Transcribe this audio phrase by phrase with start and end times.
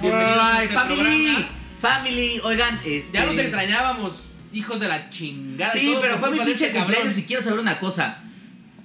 [0.00, 1.48] Bienvenidos a Ay, este family, programa.
[1.80, 3.12] family, oigan, este...
[3.12, 5.72] Ya nos extrañábamos, hijos de la chingada.
[5.72, 8.22] Sí, todo pero fue mi pinche este cumpleaños y quiero saber una cosa.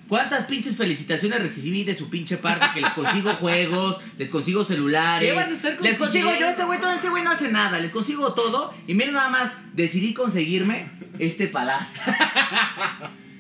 [0.08, 2.66] ¿Cuántas pinches felicitaciones recibí de su pinche parte?
[2.74, 5.30] Que les consigo juegos, les consigo celulares.
[5.30, 7.80] ¿Qué vas a estar Les consigo yo, este güey, todo este güey no hace nada.
[7.80, 8.74] Les consigo todo.
[8.88, 10.90] Y miren nada más, decidí conseguirme
[11.20, 12.02] este palacio.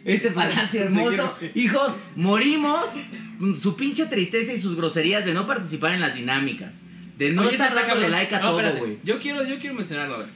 [0.05, 1.37] Este palacio hermoso.
[1.55, 2.91] Hijos, morimos.
[3.61, 6.81] Su pinche tristeza y sus groserías de no participar en las dinámicas.
[7.17, 8.97] De no estar dándole like a No, todo, güey.
[9.03, 10.27] Yo quiero, yo quiero mencionarlo, a ver.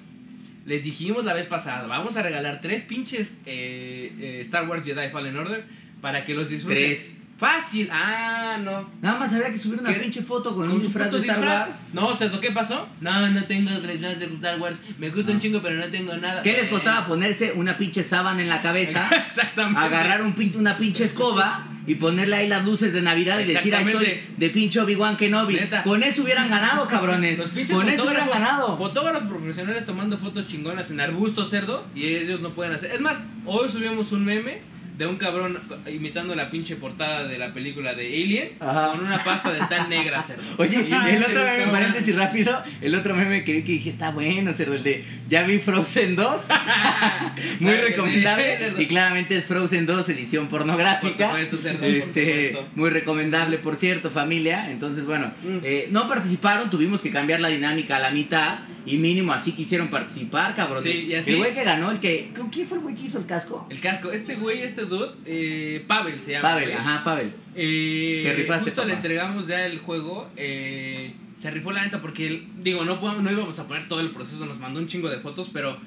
[0.65, 5.09] Les dijimos la vez pasada, vamos a regalar tres pinches eh, eh, Star Wars Jedi
[5.09, 5.63] Fallen Order
[6.01, 6.83] para que los disfruten.
[6.83, 7.17] Tres.
[7.37, 7.87] Fácil.
[7.91, 8.89] Ah, no.
[9.01, 9.99] Nada más había que subir una ¿Qué?
[9.99, 11.39] pinche foto con, ¿Con un disfraz de Star?
[11.39, 11.75] Wars.
[11.93, 12.87] No, cerdo, ¿qué pasó?
[12.99, 14.79] No, no tengo disfraz de Star Wars.
[14.97, 16.41] Me gusta un chingo, pero no tengo nada.
[16.41, 19.07] ¿Qué les Eh, costaba ponerse una pinche sábana en la cabeza?
[19.27, 19.79] Exactamente.
[19.79, 23.73] agarrar un pin- una pinche escoba y ponerle ahí las luces de Navidad y decir,
[23.75, 25.53] ahí estoy de pinche Obi-Wan Kenobi.
[25.55, 25.83] Neta.
[25.83, 27.37] Con eso hubieran ganado, cabrones.
[27.39, 28.77] Los pinches Con eso hubieran ganado.
[28.77, 32.91] fotógrafos profesionales tomando fotos chingonas en arbusto cerdo y ellos no pueden hacer.
[32.91, 34.59] Es más, hoy subimos un meme
[34.97, 35.59] de un cabrón
[35.91, 38.91] imitando la pinche portada de la película de Alien Ajá.
[38.91, 40.41] con una pasta dental negra cerdo.
[40.57, 43.89] Oye, Y el otro meme, quedó- paréntesis rápido, el otro meme que vi que dije
[43.91, 46.41] está bueno, cerdo, el de ya vi Frozen 2.
[47.59, 48.57] Muy Claro recomendable.
[48.75, 51.29] sí, y claramente es Frozen 2, edición pornográfica.
[51.29, 52.71] Por supuesto, cerdo, por Este, supuesto.
[52.75, 54.71] muy recomendable, por cierto, familia.
[54.71, 55.59] Entonces, bueno, Mm.
[55.63, 58.59] eh, no participaron, tuvimos que cambiar la dinámica a la mitad.
[58.85, 60.81] Y mínimo así quisieron participar, cabrones.
[60.83, 62.29] Sí, y así- El güey que ganó, el que.
[62.53, 63.67] ¿Quién fue el güey que hizo el casco?
[63.69, 66.49] El casco, este güey, este dude, eh, Pavel se llama.
[66.49, 66.75] Pavel, güey.
[66.77, 67.31] ajá, Pavel.
[67.55, 68.97] Eh, Te rifaste, justo le papá.
[68.97, 70.29] entregamos ya el juego.
[70.35, 74.09] eh, se rifó la neta porque, él- digo, no, no íbamos a poner todo el
[74.11, 75.77] proceso, nos mandó un chingo de fotos, pero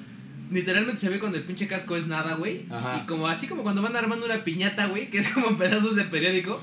[0.49, 2.61] literalmente se ve cuando el pinche casco es nada, güey.
[2.69, 3.01] Ajá.
[3.03, 6.05] Y como así como cuando van armando una piñata, güey, que es como pedazos de
[6.05, 6.61] periódico,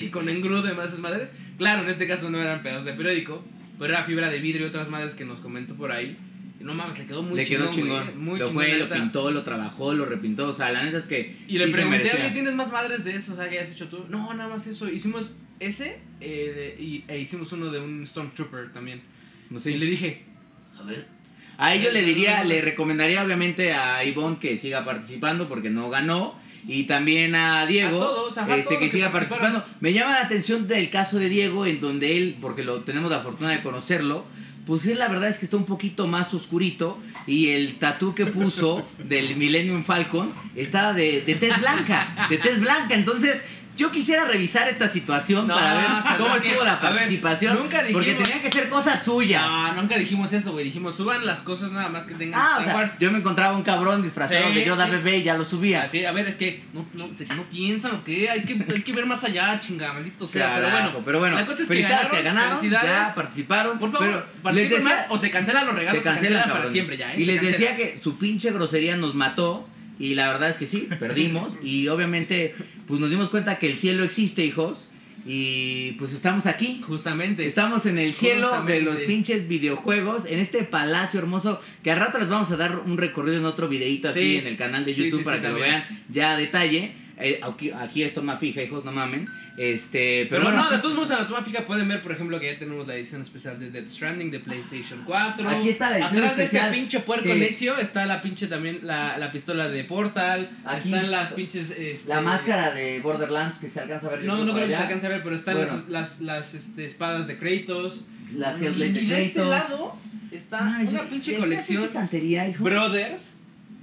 [0.00, 1.28] y con engrudo y más esas madres.
[1.58, 3.42] Claro, en este caso no eran pedazos de periódico,
[3.78, 6.16] pero era fibra de vidrio y otras madres que nos comentó por ahí.
[6.62, 7.74] No mames, le quedó muy le quedó chingón.
[7.74, 8.04] chingón.
[8.04, 10.48] güey, Muy lo chingón, fue, lo pintó, lo trabajó, lo repintó.
[10.48, 11.36] O sea, la neta es que.
[11.48, 13.32] Y le sí se pregunté, oye, ¿tienes más madres de eso?
[13.32, 14.04] O sea, que hayas hecho tú.
[14.08, 14.88] No, nada más eso.
[14.88, 19.02] Hicimos ese eh, de- y, e hicimos uno de un Stormtrooper también.
[19.50, 19.72] No sé.
[19.72, 20.22] Y le dije,
[20.78, 21.06] a ver.
[21.58, 26.40] A ello le diría, le recomendaría obviamente a Ivonne que siga participando porque no ganó.
[26.66, 29.64] Y también a Diego, A todos, ajá, este, que que siga participando.
[29.80, 33.18] Me llama la atención del caso de Diego, en donde él, porque lo tenemos la
[33.20, 34.24] fortuna de conocerlo,
[34.66, 36.98] pues él la verdad es que está un poquito más oscurito.
[37.26, 42.60] Y el tatú que puso del Millennium Falcon estaba de, de tez blanca, de tez
[42.60, 42.94] blanca.
[42.94, 43.42] Entonces,
[43.76, 45.86] yo quisiera revisar esta situación No, para ver
[46.18, 47.56] cómo estuvo la a ver, participación.
[47.58, 49.44] nunca porque dijimos- tenían que ser cosas suyas.
[49.48, 50.64] No, nunca dijimos eso, güey.
[50.66, 53.62] Dijimos, suban las cosas nada más que tengan Ah, o sea, yo me encontraba un
[53.62, 54.90] cabrón disfrazado Sí, de Yoda sí.
[54.90, 55.84] bebé y ya lo subía.
[55.84, 57.06] Así, a ver, es que no, no,
[57.36, 58.28] no piensan o qué.
[58.30, 60.54] Hay que, hay que ver más allá, chinga, maldito sea.
[60.56, 62.10] Pero bueno, pero bueno, la cosa es que ganaron.
[62.10, 63.08] que ganaron, felicidades.
[63.08, 63.78] ya participaron.
[63.78, 66.02] Por favor, pero les decía, más o se cancelan los regalos.
[66.02, 67.20] se Se cancelan, para siempre ya, ¿eh?
[67.22, 67.52] Y les cancela.
[67.70, 69.66] decía que su pinche grosería nos mató.
[70.02, 71.58] Y la verdad es que sí, perdimos.
[71.62, 72.54] y obviamente,
[72.88, 74.90] pues nos dimos cuenta que el cielo existe, hijos.
[75.24, 76.80] Y pues estamos aquí.
[76.84, 77.46] Justamente.
[77.46, 82.18] Estamos en el cielo de los pinches videojuegos, en este palacio hermoso, que al rato
[82.18, 84.36] les vamos a dar un recorrido en otro videito aquí Sí.
[84.38, 86.92] en el canal de YouTube sí, para que lo vean ya a detalle.
[87.18, 89.26] Eh, aquí, aquí es toma fija, hijos, no mamen.
[89.56, 92.12] Este, pero, Pero, bueno, no, de todos modos en la toma fija pueden ver, por
[92.12, 95.46] ejemplo, que ya tenemos la edición especial de Death Stranding de PlayStation 4.
[95.48, 98.78] Aquí está la edición Atrás de especial ese pinche puerco necio está la pinche también
[98.82, 100.50] la, la pistola de Portal.
[100.64, 101.70] Aquí están las pinches.
[101.70, 104.24] este, la máscara de Borderlands que se alcanza a ver.
[104.24, 105.72] No, no creo que se alcance a ver, pero están Bueno.
[105.88, 108.06] las, las, las este, espadas de Kratos.
[108.34, 109.94] Las y, de y de este lado
[110.30, 111.76] está Ay, una pinche ¿qué colección.
[111.76, 112.64] pinche estantería, hijo?
[112.64, 113.34] Brothers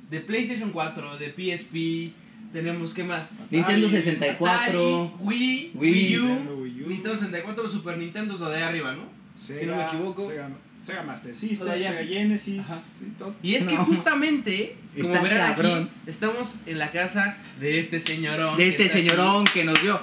[0.09, 2.15] de PlayStation 4, de PSP.
[2.53, 3.31] Tenemos, ¿qué más?
[3.51, 4.77] Nintendo Atari, 64, Atari,
[5.19, 6.87] Wii, Wii, Wii U, Nintendo Wii U.
[6.89, 9.03] Nintendo 64, Super Nintendo es lo de arriba, ¿no?
[9.35, 10.27] Sega, Si no me equivoco.
[10.27, 10.49] Sega,
[10.83, 11.67] Sega Master System.
[11.67, 12.79] Sega Genesis, Ajá.
[12.99, 13.35] sí, todo.
[13.43, 13.85] Y es que No.
[13.85, 15.83] justamente, como Está verán cabrón.
[16.01, 18.57] aquí, estamos en la casa de este señorón.
[18.57, 18.93] de que este aquí.
[19.09, 19.99] señorón que nos dio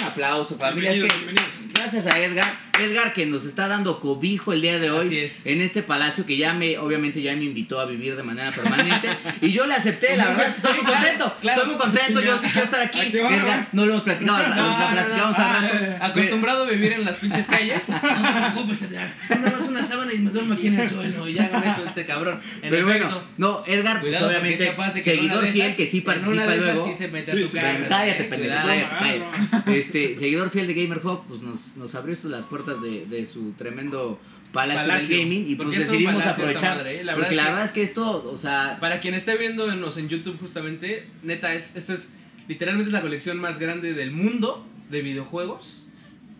[0.00, 0.92] un aplauso, familia.
[0.92, 1.34] Es que-
[1.74, 2.65] gracias a Edgar.
[2.80, 5.40] Edgar que nos está dando cobijo el día de hoy Así es.
[5.46, 9.08] en este palacio que ya me, obviamente ya me invitó a vivir de manera permanente
[9.40, 11.62] y yo le acepté, la verdad estoy muy contento, claro.
[11.62, 13.00] estoy muy contento, yo sí quiero estar aquí.
[13.00, 14.92] Edgar, no lo hemos platicado, lo No, no, no.
[14.92, 16.04] platicamos rato.
[16.04, 17.84] Acostumbrado a vivir en las pinches calles.
[18.16, 19.14] No te preocupes, Edgar.
[19.30, 21.28] Nada más una sábana y me duermo aquí en el suelo.
[21.28, 22.40] Y ya con eso este cabrón.
[22.62, 25.76] En Pero bueno, no, Edgar, pues obviamente, es capaz de que en una seguidor fiel
[25.76, 26.88] que sí en participa una de esas luego.
[26.88, 27.86] sí se mete Sí, a tu sí, casa.
[27.88, 28.68] Cállate, pendejo, cuidado.
[28.68, 29.78] cállate, Ah, cállate.
[29.80, 33.52] Este, seguidor fiel de Gamer Hub, pues nos, nos abrió las puertas de, de su
[33.52, 34.20] tremendo
[34.52, 35.16] palacio, Palacio.
[35.16, 36.76] del gaming y pues decidimos aprovechar.
[36.78, 37.04] madre, ¿eh?
[37.04, 39.36] La verdad porque es la que- verdad es que esto, o sea, Para quien esté
[39.36, 42.08] viéndonos en YouTube justamente, neta, es, esto es
[42.48, 45.82] literalmente es la colección más grande del mundo de videojuegos.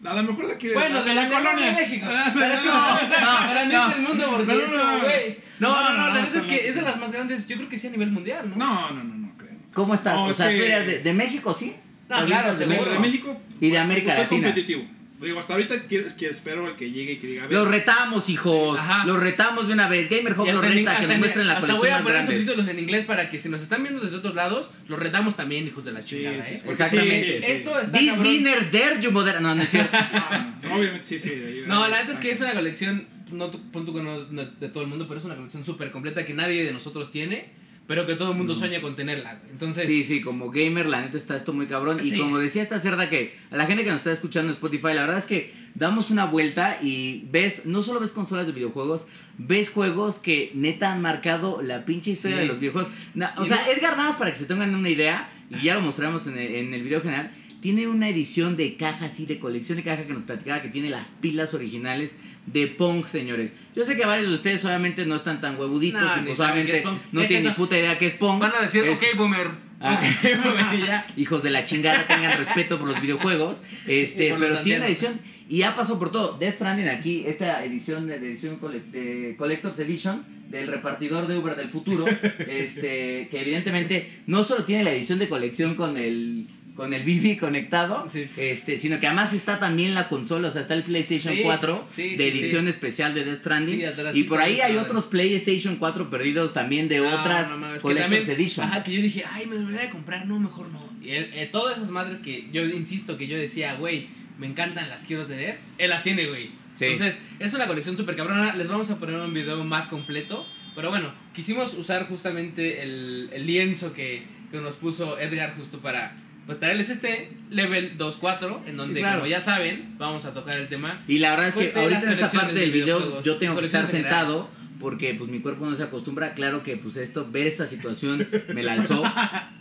[0.04, 2.06] A lo mejor de aquí Bueno, de la colonia de México.
[2.34, 3.88] Pero es que No, o sea, no, para mí no.
[3.90, 5.38] es el mundo porque No, es no, güey.
[5.58, 7.56] No, no, No, no, no, la verdad es que es de las más grandes, yo
[7.56, 8.56] creo que sí a nivel mundial, ¿no?
[8.56, 9.56] No, no, no, no creo.
[9.74, 10.14] ¿Cómo estás?
[10.14, 11.74] No, o sea, que- tú eras de, de México, ¿sí?
[12.08, 12.66] No, ¿También claro, de
[13.00, 13.40] México.
[13.60, 14.46] Y de América pues, soy Latina.
[14.48, 14.84] competitivo.
[15.20, 17.68] Digo, hasta ahorita quiero, que espero al que llegue y que diga, a ver, Los
[17.68, 18.78] retamos, hijos.
[18.78, 19.06] Ajá.
[19.06, 20.10] Los retamos de una vez.
[20.10, 22.04] Gamer Hub Y los reta, que nos en- muestren la hasta voy colección a más
[22.26, 25.34] poner subtítulos en inglés para que si nos están viendo desde otros lados, los retamos
[25.34, 26.60] también, hijos de la Sí, chingada, sí, ¿eh?
[26.62, 27.40] sí, Exactamente.
[27.40, 27.52] sí, sí.
[27.52, 29.40] Esto está These winners there, you mother...
[29.40, 29.96] No, no es cierto.
[30.62, 31.62] No, obviamente sí, sí.
[31.66, 34.88] No, la neta es que es una colección, no que no, no de todo el
[34.88, 37.50] mundo, pero es una colección súper completa que nadie de nosotros tiene,
[37.86, 39.40] pero que todo el mundo sueña con tenerla.
[39.50, 41.98] Entonces, Sí, sí, como gamer, la neta está esto muy cabrón.
[42.02, 44.88] Y como decía esta cerda que a la gente que nos está escuchando en Spotify,
[44.94, 49.06] la verdad es que damos una vuelta y ves, no solo ves consolas de videojuegos,
[49.38, 52.42] ves juegos que neta han marcado la pinche historia Sí.
[52.42, 52.90] de los videojuegos.
[53.14, 55.74] Na- o sea, no- Edgar, nada más para que se tengan una idea, y ya
[55.74, 57.30] lo mostramos en el, en el video general,
[57.60, 60.88] tiene una edición de caja así, de colección de caja que nos platicaba que tiene
[60.90, 62.16] las pilas originales
[62.46, 63.52] de Pong, señores.
[63.74, 66.82] Yo sé que varios de ustedes obviamente no están tan huevuditos No, y pues obviamente
[67.12, 68.38] no Es tienen ni puta idea qué es Pong.
[68.40, 69.48] van a decir, Es- ok, boomer.
[69.78, 70.00] Ah.
[70.22, 71.06] Boomer, ya.
[71.18, 73.62] hijos de la chingada tengan respeto por los videojuegos.
[73.86, 74.86] Este, pero tiene ancianos.
[74.86, 76.38] edición y ya pasó por todo.
[76.38, 81.36] Death Stranding aquí, esta edición de, de edición cole- de Collector's Edition del repartidor de
[81.36, 82.06] Uber del futuro,
[82.48, 87.38] este, que evidentemente no solo tiene la edición de colección con el con el BB
[87.38, 88.28] conectado, Sí.
[88.36, 91.86] este, sino que además está también la consola, o sea, está el PlayStation Sí, 4
[91.94, 93.82] sí, de edición especial de Death Stranding.
[94.14, 97.96] Y por ahí hay otros PlayStation 4 perdidos también de No, otras no Collector's
[98.26, 98.66] también- Edition.
[98.68, 100.86] Ajá, que yo dije, ay, me debería de comprar, no, mejor no.
[101.02, 104.08] Y eh, todas esas madres que yo insisto que yo decía, güey,
[104.38, 106.50] me encantan, las quiero tener, él las tiene, güey.
[106.78, 108.54] Entonces, es una colección súper cabrona.
[108.54, 110.46] Les vamos a poner un video más completo.
[110.74, 116.14] Pero bueno, quisimos usar justamente el, el lienzo que, que nos puso Edgar justo para
[116.46, 119.18] pues traerles este level 2.4 en donde, claro.
[119.18, 121.02] como ya saben, vamos a tocar el tema.
[121.08, 123.56] Y la verdad es Pues que ahorita en esta parte de del video yo tengo
[123.58, 124.48] que estar sentado
[124.78, 126.34] porque pues mi cuerpo no se acostumbra.
[126.34, 129.02] Claro que pues esto, ver esta situación me la alzó,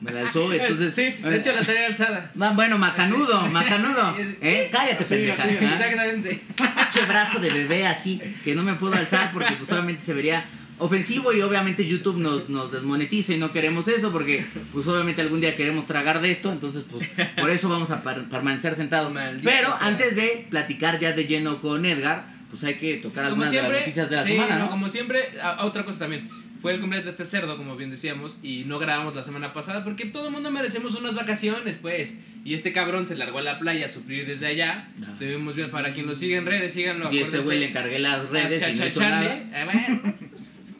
[0.01, 0.93] me la alzó, entonces...
[0.93, 2.31] Sí, de hecho la tarea alzada.
[2.39, 4.15] Ah, bueno, macanudo, macanudo.
[4.41, 4.69] ¿Eh?
[4.71, 5.43] Cállate, Así, pendeja.
[5.43, 5.73] así, ¿ah?
[5.73, 6.41] Exactamente.
[6.55, 10.45] Pinche brazo de bebé así, que no me puedo alzar porque pues solamente se vería
[10.77, 15.39] ofensivo y obviamente YouTube nos, nos desmonetiza y no queremos eso porque pues obviamente algún
[15.41, 19.13] día queremos tragar de esto, entonces pues por eso vamos a par- permanecer sentados.
[19.13, 19.87] Maldita Pero sea.
[19.87, 23.57] antes de platicar ya de lleno con Edgar, pues hay que tocar Como algunas de
[23.59, 26.29] siempre, las noticias de la sí, semana, no, como siempre, a- a otra cosa también.
[26.61, 29.83] Fue el cumpleaños de este cerdo, como bien decíamos, y no grabamos la semana pasada
[29.83, 32.15] porque todo el mundo merecemos unas vacaciones, pues.
[32.43, 34.87] Y este cabrón se largó a la playa a sufrir desde allá.
[35.03, 35.13] Ah.
[35.19, 37.11] Tuvimos bien, para quien lo sigue en redes, síganlo.
[37.11, 39.43] Y este güey le encargué las redes A y no hizo nada.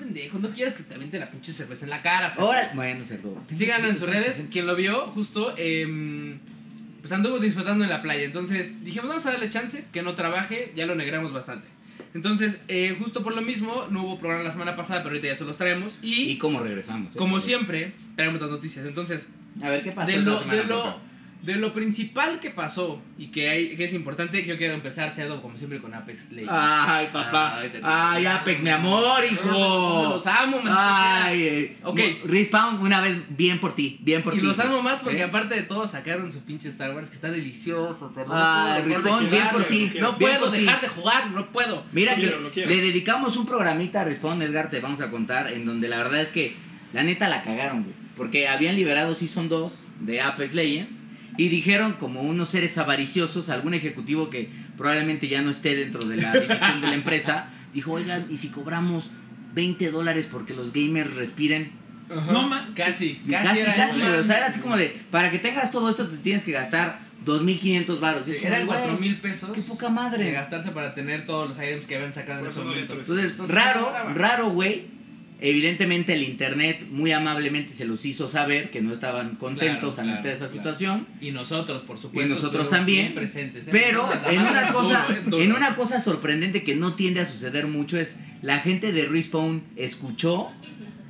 [0.05, 2.31] Pendejo, no quieres que te la pinche cerveza en la cara.
[2.37, 3.41] Ahora, bueno, cerdo.
[3.53, 4.43] Síganlo en sus redes.
[4.51, 6.39] Quien lo vio, justo, em,
[7.01, 8.23] pues anduvo disfrutando en la playa.
[8.23, 11.67] Entonces dijimos, vamos a darle chance, que no trabaje, ya lo negramos bastante.
[12.13, 15.35] Entonces, eh, justo por lo mismo, no hubo programa la semana pasada, pero ahorita ya
[15.35, 15.99] se los traemos.
[16.01, 17.13] Y, ¿Y cómo regresamos?
[17.13, 17.17] eh?
[17.17, 18.85] como siempre, traemos las noticias.
[18.85, 19.27] Entonces,
[19.61, 20.97] A ver, ¿qué pasó de lo, de, lo?
[21.45, 25.11] De lo principal que pasó y que, hay, que es importante, yo quiero empezar,
[25.41, 26.51] como siempre, con Apex Legends.
[26.51, 27.61] Ay, papá.
[27.83, 28.25] Ah, Ay.
[28.25, 30.09] Apex, mi amor, hijo.
[30.09, 31.99] Los amo, maldita Ay, eh, Ok.
[32.25, 34.43] Respawn, una vez, bien por ti, bien por Y ti.
[34.45, 34.67] los hijo.
[34.67, 35.23] amo más porque ¿Eh?
[35.23, 38.11] aparte de todo sacaron su pinche Star Wars que está delicioso.
[38.15, 39.91] No puedo dejar de Respawn, bien por ti.
[39.99, 41.83] No puedo dejar de jugar, no puedo.
[41.91, 42.69] Mira Lo que quiero, lo quiero.
[42.71, 46.21] le dedicamos un programita a Respawn, Edgar, te vamos a contar, en donde la verdad
[46.21, 46.55] es que
[46.91, 47.95] la neta la cagaron, güey.
[48.17, 51.04] Porque habían liberado Season 2 de Apex Legends
[51.37, 56.17] y dijeron como unos seres avariciosos, algún ejecutivo que probablemente ya no esté dentro de
[56.17, 59.11] la división de la empresa, dijo, oigan, ¿y si cobramos
[59.53, 61.71] 20 dólares porque los gamers respiren?
[62.09, 64.01] No, ma- Casi, casi, casi, era casi.
[64.01, 66.99] O sea, era así como de, para que tengas todo esto te tienes que gastar
[67.25, 68.25] 2.500 baros.
[68.27, 69.49] Sí, Eran 4 mil pesos.
[69.53, 70.25] Qué poca madre.
[70.25, 72.93] De gastarse para tener todos los items que habían sacado en ese momento.
[72.93, 74.94] Entonces, Entonces, raro, raro, güey.
[75.47, 80.21] Evidentemente el internet muy amablemente se los hizo saber que no estaban contentos Claro, ante
[80.23, 80.51] claro, esta claro.
[80.59, 81.07] situación.
[81.21, 82.33] Y nosotros, por Y supuesto.
[82.33, 83.13] nosotros estuvimos también.
[83.13, 83.67] presentes.
[83.67, 83.71] ¿eh?
[83.71, 85.21] Pero La en una cosa, duro, ¿eh?
[85.25, 85.43] Duro.
[85.43, 89.63] en una cosa sorprendente que no tiende a suceder mucho es la gente de Respawn
[89.75, 90.49] escuchó,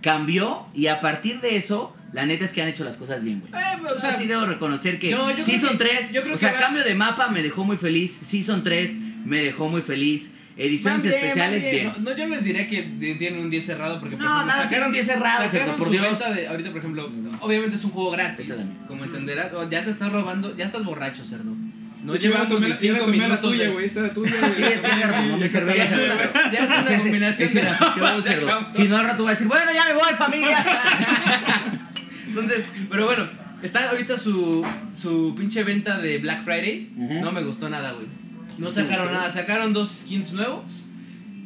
[0.01, 3.39] cambió y a partir de eso, la neta es que han hecho las cosas bien,
[3.41, 3.51] güey.
[3.53, 6.45] Eh, o sea, sí debo reconocer que No, Season que- 3, yo creo o que
[6.45, 8.11] sea, va- cambio de mapa me dejó muy feliz.
[8.23, 10.31] Season 3 me dejó muy feliz.
[10.57, 11.85] Ediciones bien, especiales, van bien.
[12.03, 12.81] No, no, yo les diré que
[13.19, 15.91] tienen un 10 cerrado porque por No, ejemplo, tiene un 10 cerrado, sacaron por su
[15.91, 16.05] Dios.
[16.05, 18.45] venta de ahorita por ejemplo, obviamente es un juego gratis,
[18.87, 21.51] como entenderás, o ya te estás robando, ya estás borracho, cerdo.
[22.03, 23.85] No llevamos tomé ni la- ya la cinco tomé la minutos tuya, güey.
[23.87, 24.53] Esta es la tuya, güey.
[24.55, 24.87] Sí, es que
[25.39, 25.97] Ya está cerveza.
[25.97, 26.51] la.
[26.51, 28.71] Ya es una combinación de- acabó.
[28.71, 30.65] Si no, al rato va a decir, bueno, ya me voy, familia.
[32.27, 33.27] Entonces, pero bueno,
[33.63, 36.91] está ahorita su, su pinche venta de Black Friday.
[36.95, 38.05] No me gustó nada, güey.
[38.57, 40.83] No sacaron nada, sacaron dos skins nuevos.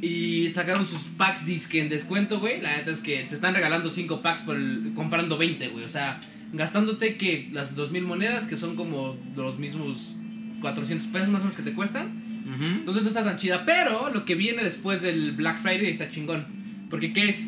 [0.01, 2.61] Y sacaron sus packs disque en descuento, güey.
[2.61, 5.83] La neta es que te están regalando 5 packs por el, comprando 20, güey.
[5.83, 6.21] O sea,
[6.53, 10.15] gastándote que las 2000 monedas, que son como los mismos
[10.61, 12.29] 400 pesos más o menos que te cuestan.
[12.61, 13.65] Entonces no está tan chida.
[13.65, 16.47] Pero lo que viene después del Black Friday está chingón.
[16.89, 17.47] Porque ¿qué es?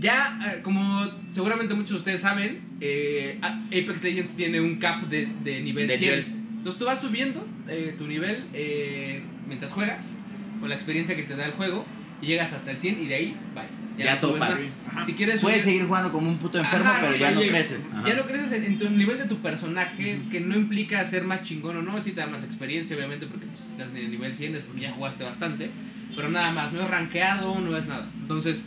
[0.00, 5.28] Ya, eh, como seguramente muchos de ustedes saben, eh, Apex Legends tiene un cap de,
[5.44, 6.10] de nivel De 100.
[6.10, 6.41] nivel.
[6.62, 10.14] Entonces tú vas subiendo eh, tu nivel eh, mientras juegas,
[10.60, 11.84] con la experiencia que te da el juego,
[12.20, 13.64] y llegas hasta el 100 y de ahí, bye.
[13.98, 14.60] Ya no más.
[14.88, 15.04] Ajá.
[15.04, 17.34] Si quieres Puedes subir- seguir jugando como un puto enfermo, Ajá, pero sí, ya sí,
[17.34, 17.88] no creces.
[17.92, 18.08] Ajá.
[18.08, 21.78] Ya no creces en, tu nivel de tu personaje, que no implica ser más chingón
[21.78, 24.36] o no, sí te da más experiencia, obviamente, porque pues, si estás en el nivel
[24.36, 25.68] 100 es porque ya jugaste bastante,
[26.14, 28.08] pero nada más, no es rankeado, no es nada.
[28.20, 28.62] Entonces,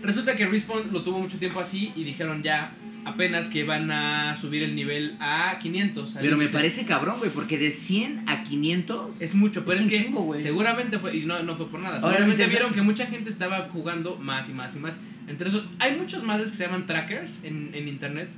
[0.00, 2.72] resulta que Respawn lo tuvo mucho tiempo así y dijeron ya
[3.04, 6.16] apenas que van a subir el nivel a 500.
[6.16, 9.20] al Pero me parece cabrón, güey, porque de 100 a 500.
[9.20, 12.16] Es mucho, pero Es que chingo, seguramente fue, y no, no fue por nada, Ahora,
[12.16, 15.02] seguramente vieron que mucha gente estaba jugando más y más y más.
[15.26, 18.28] Entre hay muchos madres que se llaman trackers en, en internet,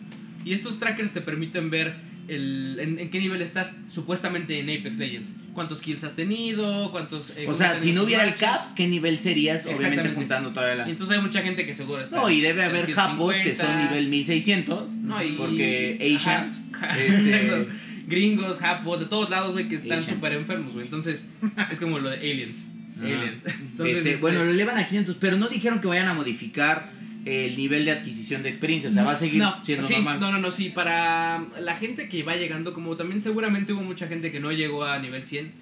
[0.44, 1.96] y estos trackers te permiten ver
[2.28, 5.30] el, en, en qué nivel estás supuestamente en Apex Legends.
[5.56, 7.32] Cuántos kills has tenido, cuántos...
[7.34, 9.64] eh, O sea, si no hubiera el cap, ¿qué nivel serías?
[9.64, 10.86] Obviamente juntando toda la.
[10.86, 12.14] Y entonces hay mucha gente que seguro está...
[12.14, 13.02] No, y debe haber 150.
[13.02, 14.90] japos que son nivel 1600.
[14.92, 16.60] No, y, Porque Asians.
[16.98, 17.72] Este, Exacto.
[18.06, 20.84] Gringos, japos, de todos lados, güey, que están súper enfermos, güey.
[20.84, 21.22] Entonces,
[21.70, 22.66] es como lo de aliens.
[23.00, 23.40] Aliens.
[23.60, 26.90] Entonces, este, este, Bueno, lo elevan a 500, pero no dijeron que vayan a modificar
[27.26, 28.88] el nivel de adquisición de experiencia.
[28.88, 30.20] O sea, va a seguir no, siendo sí, normal.
[30.20, 30.70] No, no, no, sí.
[30.70, 34.84] Para la gente que va llegando, como también seguramente hubo mucha gente que no llegó
[34.84, 35.52] a nivel 100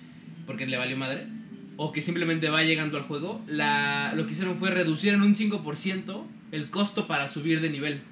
[0.47, 1.25] porque le valió madre,
[1.76, 5.35] o que simplemente va llegando al juego, la, lo que hicieron fue reducir en un
[5.35, 8.02] 5% el costo para subir de nivel.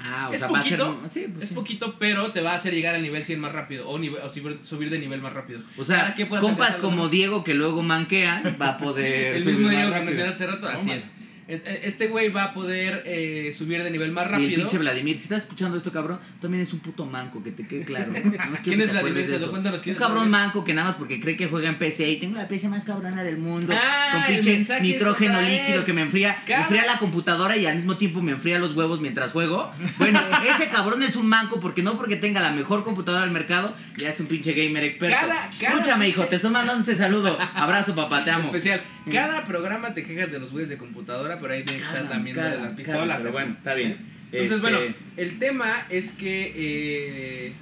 [0.00, 1.10] Ah, o Es sea, va a poquito, ser.
[1.10, 1.54] Sí, pues es sí.
[1.54, 4.28] poquito, pero te va a hacer llegar al nivel 100 más rápido, o, nivel- o
[4.28, 5.60] subir, de nivel más rápido.
[5.76, 7.08] O sea, Para que compas como.
[7.08, 9.36] Diego que luego manquean, va a poder.
[9.36, 11.10] El mismo Diego que mencioné hace rato, así es.
[11.48, 14.56] E- Este güey va a poder eh, subir de nivel más Y el rápido.
[14.56, 17.84] pinche Vladimir, si estás escuchando esto, cabrón, también es un puto manco, que te quede
[17.84, 18.12] claro.
[18.64, 19.26] ¿Quién es Vladimir?
[19.30, 20.40] Te lo cuéntanos quién Un es cabrón Vladimir.
[20.52, 22.84] manco que nada más porque cree que juega en PC y tengo la PC más
[22.84, 23.72] cabrona del mundo.
[23.74, 27.76] Ah, con el pinche nitrógeno líquido que me enfría, Cada- enfría la computadora y al
[27.76, 29.72] mismo tiempo me enfría los huevos mientras juego.
[29.98, 30.20] Bueno,
[30.54, 34.10] ese cabrón es un manco porque no porque tenga la mejor computadora del mercado, ya
[34.10, 35.16] es un pinche gamer experto.
[35.18, 37.38] Cada- cada Escúchame, hijo, te estoy mandando este saludo.
[37.54, 38.44] Abrazo, papá, te amo.
[38.44, 38.80] Especial.
[39.10, 42.36] Cada programa te quejas de los güeyes de computadora, pero ahí que estar Cada- también
[42.36, 43.20] de las pistolas.
[43.20, 43.96] pero bueno, está bien.
[44.30, 44.78] Entonces, Este, bueno,
[45.16, 46.52] el tema es que.
[46.54, 47.52] eh,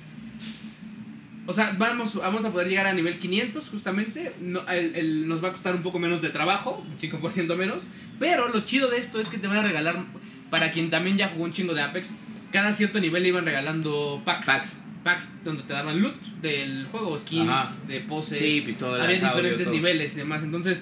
[1.48, 4.32] o sea, vamos, vamos a poder llegar a nivel 500 justamente.
[4.40, 7.86] No, el- el- nos va a costar un poco menos de trabajo, un 5% menos.
[8.18, 10.02] Pero lo chido de esto es que te van a regalar,
[10.50, 12.14] para quien también ya jugó un chingo de Apex,
[12.52, 14.46] cada cierto nivel le iban regalando packs.
[14.46, 14.72] Packs.
[15.04, 17.72] Packs donde te daban loot del juego, skins, Ajá.
[17.86, 18.40] de poses.
[18.40, 20.42] Sí, pistolas, había diferentes niveles y demás.
[20.42, 20.80] Entonces,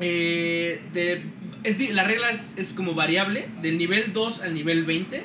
[0.00, 1.22] eh, de-
[1.64, 3.48] es la regla es, es como variable.
[3.62, 5.22] Del nivel 2 al nivel 20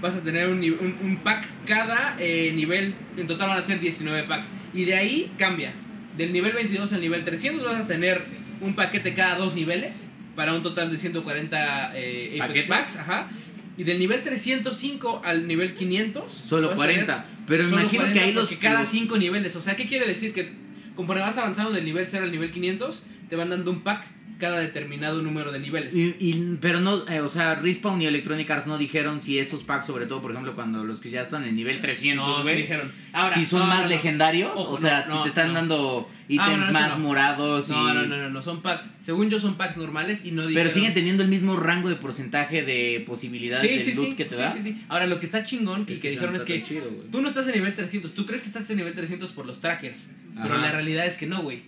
[0.00, 2.94] vas a tener un, un- un pack cada eh, nivel.
[3.16, 4.48] En total van a ser 19 packs.
[4.74, 5.72] Y de ahí cambia.
[6.16, 8.22] Del nivel 22 al nivel 300 vas a tener
[8.60, 10.08] un paquete cada dos niveles.
[10.36, 12.64] Para un total de 140 eh, Apex ¿Paquetes?
[12.68, 12.96] packs.
[12.96, 13.28] Ajá.
[13.76, 16.32] Y del nivel 305 al nivel 500.
[16.32, 17.26] Solo vas a tener 40.
[17.46, 18.50] Pero Solo imagino 40 que ahí los.
[18.52, 19.56] cada los- 5 niveles.
[19.56, 20.32] O sea, ¿qué quiere decir?
[20.32, 20.50] Que
[20.94, 24.04] conforme vas avanzando del nivel 0 al nivel 500, te van dando un pack
[24.42, 25.94] cada determinado número de niveles.
[25.94, 29.62] Y, y- pero no, eh, o sea, Respawn y Electronic Arts no dijeron si esos
[29.62, 32.42] packs, sobre todo, por ejemplo, cuando los que ya están en nivel 300, no, sí
[32.42, 32.90] güey, dijeron.
[33.12, 35.54] Ahora, si son no, más no, legendarios, Ojo, o sea, no, si te están no.
[35.54, 37.04] dando ítems bueno, eso más no.
[37.04, 37.72] morados y...
[37.72, 38.90] No, no, no, no, no, son packs.
[39.02, 40.64] Según yo, son packs normales y no dijeron.
[40.68, 44.14] Pero siguen teniendo el mismo rango de porcentaje de posibilidades Sí, del sí, loot sí,
[44.16, 44.52] que te sí, da.
[44.54, 44.82] sí, sí.
[44.88, 46.64] Ahora, lo que está chingón y que dijeron es que
[47.12, 48.12] tú no estás en nivel 300.
[48.12, 50.08] Tú crees que estás en nivel 300 por los trackers.
[50.42, 51.62] Pero la realidad es que no, güey.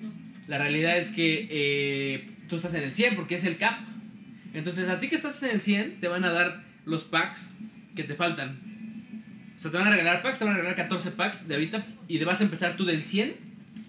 [0.48, 3.78] La realidad es que eh, tú estás en el 100 porque es el cap.
[4.52, 7.50] Entonces, a ti que estás en el 100, te van a dar los packs
[7.96, 8.58] que te faltan.
[9.56, 11.86] O sea, te van a regalar packs, te van a regalar 14 packs de ahorita
[12.08, 13.34] y vas a empezar tú del 100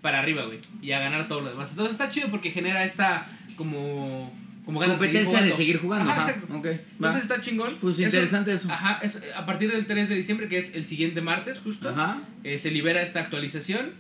[0.02, 0.60] para arriba, güey.
[0.82, 1.72] Y a ganar todo lo demás.
[1.72, 3.26] Entonces está chido porque genera esta
[3.58, 4.32] como,
[4.66, 5.58] como ganas de seguir Competencia de jugando.
[5.58, 6.12] seguir jugando.
[6.12, 6.32] Ajá, ajá.
[6.32, 6.58] exacto.
[6.58, 6.72] Ok, va.
[6.72, 7.78] Entonces está chingón.
[7.82, 8.72] Pues Eso- interesante eso.
[8.72, 12.22] Ajá, es, a partir del 3 de diciembre, que es el siguiente martes, justo, Ajá.
[12.44, 13.92] eh, se libera esta actualización.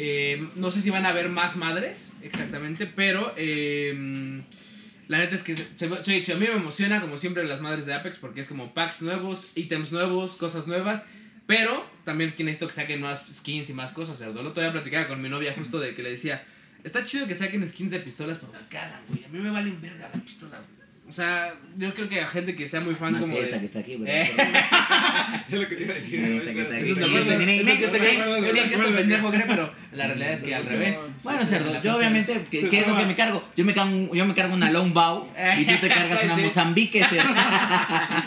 [0.00, 4.42] Eh, no sé si van a haber más madres, exactamente, pero eh,
[5.08, 7.94] la neta es que se, se- a mí me emociona, como siempre, las madres de
[7.94, 11.02] Apex, porque es como packs nuevos, ítems nuevos, cosas nuevas.
[11.48, 14.20] Pero también necesito que saquen más skins y más cosas.
[14.20, 16.44] El otro día platicaba con mi novia justo de que le decía,
[16.84, 19.24] está chido que saquen skins de pistolas, pero cagan, güey.
[19.24, 20.77] A mí me valen verga las pistolas, güey.
[21.08, 23.46] O sea, yo creo que a gente que sea muy fan Más como que de...
[23.46, 24.10] esta que está aquí, güey.
[24.10, 24.30] Eh.
[25.48, 26.20] Es lo que te iba a decir.
[26.20, 27.64] Que está, Es que Eso es está, lo que que está, este- que es lo
[27.64, 29.72] que este está, güey- que está, es lo que este que está, pendejo cree, pero
[29.92, 31.08] la realidad es que al revés.
[31.22, 33.48] Bueno, cerdo, yo obviamente, ¿qué, es lo que me cargo?
[33.56, 35.26] Yo me cargo, yo me cargo una long bow
[35.58, 36.36] y tú te cargas una.
[36.36, 37.34] Mozambique, cerdo.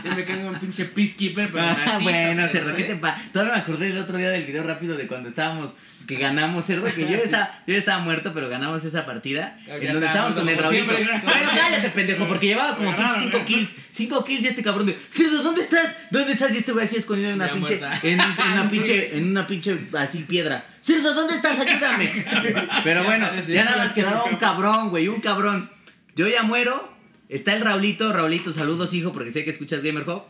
[0.03, 3.21] Yo me quedo un pinche peacekeeper, pero Ah, macizo, bueno, cerdo, ¿qué te pasa?
[3.31, 5.71] Todavía me acordé el otro día del video rápido de cuando estábamos,
[6.11, 9.57] que ganamos, cerdo, que yo estaba, yo estaba muerto, pero ganamos esa partida.
[9.65, 11.05] Ya en donde estábamos con el siempre.
[11.05, 13.45] Bueno, cállate, pendejo, porque llevaba como pinche Ganaron, 5 ¿eh?
[13.45, 13.75] kills.
[13.91, 15.95] 5 kills y este cabrón de, cerdo, ¿dónde estás?
[16.09, 16.53] ¿Dónde estás?
[16.53, 19.47] Y este güey así escondido en una Ya pinche, en, en una pinche, en una
[19.47, 20.65] pinche así piedra.
[20.81, 21.57] Cerdo, ¿dónde estás?
[21.57, 22.11] Ayúdame.
[22.83, 25.71] Pero bueno, ya nada más quedaba un cabrón, güey, un cabrón.
[26.17, 26.91] Yo ya muero.
[27.29, 30.23] Está el Raulito, Raulito, saludos, hijo, porque sé que escuchas Gamer Hub.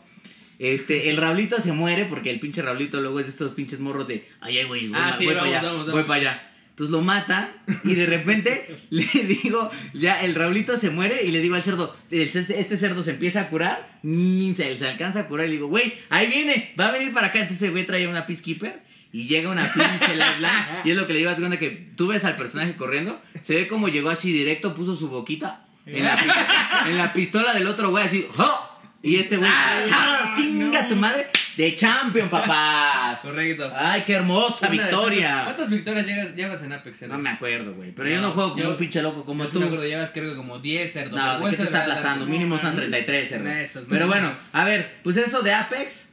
[0.62, 4.06] Este, el Raulito se muere porque el pinche Raulito luego es de estos pinches morros
[4.06, 6.06] de, ay, ay, güey, voy, Ah, sí, voy para allá, vamos, voy vamos.
[6.06, 6.48] para allá.
[6.70, 7.50] Entonces lo matan
[7.82, 11.96] y de repente le digo, ya el Raulito se muere y le digo al cerdo,
[12.12, 15.94] este cerdo se empieza a curar, se, se alcanza a curar y le digo, güey,
[16.10, 17.40] ahí viene, va a venir para acá.
[17.40, 21.08] Entonces el güey trae una peacekeeper y llega una pinche live line y es lo
[21.08, 24.32] que le digo, cuenta que tú ves al personaje corriendo, se ve como llegó así
[24.32, 26.16] directo, puso su boquita en la,
[26.86, 28.71] en la pistola del otro güey así, ¡oh!
[29.02, 30.36] Y este güey, ¡zas!
[30.36, 31.26] ¡Chinga tu madre!
[31.56, 33.20] De champion, papás.
[33.20, 33.70] Correcto.
[33.76, 35.40] Ay, qué hermosa Una victoria.
[35.44, 36.98] ¿Cuántas victorias llevas, llevas en Apex?
[37.00, 37.14] cerdo?
[37.16, 37.90] No me acuerdo, güey.
[37.92, 39.58] Pero yo no juego como yo- un pinche loco como Yo tú.
[39.60, 41.16] me acuerdo, llevas creo que como 10 cerdo.
[41.16, 42.26] No, ¿de qué te está aplazando?
[42.26, 42.90] Mínimo están manches.
[42.90, 43.50] 33, cerdo.
[43.50, 46.10] Eso es Pero bueno, a ver, pues eso de Apex.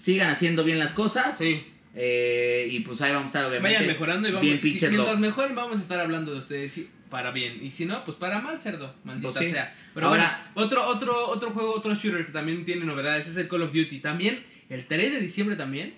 [0.00, 1.36] Sigan haciendo bien las cosas.
[1.36, 1.66] Sí.
[1.94, 3.74] Eh, y pues ahí vamos a estar, obviamente.
[3.76, 4.46] Vayan mejorando y vamos.
[4.46, 5.20] Bien si- pinches mientras locos.
[5.20, 7.58] mejoren, vamos a estar hablando de ustedes sí, para bien.
[7.62, 8.94] Y si no, pues para mal, cerdo.
[9.04, 9.52] Maldita Pues sí.
[9.52, 9.74] sea.
[9.92, 13.48] Pero Ahora- bueno, otro, otro, otro juego, otro shooter que también tiene novedades es el
[13.48, 13.98] Call of Duty.
[13.98, 15.94] También, el 3 de diciembre también,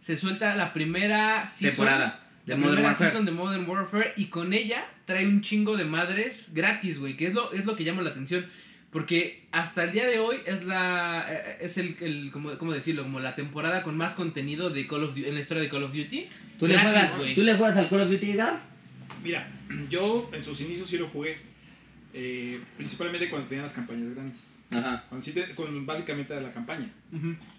[0.00, 1.76] se suelta la primera season.
[1.86, 3.10] Temporada de La Modern primera Warfare.
[3.10, 7.26] season de Modern Warfare y con ella trae un chingo de madres gratis, güey, que
[7.28, 8.46] es lo, es lo que llama la atención.
[8.90, 13.02] Porque hasta el día de hoy es la eh, es el, el ¿cómo, cómo decirlo?
[13.02, 15.82] Como la temporada con más contenido de Call of Duty, en la historia de Call
[15.82, 16.26] of Duty.
[16.58, 17.34] ¿Tú, le Gratis, juegas, güey.
[17.34, 18.58] ¿Tú le juegas al Call of Duty, Gab?
[19.22, 19.48] Mira,
[19.90, 21.36] yo en sus inicios sí lo jugué.
[22.14, 24.60] eh, principalmente cuando tenían las campañas grandes.
[24.70, 25.04] Ajá.
[25.08, 26.90] Cuando sí te- con básicamente era la campaña.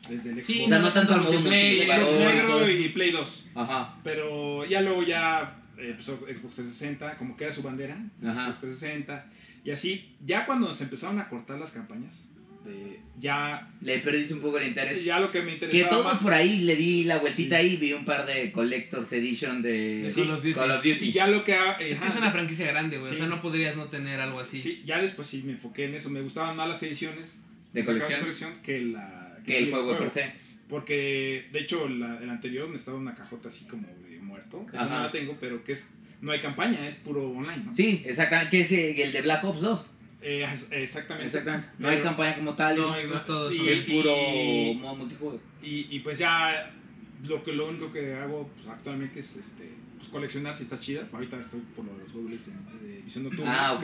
[0.10, 3.48] Desde el Xbox, Sí, O sea, no tanto al multiplayer, Xbox negro y Play 2.
[3.56, 3.96] Ajá.
[4.04, 7.98] Pero ya luego ya eh, empezó Xbox 360, como que era su bandera.
[8.24, 8.46] Ajá.
[8.46, 9.26] Xbox 360.
[9.66, 12.28] Y así, ya cuando nos empezaron a cortar las campañas,
[13.20, 15.04] ya, Le perdiste un poco el interés.
[15.04, 17.62] ya lo que me Que interesaba todos más- por ahí le di la vueltita Sí.
[17.68, 20.22] ahí vi un par de Collector's Edition de Sí,
[20.54, 21.06] Call of Duty.
[21.06, 21.54] Y ya lo que...
[21.54, 23.12] ha- Es que ajá, es una franquicia grande, güey.
[23.12, 24.60] O sea, no podrías no tener algo así.
[24.60, 26.10] Sí, ya después sí me enfoqué en eso.
[26.10, 28.22] Me gustaban más las ediciones De que colección.
[28.22, 30.32] colección que, la, que sí, el juego per se.
[30.70, 34.66] Porque, de hecho, la- el anterior me estaba una cajota así como de muerto.
[34.74, 34.86] Ajá.
[34.86, 35.90] no la tengo, pero que es...
[36.22, 37.74] No hay campaña, es puro online, ¿no?
[37.74, 38.52] Sí, exactamente.
[38.52, 39.92] Que es eh, el de Black Ops 2.
[40.22, 41.28] Eh, exactamente.
[41.28, 41.70] Exactamente.
[41.80, 42.76] No hay Pero- campaña como tal.
[42.78, 43.66] No, es, no es todo y- eso.
[43.70, 45.40] es puro y- modo multijugador.
[45.64, 46.72] Y, y pues ya
[47.28, 51.08] lo que lo único que hago pues, actualmente es este pues, coleccionar si está chida.
[51.14, 53.68] Ahorita estoy por lo de los goggles de, de visión nocturna.
[53.70, 53.84] Ah, ok.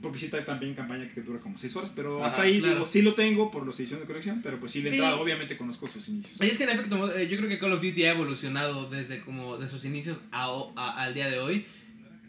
[0.00, 1.92] Porque sí trae también campaña que dura como 6 horas.
[1.94, 2.74] Pero Ajá, hasta ahí claro.
[2.74, 4.40] digo, sí lo tengo por los ediciones de colección.
[4.42, 4.96] Pero pues sí le he Sí.
[4.98, 5.20] entrado.
[5.20, 6.40] Obviamente conozco sus inicios.
[6.40, 9.20] Y es que en efecto, eh, yo creo que Call of Duty ha evolucionado desde
[9.22, 11.66] como de sus inicios a, a- al día de hoy.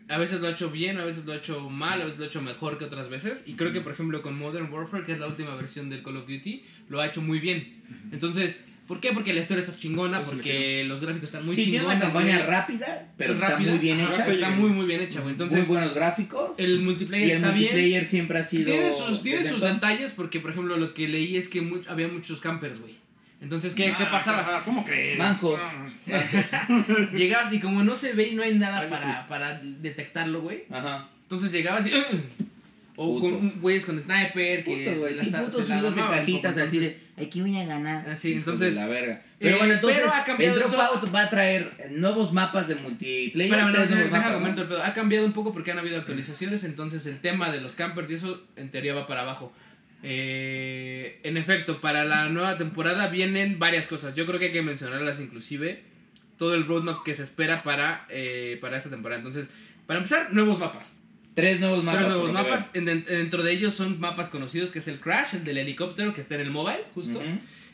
[0.09, 2.25] A veces lo ha hecho bien, a veces lo ha hecho mal, a veces lo
[2.25, 3.43] ha hecho mejor que otras veces.
[3.45, 6.17] Y creo que, por ejemplo, con Modern Warfare, que es la última versión del Call
[6.17, 7.81] of Duty, lo ha hecho muy bien.
[8.11, 9.11] Entonces, ¿por qué?
[9.13, 11.97] Porque la historia está chingona, Eso porque los gráficos están muy sí, tiene chingones.
[11.97, 12.49] una campaña güey.
[12.49, 14.27] rápida, pero Es está rápida, muy bien hecha.
[14.33, 15.33] Está muy, muy bien hecha, güey.
[15.33, 16.51] Entonces, muy buenos gráficos.
[16.57, 17.61] el multiplayer y el está bien.
[17.71, 18.65] multiplayer siempre ha sido.
[18.65, 22.07] Tiene sus, tiene sus detalles porque, por ejemplo, lo que leí es que mu- había
[22.07, 22.95] muchos campers, güey.
[23.41, 24.39] Entonces, ¿qué, ¿qué Ah, pasaba?
[24.41, 25.17] ajá, ¿Cómo crees?
[25.17, 25.59] Manjos.
[26.11, 26.67] Ah,
[27.13, 30.63] Llegabas y como no se ve y no hay nada Ah, para, para detectarlo, güey.
[30.69, 31.07] Ajá.
[31.23, 31.91] Entonces llegabas y...
[33.01, 34.75] O con güeyes con sniper que...
[34.83, 35.13] Putos, güey.
[35.15, 36.99] la Sí, está- putos se la subidos en cajitas así de.
[37.15, 38.09] Aquí voy a ganar.
[38.09, 39.21] Así, entonces, la verga.
[39.39, 40.01] Pero eh, bueno, entonces.
[40.01, 40.71] pero ha cambiado el eso.
[40.75, 43.51] Dropout va a traer nuevos mapas de multiplayer.
[43.53, 44.85] Espérame, no, tres deja.
[44.85, 48.15] Ha cambiado un poco porque han habido actualizaciones, entonces el tema de los campers y
[48.15, 49.53] eso en teoría va para abajo.
[50.03, 54.15] Eh, en efecto, para la nueva temporada vienen varias cosas.
[54.15, 55.83] Yo creo que hay que mencionarlas inclusive.
[56.37, 59.19] Todo el roadmap que se espera para, eh, para esta temporada.
[59.19, 59.49] Entonces,
[59.85, 60.97] para empezar, nuevos mapas.
[61.35, 62.01] Tres nuevos mapas.
[62.01, 62.69] Tres nuevos mapas.
[62.73, 66.13] En- en- dentro de ellos son mapas conocidos, que es el Crash, el del helicóptero
[66.13, 67.21] que está en el mobile, justo.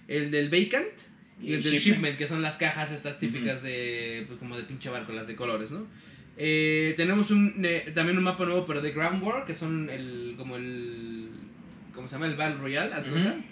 [0.08, 0.88] El del Vacant
[1.42, 1.84] y, Y el el del Shipment.
[1.96, 5.36] Shipment, que son las cajas estas típicas de, pues como de pinche barco, las de
[5.36, 5.86] colores, ¿no?
[6.38, 10.34] Eh, tenemos un, eh, también un mapa nuevo, pero de Ground War, que son el,
[10.38, 11.30] como el,
[11.96, 12.28] ¿cómo se llama?
[12.28, 13.22] El Battle Royale, ¿haz de Ujú.
[13.22, 13.46] cuenta?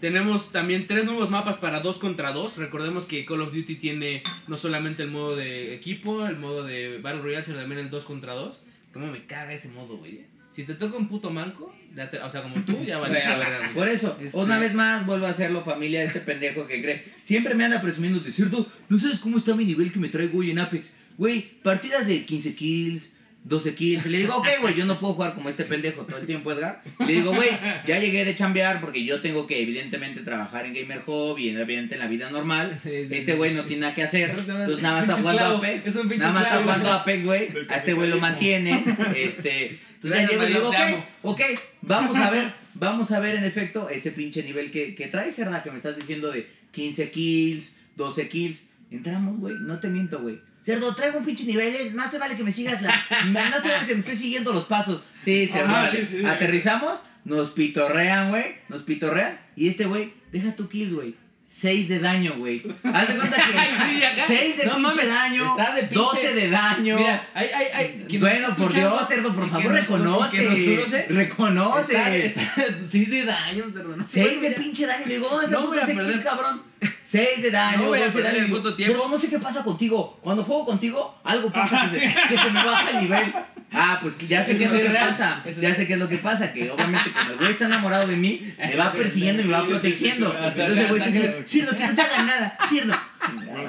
[0.00, 2.56] Tenemos también tres nuevos mapas para 2 contra 2.
[2.56, 6.98] Recordemos que Call of Duty tiene no solamente el modo de equipo, el modo de
[7.02, 8.62] Battle Royale, sino también el 2 contra 2.
[8.94, 10.24] ¿Cómo me caga ese modo, güey?
[10.50, 13.58] Si te toca un puto manco, ya te- o sea, como tú, ya vale la
[13.58, 13.74] güey.
[13.74, 17.04] Por eso, Este- una vez más vuelvo a hacerlo familia este pendejo que cree.
[17.22, 20.38] Siempre me anda presumiendo de cierto, no sabes cómo está mi nivel que me traigo
[20.38, 20.96] hoy en Apex.
[21.18, 24.06] Güey, partidas de 15 kills, 12 kills.
[24.06, 26.52] Y le digo, ok, güey, yo no puedo jugar como este pendejo todo el tiempo,
[26.52, 26.82] Edgar.
[27.06, 27.48] Le digo, güey,
[27.86, 31.94] ya llegué de chambear porque yo tengo que evidentemente trabajar en Gamer Hub y evidentemente
[31.94, 32.78] en la vida normal.
[32.80, 33.38] Sí, sí, Este sí.
[33.38, 34.30] güey no tiene nada que hacer.
[34.38, 35.86] Entonces nada más está jugando esclavo, Apex.
[35.86, 37.48] es un pinche Nada más está jugando Apex, güey.
[37.68, 38.84] A este güey lo mantiene.
[39.16, 39.78] Este.
[40.02, 41.06] Entonces ya llego y le digo, Mario, te ok, amo.
[41.22, 41.40] ok,
[41.82, 45.62] vamos a ver, vamos a ver en efecto ese pinche nivel que, que traes, ¿verdad?
[45.62, 48.62] Que me estás diciendo de 15 kills, 12 kills.
[48.90, 50.40] Entramos, güey, no te miento, güey.
[50.62, 52.92] Cerdo, traigo un pinche nivel, eh, más te vale que me sigas la...
[53.26, 55.04] Más te vale que me estés siguiendo los pasos.
[55.20, 56.04] Sí, cerdo, Ajá, vale.
[56.04, 56.26] sí, sí.
[56.26, 59.38] Aterrizamos, nos pitorrean, güey, nos pitorrean.
[59.56, 61.14] Y este güey, deja tu kills, güey.
[61.52, 62.62] 6 de daño, güey.
[62.84, 63.42] Haz de cuenta que...
[63.58, 64.24] Ay, sí, acá.
[64.26, 66.96] 6 de No pinche mames, daño, está de pinche- 12 de daño.
[66.96, 68.04] Mira, hay.
[68.08, 71.06] quien nos Bueno, por Dios, cerdo, por favor, reconoce.
[71.08, 71.92] Reconoce.
[71.92, 72.40] Está, está,
[72.88, 73.96] seis de daño, cerdo.
[73.96, 75.04] No, 6 de pinche daño.
[75.06, 76.12] Le digo, ¿dónde está No voy a 12 perder.
[76.12, 76.62] kills, cabrón?
[77.02, 78.44] 6 de daño, No voy a 12 de perder daño.
[78.44, 78.94] el Digo, puto tiempo.
[78.94, 80.18] "Cerdo, no sé qué pasa contigo.
[80.22, 83.32] Cuando juego contigo, algo pasa que se, que se me baja el nivel.
[83.72, 85.44] Ah, pues que ya sé qué es lo que pasa.
[85.60, 86.52] Ya sé qué es lo que pasa.
[86.52, 89.66] Que obviamente, como el güey está enamorado de mí, me va persiguiendo y me va
[89.66, 90.34] protegiendo.
[90.34, 92.58] Entonces el güey Hasta dice, que- Cirdo, que no te hagan nada.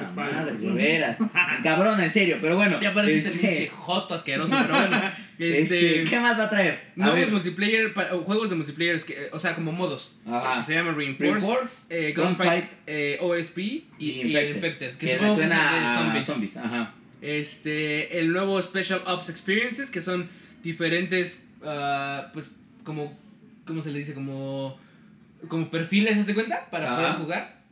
[0.02, 0.32] Espalda.
[0.32, 1.18] madre, de veras.
[1.62, 2.38] Cabrona, en serio.
[2.40, 2.80] Pero bueno.
[2.80, 4.96] Ya pareciste este, pinche joto asqueroso, pero bueno.
[5.38, 6.04] este, Este.
[6.10, 6.92] ¿Qué más va a traer?
[6.96, 7.92] Nuevos multiplayer,
[8.24, 9.00] juegos de multiplayer,
[9.32, 10.16] o sea, como modos.
[10.64, 13.58] Se llaman Reinforce, eh, Gunfight, eh, OSP
[13.98, 14.96] y, Infected.
[14.96, 16.56] Que el suena a zombies.
[16.56, 16.94] Ajá.
[17.22, 20.28] Este, el nuevo Special Ops Experiences, que son
[20.62, 22.50] diferentes, ah, pues,
[22.84, 23.16] como,
[23.64, 24.12] ¿cómo se le dice?
[24.12, 24.78] Como,
[25.48, 26.68] como perfiles, ¿se cuenta?
[26.70, 26.96] Para Ajá.
[26.96, 27.62] poder jugar.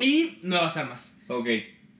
[0.00, 1.12] Y nuevas armas.
[1.26, 1.48] Ok.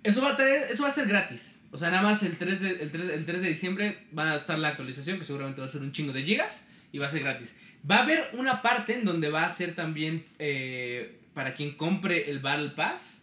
[0.04, 1.58] Eso va a tener, eso va a ser gratis.
[1.70, 4.36] O sea, nada más el 3 de, el 3, el 3 de diciembre van a
[4.36, 7.10] estar la actualización, que seguramente va a ser un chingo de gigas, y va a
[7.10, 7.54] ser gratis.
[7.88, 12.30] Va a haber una parte en donde va a ser también eh, para quien compre
[12.30, 13.17] el Battle Pass,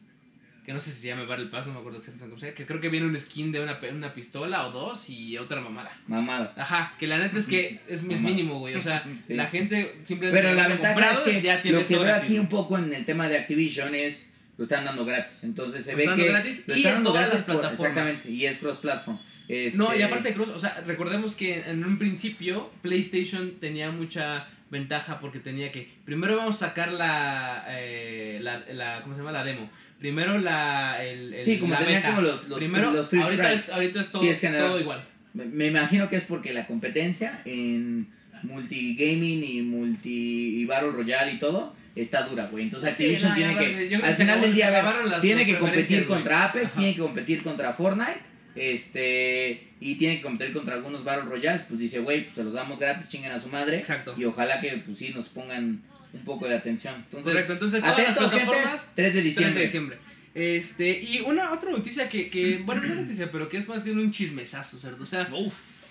[0.65, 2.55] que no sé si se llama Battle Pass, no me acuerdo exactamente cómo se llama,
[2.55, 5.95] que creo que viene un skin de una, una pistola o dos y otra mamada.
[6.07, 6.57] Mamadas.
[6.57, 8.75] Ajá, que la neta es que es, es mínimo, güey.
[8.75, 9.33] O sea, Sí.
[9.35, 12.47] la gente simplemente Pero la ventaja es que ya tiene lo que veo aquí un
[12.47, 15.43] poco en el tema de Activision es lo están dando gratis.
[15.43, 17.39] Entonces se Lo ve están que dando gratis lo y están en dando todas gratis
[17.47, 17.97] las por- plataformas.
[18.09, 19.17] exactamente, y es cross platform.
[19.17, 19.53] No,
[19.93, 24.47] y Este, aparte de Cruz, o sea, recordemos que en un principio PlayStation tenía mucha
[24.79, 25.89] ventaja porque tenía que.
[26.05, 27.65] Primero vamos a sacar la.
[27.69, 29.31] eh, la, la ¿Cómo se llama?
[29.31, 29.69] La demo.
[29.99, 31.03] Primero la.
[31.03, 32.09] El, el- Sí, como la tenía beta.
[32.09, 34.67] como los- los- Primero, los free ahorita, es, ahorita es todo, Sí, es general.
[34.67, 35.03] todo igual.
[35.33, 38.07] me, me imagino que es porque la competencia en
[38.43, 42.65] multigaming y multi y battle royale y todo está dura, güey.
[42.65, 43.55] Entonces Sí, Activision no, tiene
[43.89, 46.77] que al final del día tiene que competir contra Apex, Ajá.
[46.79, 48.19] tiene que competir contra Fortnite,
[48.55, 52.53] este y tiene que competir contra algunos battle royales, pues dice, güey, pues se los
[52.53, 53.77] damos gratis, chinguen a su madre.
[53.79, 54.15] Exacto.
[54.17, 55.81] Y ojalá que pues sí nos pongan
[56.13, 56.95] un poco de atención.
[56.95, 58.65] Entonces, Correcto, entonces todas las plataformas.
[58.65, 59.53] gentes, 3 de 3 diciembre.
[59.59, 59.97] de diciembre.
[60.33, 63.85] Este, y una otra noticia que, que bueno, no es noticia, pero que es más
[63.85, 65.03] bien un chismesazo, cerdo.
[65.03, 65.29] O sea,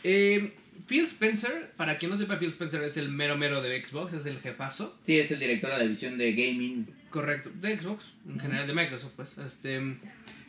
[0.03, 0.53] eh,
[0.87, 4.27] Phil Spencer, para quien no sepa, Phil Spencer es el mero mero de Xbox, es
[4.27, 4.99] el jefazo.
[5.07, 6.87] Sí, es el director de la división de gaming.
[7.09, 9.29] Correcto, de Xbox, en general de Microsoft, pues.
[9.47, 9.81] Este,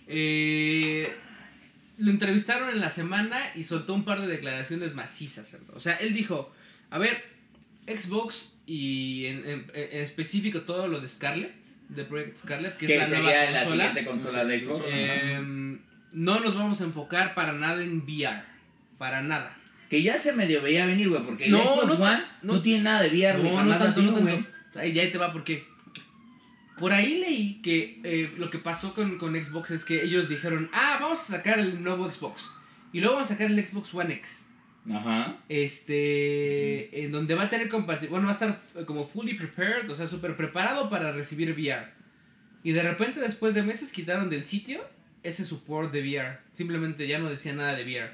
[0.08, 1.13] eh,
[1.98, 5.56] lo entrevistaron en la semana y soltó un par de declaraciones macizas.
[5.74, 6.52] O sea, él dijo,
[6.90, 7.24] a ver,
[7.88, 11.54] Xbox y en, en- en específico todo lo de Scarlett,
[11.90, 14.82] de Project Scarlett, que, es la sería nueva la consola, siguiente consola de Xbox.
[14.88, 15.78] eh,
[16.14, 18.44] no nos vamos a enfocar para nada en VR,
[18.98, 19.56] para nada.
[19.90, 22.84] Que ya se medio veía venir, güey, porque el No, Xbox no, One no, tiene
[22.84, 23.44] nada de VR.
[23.44, 24.48] No, no tanto, no tanto.
[24.76, 25.68] Ahí ya te va porque
[26.78, 30.70] por ahí leí que eh, lo que pasó con, con Xbox es que ellos dijeron,
[30.74, 32.52] ah, vamos a sacar el nuevo Xbox.
[32.92, 34.46] Y luego vamos a sacar el Xbox One X.
[34.94, 35.38] Ajá.
[35.50, 39.90] Este, en donde va a tener compatibilidad, bueno, va a estar eh, como fully prepared,
[39.90, 41.88] o sea, súper preparado para recibir VR.
[42.64, 44.82] Y de repente, después de meses, quitaron del sitio
[45.24, 46.40] ese support de VR.
[46.54, 48.12] Simplemente ya no decía nada de VR.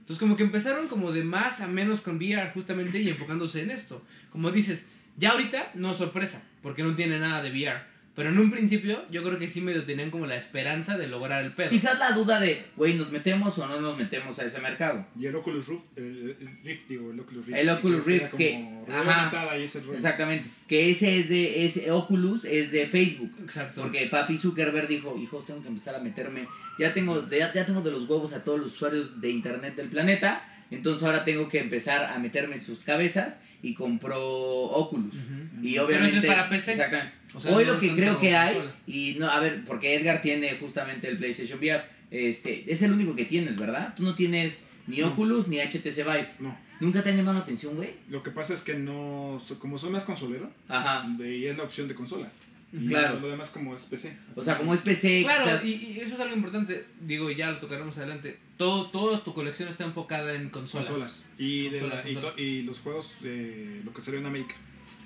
[0.00, 3.70] Entonces, como que empezaron como de más a menos con VR, justamente, y enfocándose en
[3.70, 4.04] esto.
[4.30, 7.93] Como dices, ya ahorita no es sorpresa, porque no tiene nada de VR.
[8.16, 11.42] Pero en un principio, yo creo que sí medio tenían como la esperanza de lograr
[11.44, 11.70] el pedo.
[11.70, 15.04] Quizás la duda de, güey, ¿nos metemos o no nos metemos a ese mercado?
[15.18, 17.58] Y el Oculus Rift, el, el Rift, digo, el Oculus Rift.
[17.58, 19.58] El Oculus que era Rift, que- como ajá.
[19.58, 19.82] y ese.
[19.92, 20.48] Exactamente.
[20.68, 23.32] Que ese es de, ese Oculus es de Facebook.
[23.42, 23.82] Exacto.
[23.82, 26.46] Porque papi Zuckerberg dijo, hijos, tengo que empezar a meterme.
[26.78, 29.74] Ya tengo, de- ya, ya tengo de los huevos a todos los usuarios de internet
[29.74, 30.48] del planeta.
[30.70, 35.16] Entonces ahora tengo que empezar a meterme en sus cabezas y compró Oculus.
[35.62, 36.18] Y Pero obviamente.
[36.18, 36.72] ese es para PC.
[36.72, 37.12] Exactamente.
[37.34, 38.74] O sea, Hoy no lo que creo que hay, consola.
[38.86, 43.16] y no, a ver, porque Edgar tiene justamente el PlayStation VR, este, es el único
[43.16, 43.94] que tienes, ¿verdad?
[43.96, 45.08] Tú no tienes ni No.
[45.08, 46.28] Oculus, ni HTC Vive.
[46.38, 46.56] No.
[46.80, 47.90] ¿Nunca te han llamado la atención, güey?
[48.08, 49.40] Lo que pasa es que no.
[49.58, 51.04] Como soy más consolero, Ajá.
[51.16, 52.38] de- y es la opción de consolas.
[52.88, 53.20] Claro.
[53.20, 54.16] Lo demás como es PC.
[54.34, 56.86] O sea, como es PC, Claro, quizás- y, y eso es algo importante.
[57.00, 58.38] Digo, ya lo tocaremos adelante.
[58.56, 60.88] Todo, toda tu colección está enfocada en consolas.
[60.88, 61.24] Consolas.
[61.38, 62.34] Y, de la- y, consolas.
[62.36, 64.54] to- y los juegos, de lo que salió en América.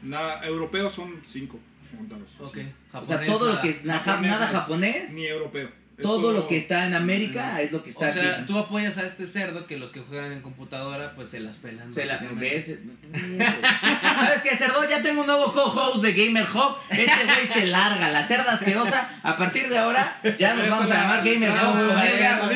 [0.02, 1.58] Nada, europeos son cinco
[1.96, 2.36] contados.
[2.40, 2.54] Ok.
[2.54, 2.62] sí.
[2.92, 3.62] o sea, todo lo nada.
[3.62, 3.74] que...
[3.84, 5.70] Japonés, nada japonés, Ni europeo.
[6.00, 8.42] Todo lo que está en América es lo que está O sea, aquí.
[8.46, 11.92] tú apoyas a este cerdo que los que juegan en computadora pues se las pelan.
[11.92, 12.78] Se la básicamente.
[13.12, 13.42] ves.
[14.02, 14.88] ¿Sabes qué, cerdo?
[14.88, 16.76] Ya tengo un nuevo co-host de Gamer Hub.
[16.90, 19.10] Este güey se larga, la cerda asquerosa.
[19.22, 22.00] A partir de ahora, ya nos vamos a llamar Gamer Hub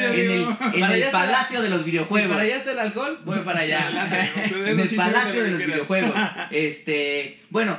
[0.04, 2.30] en el, en la- palacio de los videojuegos.
[2.30, 3.88] para allá está el alcohol, voy para allá.
[4.66, 6.12] en el palacio de los videojuegos.
[6.50, 7.78] Este, bueno,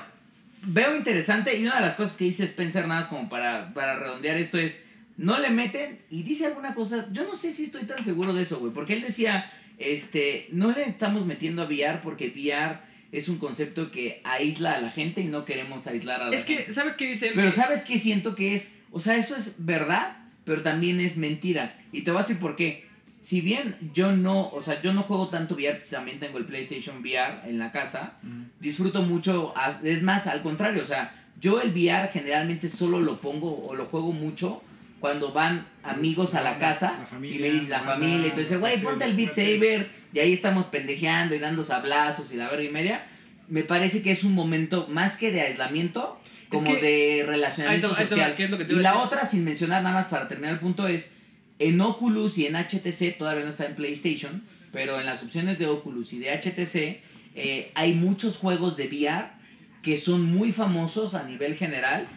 [0.62, 3.96] veo interesante y una de las cosas que dice Spencer nada más como para, para
[3.98, 4.82] redondear esto es,
[5.24, 8.44] no le meten y dice alguna cosa, yo no sé si estoy tan seguro de
[8.44, 12.80] eso, güey, porque él decía, este, no le estamos metiendo a VR porque VR
[13.12, 16.46] es un concepto que aísla a la gente y no queremos aislar a la Es
[16.46, 16.66] gente.
[16.66, 17.34] que, ¿sabes qué dice él?
[17.36, 18.68] Pero Que- ¿sabes qué siento que es?
[18.92, 21.80] O sea, eso es verdad, pero también es mentira.
[21.92, 22.86] Y te voy a decir por qué.
[23.22, 26.98] Si bien yo no, o sea, yo no juego tanto VR, también tengo el PlayStation
[27.02, 28.18] VR en la casa,
[28.60, 33.66] disfruto mucho, es más, al contrario, o sea, yo el VR generalmente solo lo pongo
[33.66, 34.62] o lo juego mucho
[35.04, 38.82] cuando van amigos a la casa La familia, y me dicen la familia, entonces, güey,
[38.82, 39.36] ponte el Beat.
[39.36, 43.06] Saber y ahí estamos pendejeando y dando sablazos y la verga y media.
[43.50, 48.34] Me parece que es un momento más que de aislamiento, como que- de relacionamiento social.
[48.36, 50.60] ¿qué es lo que te y la otra, sin mencionar nada más para terminar el
[50.62, 51.12] punto, es
[51.60, 55.68] en Oculus y en HTC, todavía no está en PlayStation, pero en las opciones de
[55.68, 57.02] Oculus y de HTC
[57.36, 59.32] eh, hay muchos juegos de VR
[59.82, 62.08] que son muy famosos a nivel general,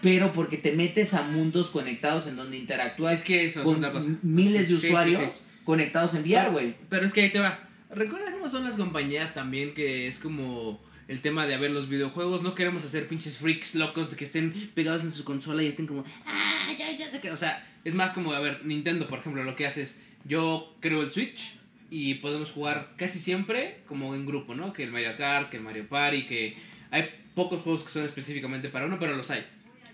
[0.00, 3.84] pero porque te metes a mundos conectados en donde interactúas Es que eso es con
[3.84, 5.40] m- miles de Sí, sí, usuarios sí.
[5.64, 6.74] conectados en VR, güey.
[6.88, 7.68] Pero es que ahí te va.
[7.90, 12.42] Recuerda cómo son las compañías también, que es como el tema de haber los videojuegos.
[12.42, 15.86] No queremos hacer pinches freaks locos de que estén pegados en su consola y estén
[15.86, 17.30] como, ah, ya, ya sé que.
[17.30, 20.76] O sea, es más como, a ver, Nintendo, por ejemplo, lo que hace es, yo
[20.80, 21.54] creo el Switch
[21.90, 24.74] y podemos jugar casi siempre como en grupo, ¿no?
[24.74, 26.56] Que el Mario Kart, que el Mario Party, que
[26.90, 29.46] hay pocos juegos que son específicamente para uno, pero los hay.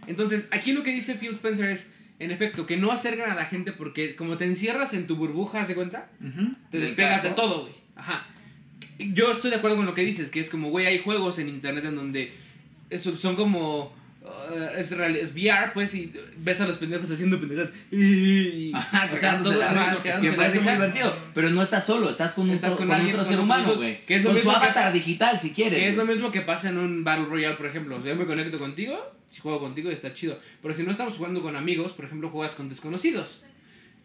[0.06, 3.44] Entonces, aquí lo que dice Phil Spencer es, en efecto, que no acercan a la
[3.44, 6.10] gente porque como te encierras en tu burbuja, ¿se cuenta?
[6.20, 6.54] Ujú.
[6.70, 7.74] Te despegas de todo, güey.
[7.96, 8.26] Ajá.
[8.98, 11.48] Yo estoy de acuerdo con lo que dices, que es como, güey, hay juegos en
[11.48, 12.32] internet en donde
[12.98, 13.94] son como...
[14.24, 17.70] uh, es, real- es VR, pues, y ves a los pendejos haciendo pendejas.
[17.90, 21.16] Y, Ajá, o sea, todo la risa, que me la parece muy divertido.
[21.34, 23.74] Pero no estás solo, estás con, un, Estás con, con alguien, otro con ser humano,
[23.76, 24.04] güey.
[24.06, 25.78] que es Con su que- avatar digital, si quieres.
[25.78, 28.02] Que es lo mismo que pasa en un Battle Royale, por ejemplo.
[28.04, 30.38] Yo me conecto contigo, si juego contigo está chido.
[30.62, 33.42] Pero si no estamos jugando con amigos, por ejemplo, juegas con desconocidos.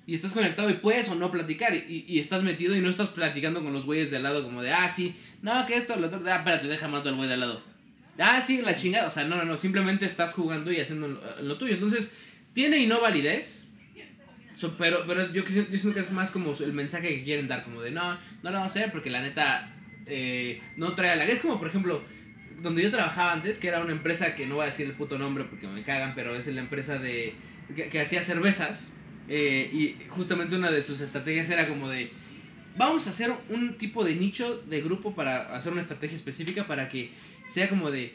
[0.08, 1.76] Y estás conectado y puedes o no platicar.
[1.76, 4.64] Y, y estás metido y no estás platicando con los güeyes de al lado como
[4.64, 6.20] de, ah, sí, no, que esto, lo otro.
[6.26, 7.62] Ah, espérate, deja mato al güey de al lado.
[8.20, 9.08] Ah, sí, la chingada.
[9.08, 9.58] O sea, no, no, no.
[9.58, 11.74] Simplemente estás jugando y haciendo lo, lo tuyo.
[11.74, 12.16] Entonces,
[12.54, 13.66] tiene y no validez.
[14.78, 17.82] Pero pero yo, yo siento que es más como el mensaje que quieren dar, como
[17.82, 19.74] de no, no lo vamos a hacer porque la neta
[20.06, 21.24] eh, no trae a la...
[21.24, 22.04] Es como, por ejemplo,
[22.62, 25.18] donde yo trabajaba antes, que era una empresa que no voy a decir el puto
[25.18, 27.36] nombre porque me cagan, pero es la empresa de
[27.74, 28.92] que, que hacía cervezas
[29.30, 32.12] eh, y justamente una de sus estrategias era como de
[32.76, 36.90] vamos a hacer un tipo de nicho de grupo para hacer una estrategia específica para
[36.90, 37.12] que
[37.50, 38.14] sea como de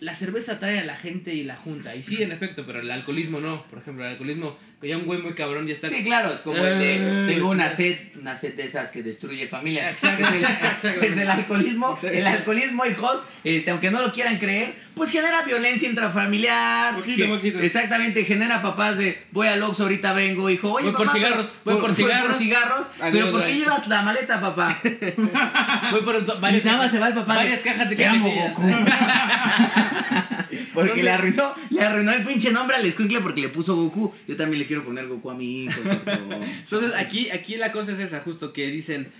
[0.00, 1.94] la cerveza atrae a la gente y la junta.
[1.96, 3.64] Y sí, en efecto, pero el alcoholismo no.
[3.64, 5.88] Por ejemplo, el alcoholismo, que ya un güey muy cabrón ya está.
[5.88, 9.02] Sí, claro, es como el de Eh, tengo una sed, una sed de esas que
[9.02, 9.90] destruye familias.
[9.90, 11.00] Exacto, es, el, exacto.
[11.04, 11.94] es el alcoholismo.
[11.94, 12.16] Exacto.
[12.16, 16.94] El alcoholismo, hijos, este, aunque no lo quieran creer, pues genera violencia intrafamiliar.
[16.96, 17.58] Poquito, que- poquito.
[17.60, 20.72] Exactamente, genera papás de voy al Oxxo, ahorita vengo, hijo.
[20.72, 22.38] Oye, Voy por papá, cigarros, pero- voy por cigarros.
[22.38, 22.86] cigarros.
[23.00, 24.76] Adiós, pero ¿por qué llevas la maleta, papá?
[25.90, 27.32] Voy por do- Y varias, nada más se va el papá.
[27.34, 28.54] de, varias cajas de amo, cajetillas".
[28.58, 29.87] Goku.
[30.74, 34.12] Porque Entonces- le arruinó, le arruinó el pinche nombre al escuincle porque le puso Goku.
[34.26, 35.80] Yo también le quiero poner Goku a mi hijo.
[36.06, 39.10] Entonces, aquí, aquí la cosa es esa, justo que dicen,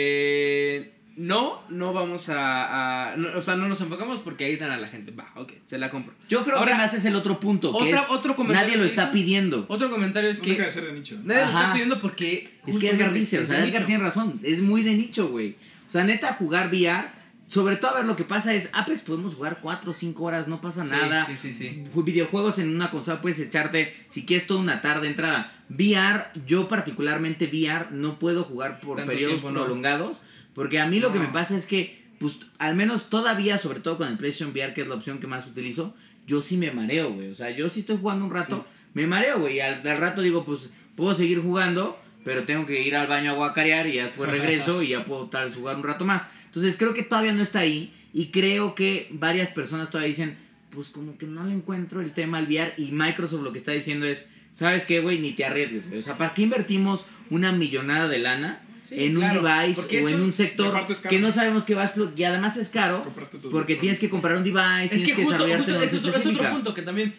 [0.00, 4.76] eh, no, no vamos a, a- no, o sea, no nos enfocamos porque aíslan a
[4.76, 5.12] la gente.
[5.12, 6.12] Va, ok, se la compro.
[6.28, 7.72] Yo creo Ahora, que más es el otro punto.
[7.72, 9.64] Que otra- es, otro comentario nadie lo que está pidiendo.
[9.68, 11.18] Otro comentario es No que deja de ser de nicho.
[11.24, 12.48] nadie lo está pidiendo porque...
[12.66, 14.40] Es que Edgar dice, o sea, Edgar tiene razón.
[14.42, 15.56] Es muy de nicho, güey.
[15.86, 17.15] O sea, neta, jugar VR.
[17.48, 20.48] Sobre todo, a ver, lo que pasa es, Apex podemos jugar 4 o 5 horas,
[20.48, 21.26] no pasa Sí, nada.
[21.26, 21.84] Sí, sí, sí.
[21.94, 25.52] Ju- Videojuegos en una consola puedes echarte, si quieres, toda una tarde entrada.
[25.68, 29.64] VR, yo particularmente VR, no puedo jugar por Tanto periodos tiempo, no.
[29.64, 30.20] prolongados.
[30.54, 33.96] Porque a mí lo que me pasa es que, pues, al menos todavía, sobre todo
[33.98, 35.94] con el PlayStation VR, que es la opción que más utilizo,
[36.26, 37.30] yo sí me mareo, güey.
[37.30, 39.56] O sea, yo sí estoy jugando un rato, me mareo, güey.
[39.56, 43.30] Y al, al rato digo, pues, puedo seguir jugando, pero tengo que ir al baño
[43.30, 46.26] a guacarear y ya después regreso y ya puedo tal vez jugar un rato más.
[46.56, 50.38] Entonces creo que todavía no está ahí y creo que varias personas todavía dicen,
[50.70, 53.72] pues como que no le encuentro el tema al VR y Microsoft lo que está
[53.72, 55.18] diciendo es, ¿sabes qué, güey?
[55.18, 56.00] Ni te arriesgues, güey.
[56.00, 58.62] O sea, ¿para qué invertimos una millonada de lana?
[58.88, 61.86] Sí, en claro, un device o en un sector que no sabemos que va a
[61.86, 63.04] explotar y además es caro
[63.50, 66.16] porque tienes que comprar un device, Es tienes que que, justo, desarrollar justo es otro,
[66.16, 67.14] es otro punto que también.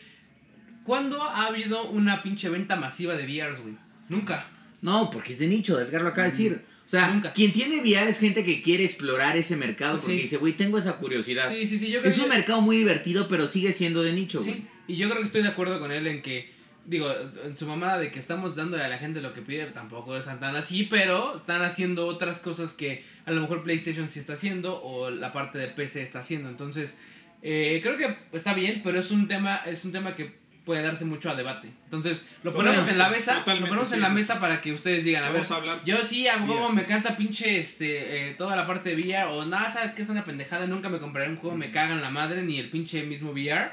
[0.83, 3.75] ¿Cuándo ha habido una pinche venta masiva de VRs, güey?
[4.09, 4.47] Nunca.
[4.81, 6.61] No, porque es de nicho, Edgar lo acaba de decir.
[6.87, 7.33] O sea, Nunca.
[7.33, 10.21] quien tiene VR es gente que quiere explorar ese mercado porque Sí.
[10.21, 11.51] dice, güey, tengo esa curiosidad.
[11.51, 11.91] Sí, sí, sí.
[11.91, 14.53] Yo creo es un mercado muy divertido, pero sigue siendo de nicho, güey.
[14.53, 16.49] Sí, y yo creo que estoy de acuerdo con él en que,
[16.85, 20.15] digo, en su mamada de que estamos dándole a la gente lo que pide, tampoco
[20.15, 24.33] es tan así, pero están haciendo otras cosas que a lo mejor PlayStation sí está
[24.33, 26.47] haciendo o la parte de PC está haciendo.
[26.49, 26.95] Entonces,
[27.41, 30.31] eh, creo que está bien, pero es un tema, es un tema que
[30.67, 31.69] puede darse mucho a debate.
[31.85, 34.59] Entonces, lo ponemos Totalmente, en la mesa, lo ponemos sí, en la sí, mesa para
[34.59, 35.81] que ustedes digan, a ver, Vamos a hablar.
[35.85, 39.31] yo sí, a huevo me encanta pinche este, eh, toda la parte de VR.
[39.31, 40.67] O nada, sabes que es una pendejada.
[40.67, 43.71] Nunca me compraré un juego, me cagan la madre, ni el pinche mismo VR.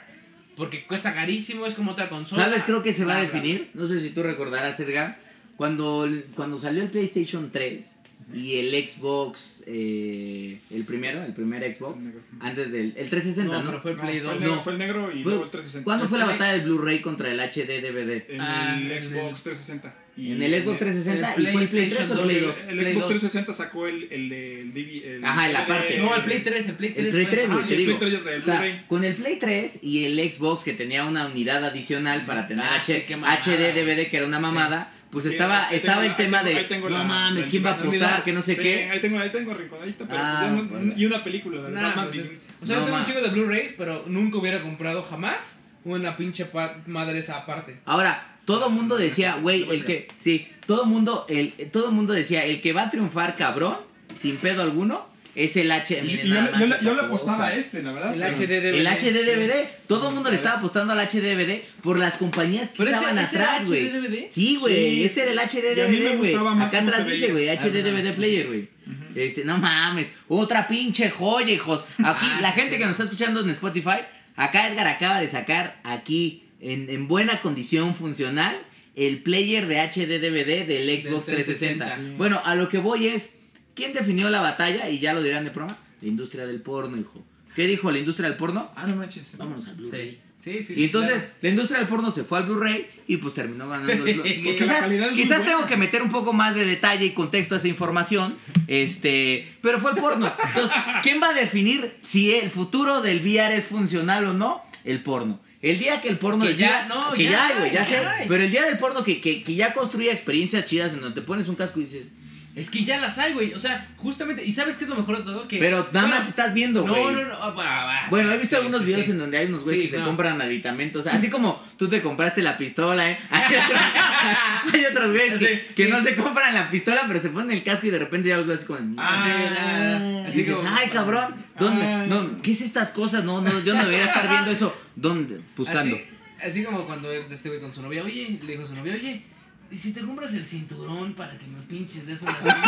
[0.56, 2.44] Porque cuesta carísimo, es como otra consola.
[2.44, 2.62] ¿Sabes?
[2.62, 3.70] Creo que se va a definir.
[3.74, 5.18] No sé si tú recordarás, Edgar.
[5.56, 7.98] Cuando, cuando salió el PlayStation 3
[8.32, 13.62] y el Xbox, eh, el primero, el primer Xbox, El antes del el 360, No,
[13.62, 13.70] ¿no?
[13.70, 14.32] pero fue el No, Play fue 2.
[14.34, 14.62] el negro, No.
[14.62, 15.84] fue el negro y Fue- luego el 360.
[15.84, 18.26] ¿Cuándo fue la batalla del Blu-ray contra el HD DVD?
[18.34, 19.94] En Ah, en el el- Xbox 360.
[20.16, 22.46] Y En el Xbox 360 el y fue el Play 3 PlayStation o Play 2.
[22.46, 22.56] 2.
[22.68, 23.08] El Xbox 2.
[23.08, 25.98] 360 sacó el, el, el, el Ajá, el DVD, aparte.
[25.98, 27.06] No, el Play 3, el Play 3.
[27.06, 27.98] El Play fue- 3, güey, Ah, te el digo.
[27.98, 31.26] Play 3 el O sea, con el Play 3 y el Xbox que tenía una
[31.26, 33.72] unidad adicional para tener Ah, H- sí, HD.
[33.72, 36.98] DVD, que era una mamada, pues estaba, estaba tengo el tema tengo- de, tengo no
[36.98, 38.24] la- mames, la ¿quién va a apostar?
[38.24, 38.90] Que no sé Sí, qué.
[38.90, 40.92] Ahí tengo, ahí tengo pero Ah, pues ya no- bueno.
[40.96, 43.02] y una película, la de Nah, Batman pues es- o sea, No, yo tengo un
[43.02, 43.06] ma.
[43.08, 46.46] chingo de Blu-rays, pero nunca hubiera comprado jamás una pinche
[46.86, 47.78] madre esa aparte.
[47.86, 52.60] Ahora, todo mundo decía, güey, el que, sí, todo mundo, el, todo mundo decía, el
[52.60, 53.76] que va a triunfar cabrón,
[54.18, 55.98] sin pedo alguno, es el H.
[55.98, 58.14] Y, miren y yo, le- yo, yo apostaba a este, la verdad.
[58.14, 58.74] El HD DVD.
[58.74, 62.70] El HD DVD, todo el mundo le estaba apostando al HD DVD por las compañías
[62.70, 63.88] que Pero estaban ese era atrás, güey.
[63.88, 64.28] HD DVD.
[64.30, 65.04] Sí, güey, Sí.
[65.04, 67.48] ese era el HD Y a mí me DVD, gustaba más Acá atrás dice, güey,
[67.48, 67.82] HD.
[67.82, 68.68] DVD player, güey.
[69.14, 71.84] Este, no mames, otra pinche joya, hijos.
[72.04, 72.78] Aquí, Ah, la gente sí.
[72.78, 73.98] que nos está escuchando en Spotify,
[74.36, 78.56] acá Edgar acaba de sacar aquí, en, en buena condición funcional,
[78.96, 81.84] el player de HD DVD del Xbox 360.
[81.86, 81.96] 360.
[81.96, 82.14] Sí.
[82.16, 83.36] Bueno, a lo que voy es,
[83.74, 84.88] ¿quién definió la batalla?
[84.90, 87.24] Y ya lo dirán de broma, la industria del porno, hijo.
[87.54, 88.70] ¿Qué dijo la industria del porno?
[88.74, 89.36] Ah, no manches.
[89.36, 90.20] Vámonos al Blu-ray.
[90.40, 90.74] Sí, sí, sí.
[90.76, 91.34] Y entonces claro.
[91.40, 94.42] la industria del porno se fue al Blu-ray y pues terminó ganando el Blu-ray.
[94.58, 95.44] Quizás quizás buena.
[95.44, 99.78] tengo que meter un poco más de detalle y contexto a esa información, este, pero
[99.78, 100.30] fue el porno.
[100.48, 104.62] Entonces, ¿quién va a definir si el futuro del VR es funcional o no?
[104.84, 105.40] El porno.
[105.62, 107.86] El día que el porno Que decida- ya, no, que ya ya, hay, ya, ya
[107.86, 111.18] sé, pero el día del porno que, que, que ya construya experiencias chidas en donde
[111.18, 112.12] te pones un casco y dices,
[112.56, 113.52] Es que ya las hay, güey.
[113.52, 114.44] O sea, justamente.
[114.44, 115.48] ¿Y sabes qué es lo mejor de todo?
[115.48, 117.14] Que, pero nada bueno, más estás viendo, No, güey.
[117.14, 117.34] no, no.
[117.34, 118.06] ah, va, va.
[118.10, 119.10] Bueno, he visto Sí, algunos sí, videos sí.
[119.10, 120.04] en donde hay unos güeyes que se no.
[120.06, 121.06] compran aditamentos.
[121.08, 123.18] Así como tú te compraste la pistola, ¿eh?
[123.30, 127.62] Hay, otros- hay otros güeyes que, no se compran la pistola, pero se ponen el
[127.64, 128.94] casco y de repente ya los ves con.
[128.98, 130.68] Ah, Así dices, como.
[130.68, 131.84] ay, cabrón, ¿dónde?
[131.84, 132.06] Ah.
[132.08, 133.24] No, ¿Qué es estas cosas?
[133.24, 134.74] No, no, yo no debería estar viendo eso.
[134.96, 135.40] ¿Dónde?
[135.56, 135.96] Buscando.
[135.96, 136.04] Así,
[136.46, 139.22] así como cuando este güey con su novia, oye, le dijo a su novia, oye,
[139.70, 142.26] ¿y si te compras el cinturón para que me pinches de eso?
[142.28, 142.60] en la pinche?"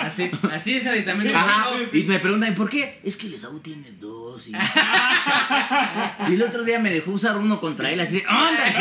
[0.00, 1.36] así, así es aditamento.
[1.36, 2.00] Ajá, sí, sí.
[2.00, 3.00] y me preguntan, ¿por qué?
[3.02, 4.48] Es que el Esaú tiene dos.
[4.48, 4.52] Y...
[6.30, 8.72] y el otro día me dejó usar uno contra él, así, ¡ándale!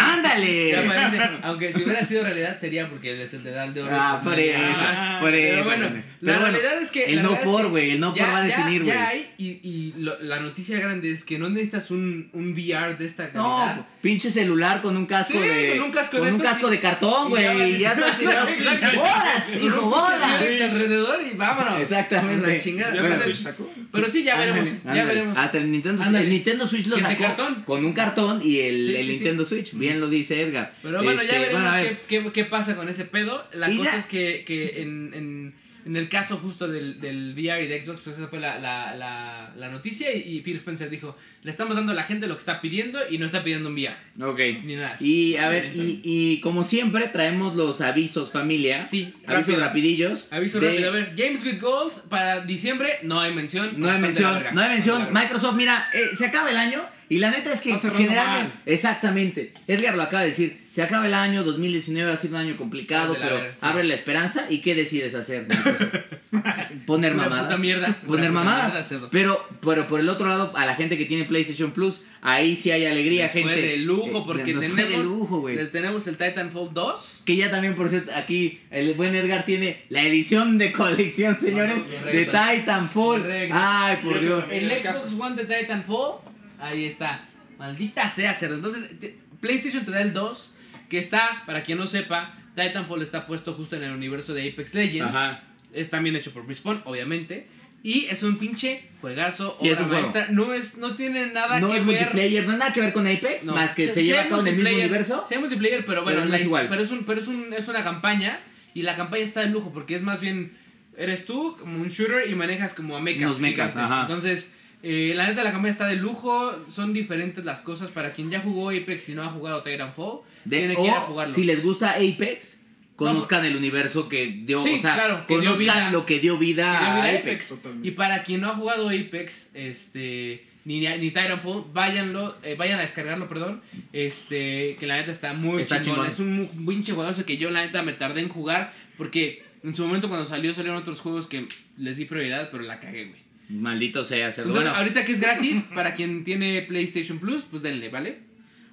[0.00, 0.70] ¡Ándale!
[0.72, 3.82] Ya parece, aunque si hubiera sido realidad sería porque él es el de Dal de
[3.82, 3.92] Oro.
[3.94, 5.48] Ah, por eso, Ah, por eso.
[5.50, 7.04] Pero bueno, la bueno, realidad es que.
[7.04, 8.94] el no por, güey, el no por va a definir, güey.
[8.94, 12.96] Ya hay, y, y lo- la noticia grande es que no necesitas un, un VR
[12.96, 13.86] de esta No, calidad.
[14.00, 15.76] pinche celular con un casco de.
[15.76, 17.74] con un casco de con un estos casco y- de cartón, güey.
[17.74, 18.86] Y ya estás Exacto.
[18.98, 20.40] ¡Bolas, hijo, un bolas!
[20.42, 21.80] alrededor y vámonos.
[21.80, 22.46] Exactamente.
[22.46, 22.94] La chingada.
[22.94, 23.70] Ya Bueno, Entonces, Switch sacó.
[23.92, 24.60] pero sí, ya veremos.
[24.60, 25.06] Ándale, ya ándale.
[25.14, 25.38] veremos.
[25.38, 26.24] Hasta el Nintendo, Ándale.
[26.24, 27.62] el Nintendo Switch lo ¿Que es de sacó cartón?
[27.64, 29.10] con un cartón y el, Sí, el sí, sí.
[29.12, 29.74] Nintendo Switch.
[29.74, 30.74] Bien lo dice Edgar.
[30.82, 31.96] Pero bueno, Este, ya veremos bueno, ver.
[32.08, 33.46] qué, qué, qué pasa con ese pedo.
[33.52, 35.54] La Y cosa ya- es que, que en, en,
[35.88, 38.94] en el caso justo del, del VR y de Xbox, pues esa fue la, la,
[38.94, 40.14] la, la noticia.
[40.14, 42.98] Y, y Phil Spencer dijo: Le estamos dando a la gente lo que está pidiendo
[43.10, 43.96] y no está pidiendo un VR.
[44.22, 44.38] Ok.
[44.64, 44.96] Ni nada.
[45.00, 48.86] Y a ver, y, y como siempre, traemos los avisos, familia.
[48.86, 49.60] Sí, Avisos rápido.
[49.66, 50.28] rapidillos.
[50.30, 53.72] Aviso de- rápido, a ver, Games with Gold para diciembre no hay mención.
[53.80, 55.08] No hay mención, no hay mención.
[55.12, 58.14] Microsoft, mira, eh, se acaba el año Y la neta es que generalmente.
[58.16, 58.52] mal.
[58.66, 59.52] Exactamente.
[59.66, 60.66] Edgar lo acaba de decir.
[60.70, 63.56] Se acaba el año, 2019 ha sido un año complicado, De la pero sí.
[63.62, 64.46] abre la esperanza.
[64.50, 65.46] ¿Y qué decides hacer?
[66.86, 67.44] Poner Una mamadas.
[67.46, 67.86] puta mierda.
[68.06, 68.90] Poner Una puta mamadas.
[68.90, 72.54] mierda, pero, pero por el otro lado, a la gente que tiene PlayStation Plus, ahí
[72.56, 73.52] sí hay alegría, Les gente.
[73.52, 75.56] fue de lujo eh, porque nos tenemos, fue de lujo, güey.
[75.56, 77.22] les tenemos el Titanfall 2.
[77.26, 81.76] Que ya también, por cierto, aquí el buen Edgar tiene la edición de colección, señores,
[81.88, 82.38] de correcto.
[82.52, 83.20] Titanfall.
[83.22, 83.54] Correcto.
[83.58, 84.44] Ay, por Dios.
[84.50, 86.18] el Xbox One de Titanfall,
[86.58, 87.24] ahí está.
[87.58, 88.54] Maldita sea, cerdo.
[88.56, 90.54] Entonces, te- PlayStation te da el 2,
[90.88, 94.74] que está, para quien no sepa, Titanfall está puesto justo en el universo de Apex
[94.74, 95.14] Legends.
[95.14, 95.42] Ajá.
[95.72, 97.46] Es también hecho por Respawn, obviamente.
[97.82, 100.26] Y es un pinche juegazo, Sí, es un maestra.
[100.30, 101.96] No, es, no tiene nada No que es ver.
[101.96, 103.54] multiplayer, no nada que ver con Apex, No.
[103.54, 105.24] más que se, lleva a cabo en el mismo universo.
[105.28, 106.66] Sí, multiplayer, pero bueno, Pero no es igual.
[106.68, 108.40] Pero es, un, pero es, un, es una campaña
[108.74, 110.56] y la campaña está de lujo porque es más bien.
[110.96, 113.22] Eres tú como un shooter y manejas como a mechas.
[113.26, 114.00] Unos mechas, ajá.
[114.02, 114.52] Entonces,
[114.82, 116.52] eh, la neta, la campaña está de lujo.
[116.70, 117.90] Son diferentes las cosas.
[117.90, 121.02] Para quien ya jugó Apex y no ha jugado Titanfall, De- tiene que ir a
[121.04, 121.34] o, jugarlo.
[121.34, 122.60] si les gusta Apex,
[122.96, 126.18] conozcan el universo que dio, Sí, o sea, claro, que dio conozcan vida- lo que
[126.20, 127.54] dio vida, que dio vida a Apex.
[127.82, 132.82] Y para quien no ha jugado Apex, este, ni, ni Titanfall, váyanlo, eh, vayan a
[132.82, 133.62] descargarlo, perdón.
[133.92, 136.08] Este, que la neta está muy Está chingón.
[136.10, 136.46] chingón.
[136.46, 139.84] Es un pinche juegazo que yo la neta me tardé en jugar porque en su
[139.86, 143.27] momento cuando salió salieron otros juegos que les di prioridad, pero la cagué, güey.
[143.48, 144.28] Maldito sea.
[144.28, 148.28] Entonces, Bueno, ahorita que es gratis, para quien tiene PlayStation Plus, pues denle, ¿vale?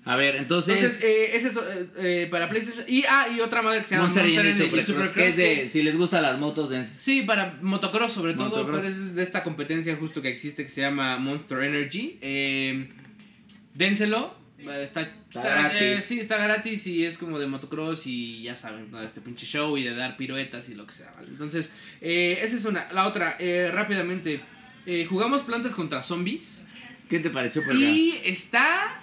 [0.08, 2.86] a ver, entonces, Entonces, eh, es eso, eh, eh, para PlayStation.
[2.88, 5.36] Y, ah, y otra madre que se llama Monster, Monster, Energy Supercross, Supercross, que es
[5.36, 9.24] de, si les gustan las motos, de Sí, para motocross sobre todo, pero es de
[9.24, 12.20] esta competencia justo que existe que se llama Monster Energy.
[12.22, 12.88] Eh,
[13.74, 16.06] dénselo, eh, está, está, gratis.
[16.06, 19.02] sí, está gratis y es como de motocross y ya saben, ¿no?
[19.02, 21.28] este pinche show y de dar piruetas y lo que sea, ¿vale?
[21.28, 21.72] Entonces,
[22.02, 22.92] eh, esa es una.
[22.92, 24.42] La otra, eh, rápidamente,
[24.86, 26.66] eh, jugamos plantas contra zombies
[27.10, 27.64] ¿qué te pareció?
[27.66, 27.80] Perga?
[27.80, 29.02] y está,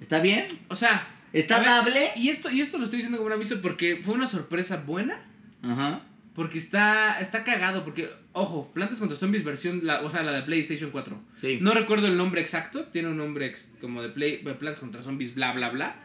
[0.00, 0.46] ¿Está bien?
[0.68, 1.08] o sea...
[1.32, 2.10] ¿Está dable?
[2.14, 5.18] Y esto, y esto lo estoy diciendo como un aviso porque fue una sorpresa buena.
[5.64, 6.02] Ajá.
[6.36, 10.42] Porque está, está cagado, porque, ojo, Plantas contra Zombies versión, la, o sea, la de
[10.42, 11.20] PlayStation 4.
[11.40, 11.58] Sí.
[11.60, 15.34] No recuerdo el nombre exacto, tiene un nombre ex- como de Play, Plantas contra Zombies,
[15.34, 15.96] bla, bla, bla.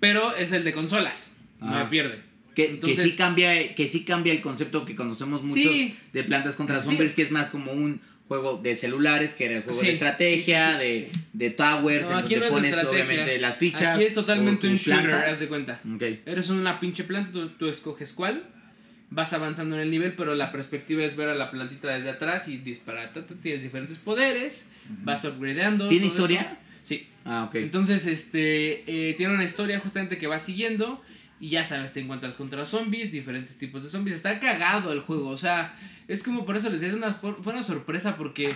[0.00, 2.20] Pero es el de consolas, no me pierde.
[2.58, 5.96] Que, Entonces- que sí cambia que sí cambia el concepto que conocemos mucho Sí.
[6.12, 6.86] de plantas contra Sí.
[6.88, 9.92] zombies que es más como un juego de celulares que era el juego Sí, de
[9.92, 11.20] estrategia sí, sí, sí, de, sí.
[11.34, 14.74] de towers No, en aquí donde no pones obviamente las fichas Aquí es totalmente un
[14.76, 15.32] shooter, plantas.
[15.34, 15.80] haz de cuenta.
[15.94, 16.02] Ok.
[16.26, 18.42] Eres una pinche planta, tú, tú escoges cuál,
[19.10, 22.48] vas avanzando en el nivel, pero la perspectiva es ver a la plantita desde atrás
[22.48, 23.12] y disparar.
[23.40, 24.68] Tienes diferentes poderes,
[25.04, 25.86] vas upgradeando.
[25.88, 26.22] ¿Tiene todo eso.
[26.24, 26.58] historia?
[26.82, 27.06] Sí.
[27.24, 27.54] Ah, ok.
[27.54, 31.00] Entonces, este, eh, tiene una historia justamente que va siguiendo
[31.40, 34.16] y ya sabes, te encuentras contra zombies, diferentes tipos de zombies.
[34.16, 35.74] Está cagado el juego, o sea,
[36.08, 38.52] es como por eso les decía, es una, fue una sorpresa porque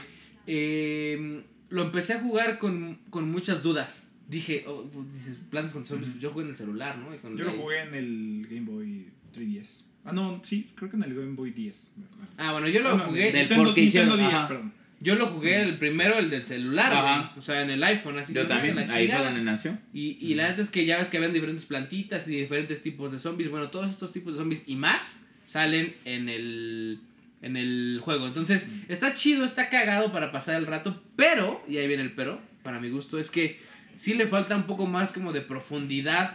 [0.47, 4.03] eh, lo empecé a jugar con, con muchas dudas.
[4.29, 7.17] Dije, oh, pues, dices, plantas contra zombies, yo jugué en el celular, ¿no?
[7.21, 9.85] Con Yo lo jugué en el Game Boy 3DS.
[10.05, 11.91] Ah, no, sí, creo que en el Game Boy 10.
[12.37, 14.49] Ah, bueno, yo lo Ah, no, jugué, del Nintendo, Nintendo hicieron, 10, ajá.
[14.49, 14.73] perdón.
[15.03, 17.35] Yo lo jugué el primero, el del celular, Ajá.
[17.37, 19.77] O sea, en el iPhone, así Yo que, también, la ahí fue donde nació.
[19.93, 23.11] Y, y la neta es que ya ves que habían diferentes plantitas y diferentes tipos
[23.11, 23.51] de zombies.
[23.51, 27.01] Bueno, todos estos tipos de zombies y más salen en el,
[27.43, 28.29] en el juego.
[28.29, 31.03] Entonces, está chido, está cagado para pasar el rato.
[31.17, 33.59] Pero, y ahí viene el pero, para mi gusto, es que
[33.97, 36.33] sí le falta un poco más como de profundidad.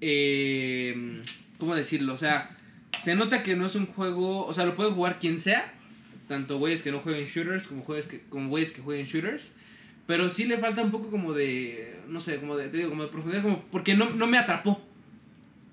[0.00, 1.22] Eh,
[1.58, 2.14] ¿Cómo decirlo?
[2.14, 2.56] O sea,
[3.02, 4.46] se nota que no es un juego.
[4.46, 5.77] O sea, lo puede jugar quien sea.
[6.28, 9.50] Tanto güeyes que no jueguen shooters como güeyes que, como güeyes que jueguen shooters.
[10.06, 12.00] Pero sí le falta un poco como de.
[12.08, 12.68] No sé, como de.
[12.68, 13.42] Te digo, como de profundidad.
[13.42, 14.82] Como, porque no, no me atrapó.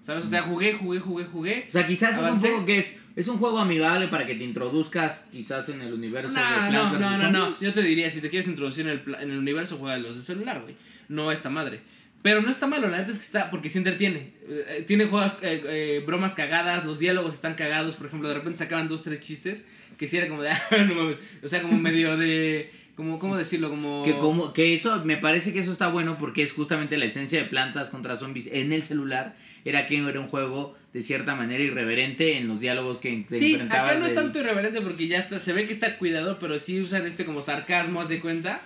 [0.02, 0.26] ¿Sabes?
[0.26, 1.66] O sea, jugué, jugué, jugué, jugué.
[1.68, 2.48] O sea, quizás Avancé.
[2.48, 5.82] es un juego que es es un juego amigable para que te introduzcas quizás en
[5.82, 7.60] el universo de No, no, no, no.
[7.60, 10.24] Yo te diría, si te quieres introducir en el, en el universo, juega los de
[10.24, 10.76] celular, güey.
[11.08, 11.80] No esta madre.
[12.22, 14.34] Pero no está malo, la neta es que está, porque sí entretiene.
[14.48, 17.96] Eh, eh, tiene juegos, eh, eh, bromas cagadas, los diálogos están cagados.
[17.96, 19.62] Por ejemplo, de repente sacaban dos, tres chistes
[19.98, 21.18] que sí era como de, ah, no mames.
[21.44, 23.70] O sea, como medio de, como, ¿cómo decirlo?
[23.70, 24.04] Como...
[24.04, 27.42] Que, como, que eso, me parece que eso está bueno porque es justamente la esencia
[27.42, 29.36] de plantas contra zombies en el celular.
[29.66, 33.96] Era que era un juego de cierta manera irreverente en los diálogos que Sí, acá
[33.96, 37.06] no es tanto irreverente porque ya está, se ve que está cuidado, pero sí usan
[37.06, 38.62] este como sarcasmo, haz de cuenta,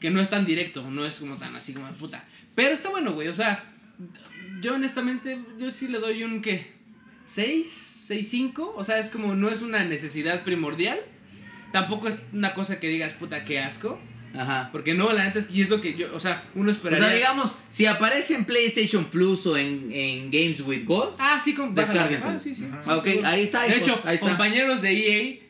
[0.00, 2.24] que no es tan directo, no es como tan así como de puta.
[2.54, 3.64] Pero está bueno, güey, o sea,
[4.62, 6.68] yo honestamente, yo sí le doy un, ¿qué?
[7.28, 7.93] ¿6?
[8.08, 8.74] ¿6, 5?
[8.76, 10.98] O sea, es como, no es una necesidad primordial,
[11.72, 13.98] tampoco es una cosa que digas, puta, qué asco,
[14.34, 14.68] Ajá.
[14.72, 16.72] porque no, la neta es que y es lo que yo, o sea, uno O
[16.72, 17.06] esperaría...
[17.06, 21.54] sea, digamos, si aparece en PlayStation Plus o en, en Games with Gold, Ah, sí,
[21.54, 21.74] con.
[21.78, 22.66] Ah, sí, sí.
[22.70, 22.82] Ajá.
[22.86, 23.64] ah, ok, ahí está.
[23.64, 24.28] De hecho, ahí está.
[24.28, 25.40] compañeros de EA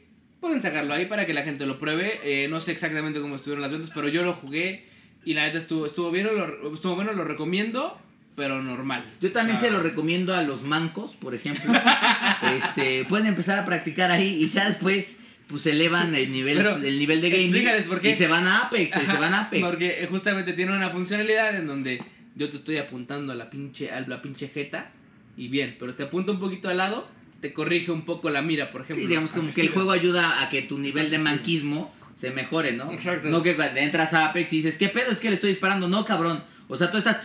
[0.41, 2.21] pueden sacarlo ahí para que la gente lo pruebe.
[2.23, 4.87] Eh, no sé exactamente cómo estuvieron las ventas, pero yo lo jugué
[5.25, 7.99] Y la neta estuvo, estuvo bien, lo, estuvo bueno, lo recomiendo,
[8.37, 9.05] pero normal.
[9.21, 11.73] Yo también O sea, se lo recomiendo a los mancos, por ejemplo.
[12.57, 16.99] este, pueden empezar a practicar ahí y ya después pues elevan el nivel, Pero, el
[16.99, 18.11] nivel de gaming explícales por qué.
[18.11, 19.65] y se van a Apex, se van a Apex.
[19.65, 22.03] Porque justamente tiene una funcionalidad en donde
[22.35, 24.91] yo te estoy apuntando a la pinche, a la pinche jeta
[25.37, 27.07] y bien, pero te apunta un poquito al lado,
[27.41, 29.05] te corrige un poco la mira, por ejemplo.
[29.05, 32.73] Sí, digamos como que el juego ayuda a que tu nivel de manquismo se mejore,
[32.73, 32.91] ¿no?
[32.91, 33.29] Exacto.
[33.29, 35.89] No que cuando entras a Apex y dices, ¿qué pedo es que le estoy disparando?
[35.89, 36.43] No, cabrón.
[36.69, 37.19] O sea, tú estás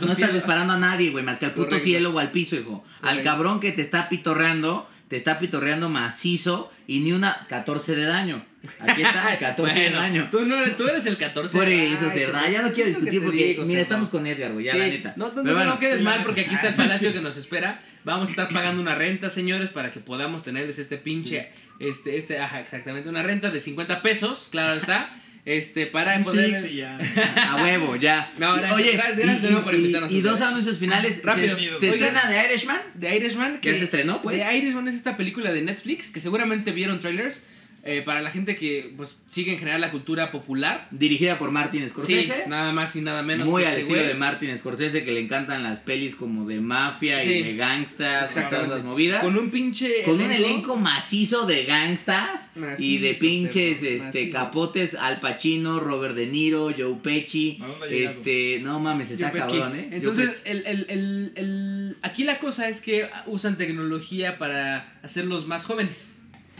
[0.00, 2.84] no estás disparando a nadie, güey, más que al puto cielo o al piso, hijo.
[3.02, 8.04] Al cabrón que te está pitorreando, te está pitorreando macizo y ni una 14 de
[8.04, 8.44] daño.
[8.80, 10.28] Aquí está, 14 de daño.
[10.30, 12.10] Tú, no, tú eres el 14 Por eso,
[12.50, 15.14] ya no quiero discutir porque, mira, estamos con Edgar, güey, ya la neta.
[15.16, 17.82] No, no, no, quedes mal porque aquí está el palacio que nos espera.
[18.04, 21.50] Vamos a estar pagando una renta, señores, para que podamos tenerles este pinche,
[21.80, 25.10] este, este, ajá, exactamente, una renta de 50 pesos, claro está
[25.46, 26.58] este, para poder...
[26.60, 26.98] Six y ya.
[27.52, 28.32] A huevo, ya.
[28.36, 30.78] No, gracias, Oye, gracias, gracias de y, nuevo por y- invitarnos y a dos anuncios
[30.78, 31.22] finales.
[31.24, 31.56] Rápido.
[31.56, 32.14] Se, se Oigan.
[32.16, 32.80] estrena The Irishman.
[33.00, 33.60] The Irishman.
[33.62, 34.36] Ya se estrenó, pues.
[34.38, 37.42] The Irishman es esta película de Netflix que seguramente vieron trailers.
[37.86, 40.88] Eh, para la gente que pues sigue en general la cultura popular.
[40.90, 42.44] Dirigida por Martin Sí, Scorsese.
[42.48, 43.48] nada más y nada menos.
[43.48, 44.08] Muy al este estilo güey.
[44.08, 47.30] de Martin Scorsese, que le encantan las pelis como de mafia Sí.
[47.30, 49.22] y de gangsters, todas esas movidas.
[49.22, 50.02] Con un pinche.
[50.04, 56.26] Con un elenco macizo de gangstas y de pinches este capotes Al Pacino, Robert De
[56.26, 57.58] Niro, Joe Pesci.
[57.90, 59.58] Este, no mames, está Joe Pesci.
[59.58, 59.88] cabrón, ¿eh?
[59.92, 65.64] Entonces, el, el, el, el- aquí la cosa es que usan tecnología para hacerlos más
[65.64, 66.15] jóvenes.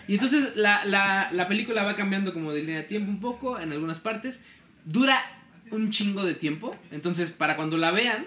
[0.09, 3.59] Y entonces la, la, la película va cambiando como de línea de tiempo un poco
[3.59, 4.41] en algunas partes.
[4.85, 5.21] Dura
[5.71, 6.77] un chingo de tiempo.
[6.91, 8.27] Entonces, para cuando la vean,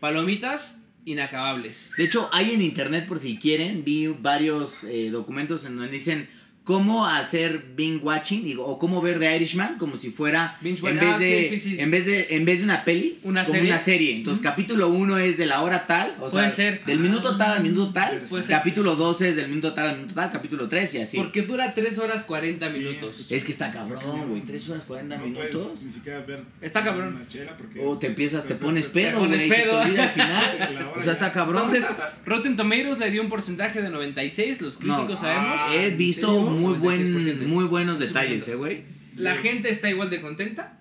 [0.00, 1.92] palomitas inacabables.
[1.96, 6.28] De hecho, hay en internet, por si quieren, vi varios eh, documentos en donde dicen
[6.64, 10.98] cómo hacer binge watching digo, o cómo ver The Irishman como si fuera Binge en
[10.98, 11.76] vez ah, de sí, sí.
[11.78, 13.70] en vez de en vez de una peli Una como serie.
[13.70, 16.84] una serie entonces capítulo 1 es de la hora tal o Puede sea ser.
[16.86, 18.56] del minuto tal al minuto tal Puede ser.
[18.56, 21.74] capítulo 12 es del minuto tal al minuto tal capítulo 3 y así Porque dura
[21.74, 23.10] 3 horas 40 Sí, minutos.
[23.10, 23.36] escuché.
[23.36, 26.82] es que está cabrón güey 3 horas 40 No minutos puedes ni siquiera ver Está
[26.82, 27.14] cabrón.
[27.16, 29.80] una chela porque o te empiezas te pones pedo pones te pedo.
[29.80, 31.84] al final o sea está cabrón Entonces,
[32.24, 35.16] Rotten Tomatoes le dio un porcentaje de 96, los críticos No.
[35.18, 35.60] sabemos.
[35.60, 36.53] Ah, he ¿en visto?
[36.54, 36.78] Muy 96%.
[36.78, 38.82] buen muy buenos detalles eh güey
[39.16, 40.78] La gente está igual de contenta.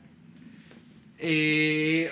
[1.20, 2.12] Eh,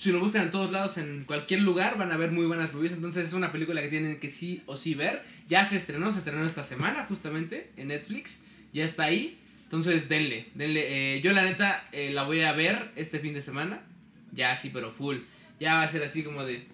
[0.00, 2.94] si lo buscan en todos lados, en cualquier lugar, van a ver muy buenas reviews.
[2.94, 5.22] Entonces es una película que tienen que sí o sí ver.
[5.46, 8.42] Ya se estrenó, se estrenó esta semana justamente en Netflix.
[8.72, 9.38] Ya está ahí.
[9.64, 11.16] Entonces denle, denle.
[11.16, 13.82] Eh, yo la neta eh, la voy a ver este fin de semana.
[14.32, 15.18] Ya sí, pero full.
[15.60, 16.66] Ya va a ser así como de...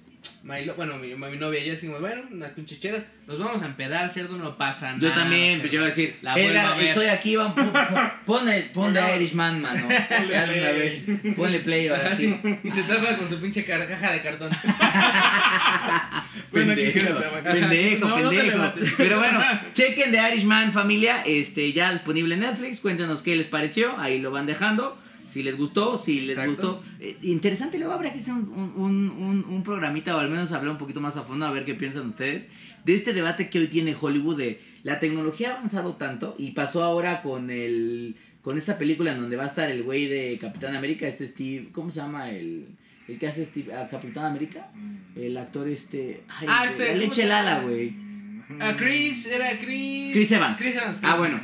[0.77, 3.07] bueno, mi, mi novia ya así como, bueno, unas pinchecheras.
[3.27, 5.01] Nos vamos a empedar, cerdo, no pasa nada.
[5.01, 6.85] Yo también, pues yo voy a decir, La vuelvo Edgar, a ver.
[6.87, 9.89] estoy aquí, van, pon, pon- ponle, pon Ponle- Irishman, mano.
[9.89, 10.79] Ya de una play.
[10.79, 11.05] vez.
[11.37, 12.39] Ponle play ahora sí.
[12.63, 14.51] Y se tapa con su pinche caja de cartón.
[16.53, 18.73] Pendejo, pendejo, No, pendejo.
[18.97, 19.41] Pero bueno,
[19.73, 21.23] chequen The Irishman, familia.
[21.27, 22.81] Este, ya disponible en Netflix.
[22.81, 23.99] Cuéntenos qué les pareció.
[23.99, 24.99] Ahí lo van dejando.
[25.29, 26.51] Si les gustó, si les Exacto.
[26.81, 26.83] gustó.
[27.01, 30.73] Eh, interesante, luego habrá que hacer un, un, un, un programita o al menos hablar
[30.73, 32.49] un poquito más a fondo a ver qué piensan ustedes
[32.85, 36.85] de este debate que hoy tiene Hollywood de la tecnología ha avanzado tanto y pasó
[36.85, 40.77] ahora con el con esta película en donde va a estar el güey de Capitán
[40.77, 42.69] América, este Steve, ¿cómo se llama el
[43.09, 44.69] el que hace Steve, a Capitán América?
[45.17, 47.25] El actor este, ay, Ah, este, la ¿cómo leche?
[47.27, 47.93] Lala, güey.
[48.61, 50.13] Ah, Chris, era Chris.
[50.13, 50.59] Chris Evans.
[50.59, 51.01] Chris Evans.
[51.03, 51.41] Ah, bueno.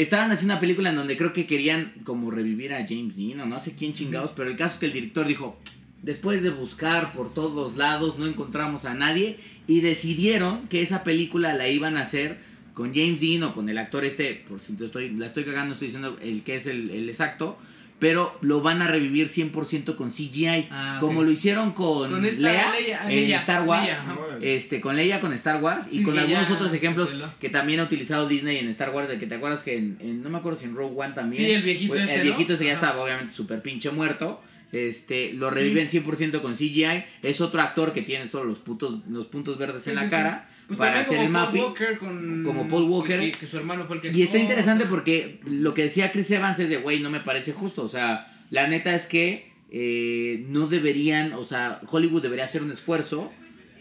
[0.00, 3.44] Estaban haciendo una película en donde creo que querían como revivir a James Dean o
[3.44, 5.58] no sé quién chingados, pero el caso es que el director dijo,
[6.00, 9.36] después de buscar por todos lados no encontramos a nadie
[9.66, 12.38] y decidieron que esa película la iban a hacer
[12.72, 15.88] con James Dean o con el actor este, por si estoy, la estoy cagando, estoy
[15.88, 17.58] diciendo el que es el, el exacto,
[18.00, 22.48] pero lo van a revivir 100% con CGI, Ah, como lo hicieron con, Con esta
[22.48, 23.84] Leia, Leia, en Leia, Star Wars.
[23.84, 24.54] Leia.
[24.56, 27.78] Este, con Leia, con Star Wars y Sí, con algunos ya otros ejemplos que también
[27.80, 30.38] ha utilizado Disney en Star Wars, de que te acuerdas que en, en- no me
[30.38, 31.44] acuerdo si en Rogue One también.
[31.44, 32.24] Sí, el viejito pues, este, El ¿no?
[32.24, 34.40] viejito ese ya estaba obviamente súper pinche muerto.
[34.72, 37.04] Este, lo reviven 100% con CGI.
[37.22, 40.06] Es otro actor que tiene solo los, putos, los puntos verdes Sí, en la sí,
[40.06, 40.10] sí.
[40.12, 41.62] cara Pues para hacer el mapping.
[41.62, 42.44] Paul Walker con...
[42.44, 43.18] Como Paul Walker.
[43.18, 44.12] Que, que su hermano fue el que...
[44.16, 47.10] Y está interesante o sea, porque lo que decía Chris Evans es de, güey, no
[47.10, 47.82] me parece justo.
[47.82, 52.70] O sea, la neta es que eh, no deberían, o sea, Hollywood debería hacer un
[52.70, 53.32] esfuerzo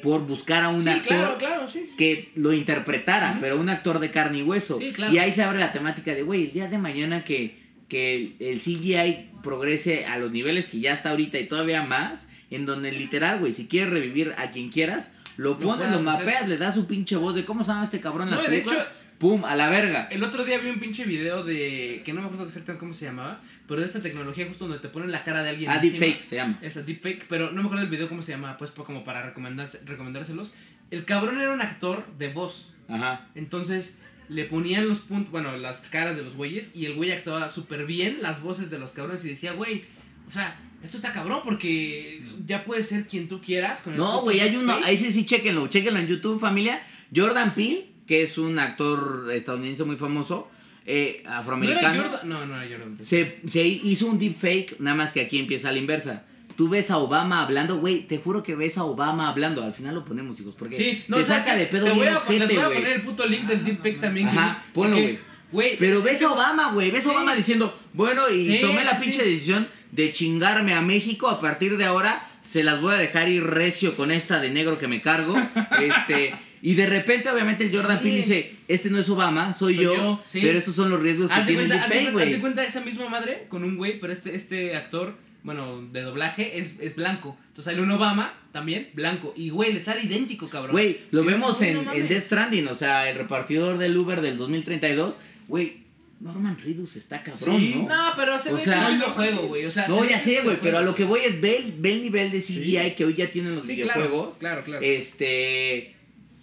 [0.01, 1.83] por buscar a un Sí, actor claro, claro, sí.
[1.85, 1.95] sí.
[1.95, 4.79] que lo interpretara, pero un actor de carne y hueso.
[4.79, 5.13] Sí, claro.
[5.13, 7.55] Y ahí se abre la temática de, güey, el día de mañana que,
[7.87, 12.29] que el, el CGI progrese a los niveles que ya está ahorita y todavía más,
[12.49, 16.05] en donde literal, güey, si quieres revivir a quien quieras, lo pones, lo hacer.
[16.05, 18.49] mapeas, le das su pinche voz de cómo se llama este cabrón en No, las
[18.49, 18.75] de hecho,
[19.19, 19.43] ¡Pum!
[19.45, 20.07] A la verga.
[20.11, 22.01] El otro día vi un pinche video de.
[22.05, 23.41] que no me acuerdo exactamente cómo se llamaba.
[23.67, 25.71] Pero de esta tecnología justo donde te ponen la cara de alguien.
[25.71, 26.05] Ah, encima.
[26.05, 26.59] deepfake se llama.
[26.61, 27.25] Esa, deepfake.
[27.27, 28.57] Pero no me acuerdo del video cómo se llamaba.
[28.57, 30.53] Pues como para recomendárselos.
[30.91, 32.73] El cabrón era un actor de voz.
[32.87, 33.27] Ajá.
[33.35, 33.97] Entonces
[34.29, 37.85] le ponían los puntos, bueno, las caras de los güeyes y el güey actuaba súper
[37.85, 39.85] bien las voces de los cabrones y decía, güey,
[40.27, 43.81] o sea, esto está cabrón porque ya puedes ser quien tú quieras.
[43.81, 44.85] Con el No, güey, hay uno, deepfake".
[44.89, 46.81] ahí sí, sí, chéquenlo, chéquenlo en YouTube, familia.
[47.15, 50.49] Jordan Peele, que es un actor estadounidense muy famoso,
[50.85, 52.03] eh, ¿No era afroamericano.
[52.03, 52.29] Jordan?
[52.29, 52.97] No, no era Jordan.
[53.03, 56.25] Se, se hizo un deepfake, nada más que aquí empieza a la inversa.
[56.55, 59.63] Tú ves a Obama hablando, güey, te juro que ves a Obama hablando.
[59.63, 62.01] Al final lo ponemos, hijos, porque Sí, no, te ¿sabes saca de pedo Te voy
[62.01, 64.27] bien a, les ojete, voy a poner el puto link del deepfake también.
[64.27, 65.19] Ajá, ponlo, porque, güey.
[65.51, 65.77] Güey.
[65.77, 67.15] Pero es ves a Obama, güey, ves a Sí.
[67.15, 71.39] Obama diciendo, bueno, y Sí, tomé la sí, pinche decisión de chingarme a México, a
[71.39, 74.87] partir de ahora se las voy a dejar ir recio con esta de negro que
[74.87, 75.35] me cargo.
[75.81, 77.99] este, y de repente, obviamente, el Jordan.
[77.99, 81.41] Peele dice, este no es Obama, soy, Soy yo, pero estos son los riesgos que
[81.41, 82.67] tiene el cuenta, haz de deepfake, cuenta- güey.
[82.67, 86.95] esa misma madre con un güey, pero este, este actor, bueno, de doblaje es, es
[86.95, 87.37] blanco.
[87.47, 89.33] Entonces sale un Obama también, blanco.
[89.37, 90.71] Y güey, le sale idéntico, cabrón.
[90.73, 92.09] Güey, lo vemos "Güey, en, en mames".
[92.09, 95.17] Death Stranding, o sea, el repartidor del Uber del 2032,
[95.49, 95.83] güey,
[96.21, 97.87] Norman Reedus está cabrón, Sí, ¿no?
[97.87, 99.65] No, pero se O ve sea- que es un videojuego, güey.
[99.65, 101.93] O sea, No, ya sé, güey, pero a lo que voy es ve, el- ve
[101.93, 104.35] el nivel de CGI que hoy ya tienen los Sí, claro, videojuegos.
[104.37, 104.83] claro, claro.
[104.85, 105.95] Este,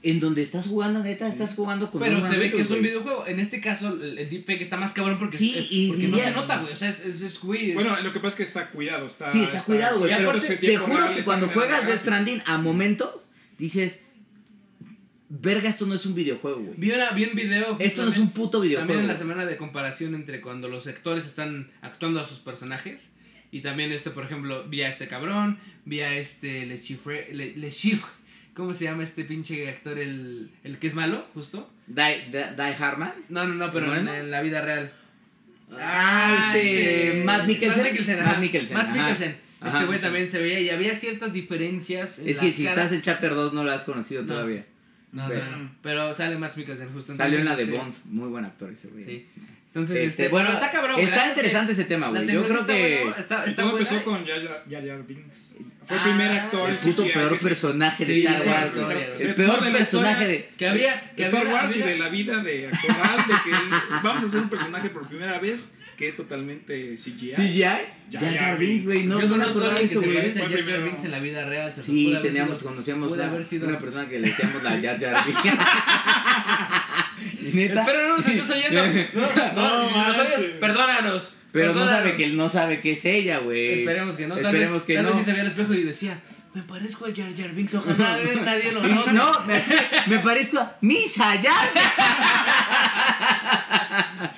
[0.03, 2.79] en donde estás jugando, neta, estás jugando con Pero Norman se ve que es un
[2.79, 2.91] güey.
[2.91, 3.27] videojuego.
[3.27, 6.07] En este caso, el, el deepfake está más cabrón porque, Sí, es- y- porque y
[6.09, 6.73] no ya- se nota, güey.
[6.73, 7.75] O sea, es, es, es güey.
[7.75, 9.07] Bueno, lo que pasa es que está cuidado.
[9.07, 10.15] Está, Sí, está cuidado, güey.
[10.17, 12.01] Pero te, juro que cuando juegas Death.
[12.01, 13.29] Stranding, a momentos
[13.59, 14.05] dices,
[15.29, 16.75] verga, esto no es un videojuego, güey.
[16.77, 17.77] vi, una- vi un video.
[17.81, 18.87] Esto no es un puto videojuego.
[18.89, 23.11] También en la semana de comparación entre cuando los actores están actuando a sus personajes.
[23.53, 27.57] Y también este, por ejemplo, vi a este cabrón, vi a este Le Chiffre, Le,
[27.57, 28.11] Le Chiffre,
[28.55, 31.71] ¿cómo se llama este pinche actor, el, el que es malo, justo?
[31.87, 33.13] Die, Die, Die Hardman.
[33.29, 34.93] No, no, no, pero en, la vida real.
[35.73, 37.83] Ah, este, Matt Mikkelsen.
[37.83, 38.39] Matt Mikkelsen, Matt.
[38.41, 38.91] Mikkelsen, Matt.
[38.95, 39.37] Mikkelsen.
[39.61, 42.85] Ajá, Este güey también se veía y había ciertas diferencias en Es que si caras.
[42.85, 44.29] estás en Chapter 2 no lo has conocido No.
[44.29, 44.67] todavía.
[45.17, 45.71] No, Pero- no, no.
[45.83, 47.17] Pero sale Matt Mikkelsen justo.
[47.17, 48.15] Salió en la entonces, de este, Bond.
[48.21, 49.05] Muy buen actor ese güey.
[49.05, 49.27] Sí.
[49.69, 51.01] Entonces, Este, este, bueno, está cabrón.
[51.01, 52.27] Está interesante ese tema, güey.
[52.27, 53.89] Yo creo que está bueno, está, todo buena.
[53.89, 55.57] empezó con Jar Jar- Binks.
[55.85, 58.71] Fue el Ah, primer actor el puto peor personaje de Star Wars.
[59.21, 60.49] El peor personaje de.
[60.57, 61.13] Que había.
[61.15, 63.51] Que Star había- Wars y de la vida de actual, de que
[64.03, 67.33] vamos a hacer un personaje por primera vez que es totalmente CGI.
[67.35, 67.63] CGI.
[68.13, 69.07] Jar güey.
[69.07, 70.83] No, Yo no me conozco a alguien que se parece a Jar.
[70.85, 71.75] Binks en la vida real.
[71.75, 74.29] se Sí, pudo haber teníamos, sido- conocíamos pudo una, haber sido- una persona que le
[74.29, 75.41] decíamos la Jar Jar Binks.
[77.43, 77.81] Y neta.
[77.81, 78.83] Espero no nos estés oyendo.
[79.15, 80.39] No, no, No, manches.
[80.61, 81.35] perdónanos.
[81.53, 83.75] Pero no sabe que no sabe que es ella, güey.
[83.81, 84.35] Esperemos que no.
[84.35, 85.09] Tal Esperemos vez, que tal no.
[85.11, 86.21] vez sí se veía al espejo y decía,
[86.53, 89.13] me parezco a Jar Jar Binks, ojalá nadie, nadie lo note.
[89.13, 89.63] No, me,
[90.07, 91.71] me parezco a Misa Jar.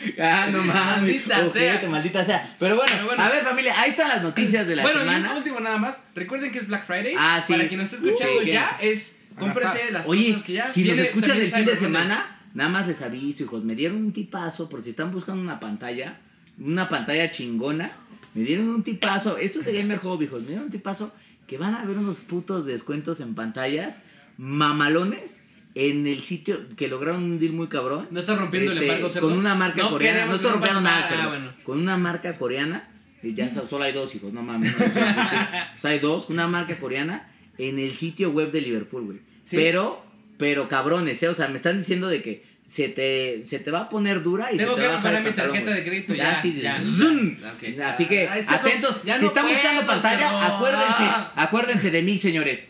[0.20, 0.97] ah, no mames.
[1.03, 1.89] Maldita Ojete, sea.
[1.91, 2.57] maldita sea.
[2.59, 3.22] Pero bueno, Pero bueno.
[3.22, 5.30] a ver, familia, ahí están las noticias de la bueno, y semana.
[5.32, 6.01] un último nada más.
[6.14, 7.14] Recuerden que es Black Friday.
[7.18, 7.53] Ah, sí.
[7.53, 10.72] Para quien nos esté escuchando Uh, sí, ya, es cómprese las Oye, cosas que ya.
[10.72, 13.64] si nos viene escuchan también el fin de semana, nada más les aviso, hijos.
[13.64, 16.18] Me dieron un tipazo por si están buscando una pantalla,
[16.59, 17.93] una pantalla chingona.
[18.34, 19.39] Me dieron un tipazo.
[19.39, 20.43] Esto es de Gamer Hobby, hijos.
[20.43, 21.12] Me dieron un tipazo
[21.47, 24.01] que van a ver unos putos descuentos en pantallas
[24.36, 25.43] mamalones
[25.75, 28.09] en el sitio que lograron un deal muy cabrón.
[28.11, 29.21] No estás rompiendo el Este, embargo.
[29.21, 30.27] Con una marca No coreana.
[30.27, 31.53] No estoy rompiendo nada, bueno.
[31.64, 32.89] Con una marca coreana.
[33.23, 34.79] Y ya solo hay dos hijos, no mames.
[34.79, 34.91] no, no,
[35.77, 36.31] o sea, hay dos.
[36.31, 39.19] Una marca coreana en el sitio web de Liverpool, güey.
[39.45, 39.57] Sí.
[39.57, 40.05] Pero,
[40.39, 41.29] pero cabrones, ¿eh?
[41.29, 44.53] O sea, me están diciendo de que se te, se te va a poner dura
[44.53, 46.43] y Tengo se te que va a bajar mi tarjeta de crédito Ya, ya.
[46.43, 46.81] sí, ya.
[46.81, 47.37] zoom.
[47.55, 47.81] Ok.
[47.83, 49.03] Así que, Ay, cerdo, atentos.
[49.05, 51.33] ya si están buscando pantalla, acuérdense, Ah.
[51.35, 52.69] acuérdense de mí, señores.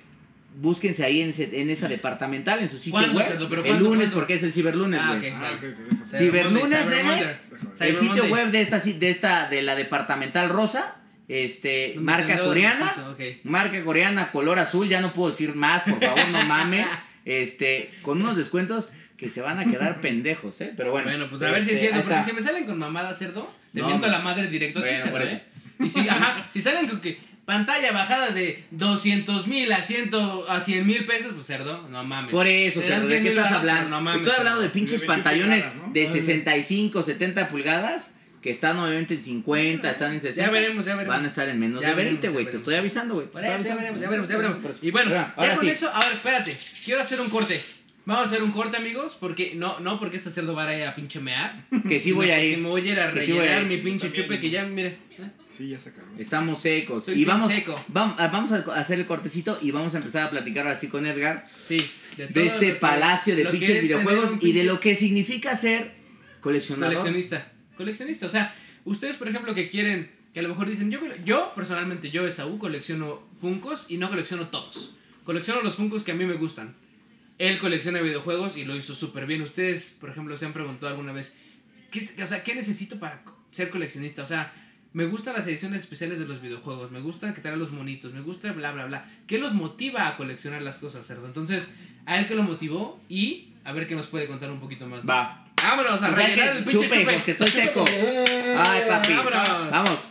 [0.61, 3.27] Búsquense ahí en, en esa departamental, en su sitio ¿Cuándo, web.
[3.29, 3.49] cerdo?
[3.49, 4.15] ¿Pero el cuándo, lunes, cuándo?
[4.17, 5.31] porque es el ciberlunes, Ah, güey.
[5.31, 5.37] ok.
[5.41, 6.05] Ah, ok, ok, déjame.
[6.07, 7.41] Cyber Ciberlunes, nenes.
[7.81, 8.31] El sitio Monday.
[8.33, 10.97] web de esta, de esta, de la departamental rosa,
[11.29, 12.93] este, ¿Dónde marca coreana,
[13.45, 16.85] marca coreana, color azul, ya no puedo decir más, por favor, no mame,
[17.25, 21.09] este, con unos descuentos que se van a quedar pendejos, eh, pero bueno.
[21.09, 22.31] Bueno, pues a ver si es este, cierto, porque está.
[22.31, 24.89] si me salen con mamada cerdo, te No, miento a la madre directo a ti,
[24.99, 25.19] cerdo.
[25.21, 25.43] ¿eh?
[25.81, 27.19] Y si, ajá, si salen con que
[27.49, 30.11] pantalla bajada de 200 mil a, 100
[30.51, 32.31] a 100 mil pesos, pues cerdo, no mames.
[32.31, 33.89] Por eso, cerdo, ¿de 100 qué estás hablando?
[33.89, 35.93] No mames, Estoy hablando de pinches De 21 pantallones pulgadas, ¿no?
[35.95, 38.11] de Ah, 65, 70 pulgadas,
[38.43, 40.45] que están obviamente en 50, están en 60.
[40.47, 41.17] Ya veremos, ya veremos.
[41.17, 42.61] Van a estar en menos Ya de veremos, 20, ya güey, te veremos.
[42.61, 43.27] estoy avisando, güey.
[43.35, 44.59] ya veremos, ya veremos, ya veremos.
[44.83, 45.71] Y bueno, Ahora, ya ahora con sí.
[45.71, 47.59] eso, a ver, espérate, quiero hacer un corte.
[48.09, 50.85] Vamos a hacer un corte, amigos, porque no, no porque este cerdo va a ir
[50.85, 51.67] a pinche mear.
[51.87, 52.57] Que sí voy a ir.
[52.57, 53.69] me voy a ir a Que sí voy a rellenar ir.
[53.69, 54.25] mi pinche También.
[54.27, 54.97] chupe que ya, mire.
[55.49, 56.09] Sí, ya se acabó.
[56.19, 57.05] Estamos secos.
[57.05, 57.75] Soy y bien vamos, seco.
[57.93, 60.89] vam- ah, vamos a hacer el cortecito y vamos a empezar a platicar ahora sí
[60.89, 61.77] con Edgar Sí.
[62.17, 64.41] de todo este lo que- palacio de lo que pinches es tener videojuegos un y
[64.41, 65.93] de pinche lo que significa ser
[66.41, 66.95] coleccionador.
[66.97, 67.53] Coleccionista.
[67.77, 68.25] Coleccionista.
[68.27, 68.55] O sea,
[68.87, 72.27] ustedes, por ejemplo, que quieren, que a lo mejor dicen, yo, cole- yo personalmente, yo,
[72.27, 74.95] Esaú, colecciono Funcos y no colecciono todos.
[75.25, 76.75] Colecciono los Funcos que a mí me gustan.
[77.39, 79.43] Él colecciona videojuegos y lo hizo súper bien.
[79.43, 81.33] Ustedes, por ejemplo, se han preguntado alguna vez,
[81.91, 84.23] ¿qué, o sea, ¿qué necesito para ser coleccionista?
[84.23, 84.53] O sea,
[84.93, 88.23] me gustan las ediciones especiales de los videojuegos, me gustan que traen los monitos, me
[88.23, 89.07] gusta bla, bla, bla.
[89.27, 91.27] ¿Qué los motiva a coleccionar las cosas, cerdo?
[91.27, 91.69] Entonces,
[92.07, 95.05] a él que lo motivó y a ver qué nos puede contar un poquito más.
[95.05, 95.13] ¿no?
[95.13, 95.45] Va.
[95.63, 97.05] Vámonos a O sea rellenar el pinche chupe, chupe.
[97.05, 97.85] pues, que estoy seco.
[98.59, 99.13] Ay, papi.
[99.13, 99.71] Vámonos.
[99.71, 100.09] Vamos.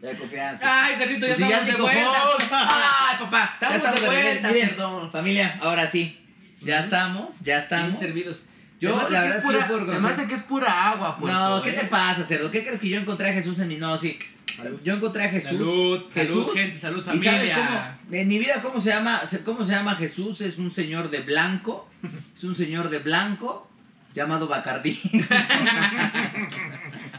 [0.00, 0.84] De confianza.
[0.84, 2.68] Ay, cerdito, ya Pues si ya estamos de vuelta.
[3.10, 3.50] Ay, papá.
[3.52, 5.10] Estamos ya estamos de de vuelta, cerdo.
[5.10, 6.23] Familia, ahora sí.
[6.64, 8.00] Ya estamos, ya Bien estamos.
[8.00, 8.42] servidos.
[8.80, 9.44] Yo, Se me hace la que verdad es
[9.84, 12.50] que Se hace que es pura agua, puerco, No, ¿qué te pasa, cerdo?
[12.50, 13.76] ¿Qué crees que yo encontré a Jesús en mi...
[13.76, 14.18] No, sí.
[14.56, 14.80] Salud.
[14.84, 15.50] Yo encontré a Jesús.
[15.50, 16.44] Salud, Jesús.
[16.44, 17.56] salud, gente, salud, ¿Y sabes familia.
[17.56, 18.16] cómo?
[18.20, 19.20] En mi vida, ¿cómo se llama?
[19.44, 20.40] ¿Cómo se llama Jesús?
[20.42, 21.88] Es un señor de blanco.
[22.34, 23.68] Es un señor de blanco
[24.14, 25.00] llamado Bacardí.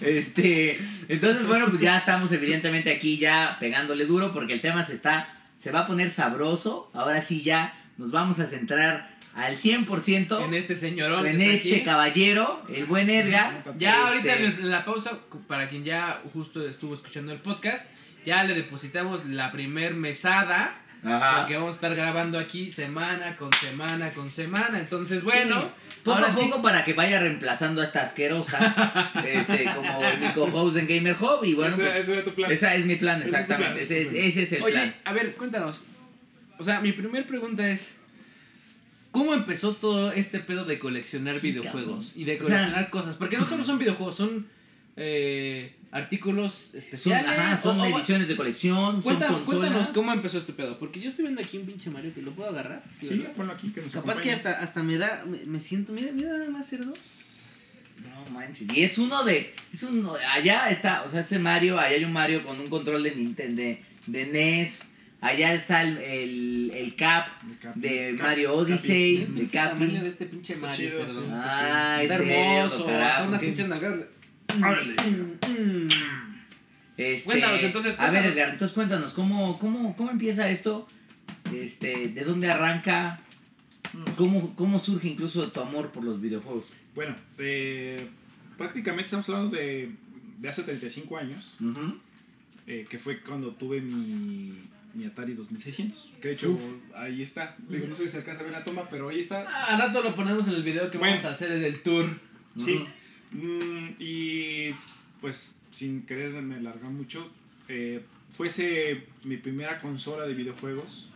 [0.02, 4.94] este, entonces, bueno, pues ya estamos evidentemente aquí ya pegándole duro porque el tema se
[4.94, 6.90] está, se va a poner sabroso.
[6.94, 11.76] Ahora sí ya nos vamos a centrar al 100% En este señorón en que este
[11.76, 11.84] aquí.
[11.84, 13.64] caballero, el buen Edgar.
[13.78, 17.86] Ya ahorita Este- en, la pausa, para quien ya justo estuvo escuchando el podcast,
[18.26, 20.82] ya le depositamos la primer mesada.
[21.04, 21.40] Ajá.
[21.42, 24.80] Porque vamos a estar grabando aquí semana con semana con semana.
[24.80, 25.68] Entonces, bueno, Sí,
[26.04, 26.42] poco ahora a sí.
[26.50, 31.44] poco para que vaya reemplazando a esta asquerosa este, como mi co-host en Gamer Hub
[31.44, 32.52] y bueno ese, pues, ese era tu plan.
[32.52, 34.52] esa es mi plan Ese es tu exactamente plan, ese, es, ese es ese es
[34.54, 35.84] el Oye, plan a ver, cuéntanos.
[36.58, 37.98] O sea, mi primer pregunta es.
[39.16, 42.08] ¿Cómo empezó todo este pedo de coleccionar Sí, videojuegos?
[42.08, 42.22] cabrón.
[42.22, 43.16] Y de O sea- coleccionar cosas.
[43.16, 44.48] Porque no solo son videojuegos, son
[44.98, 47.30] eh, artículos son, especiales.
[47.30, 50.78] ajá, son o- o- ediciones de colección Cuenta- son cuéntanos cómo empezó este pedo.
[50.80, 52.84] Porque yo estoy viendo aquí un pinche Mario que lo puedo agarrar.
[53.00, 53.34] Sí, ¿verdad?
[53.34, 55.24] ponlo aquí que nos Capaz que hasta, hasta me da.
[55.26, 55.92] Me, me siento.
[55.94, 56.92] Mira, mira nada más cerdo.
[58.04, 61.96] no manches y es uno de es uno allá está o sea ese Mario allá
[61.96, 64.84] hay un Mario con un control de Nintendo de, de NES
[65.26, 67.80] allá está el, el, el cap El Capi.
[67.80, 68.22] de Capi.
[68.22, 68.62] Mario Capi.
[68.72, 71.20] Odyssey El de pinche tamaño de Capi este pinche Está Mario, chido, sí.
[71.34, 72.86] Ay, Está hermoso.
[72.86, 74.06] carajo, unas pinches nalgadas.
[74.58, 74.94] Órale.
[74.94, 75.88] Mm.
[76.98, 78.36] Este, Cuéntanos, entonces, A ver, cuéntanos.
[78.36, 80.88] Edgar, entonces cuéntanos, ¿cómo, cómo, cómo empieza esto?
[81.54, 83.20] Este, ¿De dónde arranca?
[84.16, 86.66] ¿Cómo, ¿Cómo surge incluso tu amor por los videojuegos?
[86.94, 88.08] Bueno, eh,
[88.58, 89.92] prácticamente estamos hablando de,
[90.40, 91.98] de hace 35 años, Ujú.
[92.68, 94.54] eh, que fue cuando tuve mi,
[94.96, 96.14] mi Atari 2600.
[96.22, 96.62] Que de hecho, Uf.
[96.96, 97.56] ahí está.
[97.70, 99.46] Digo, no sé si se alcanza a ver la toma, pero ahí está.
[99.48, 101.14] Ah, Al rato lo ponemos en el video que Bueno.
[101.14, 102.20] vamos a hacer en el tour.
[102.58, 102.86] Sí.
[103.32, 104.70] Mm, y
[105.22, 107.30] pues sin quererme largar mucho,
[107.68, 111.10] eh, fuese mi primera consola de videojuegos.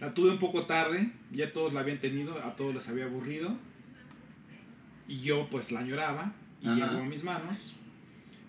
[0.00, 3.56] La tuve un poco tarde, ya todos la habían tenido, a todos les había aburrido.
[5.08, 6.76] Y yo pues la añoraba y Ajá.
[6.76, 7.74] llegó a mis manos.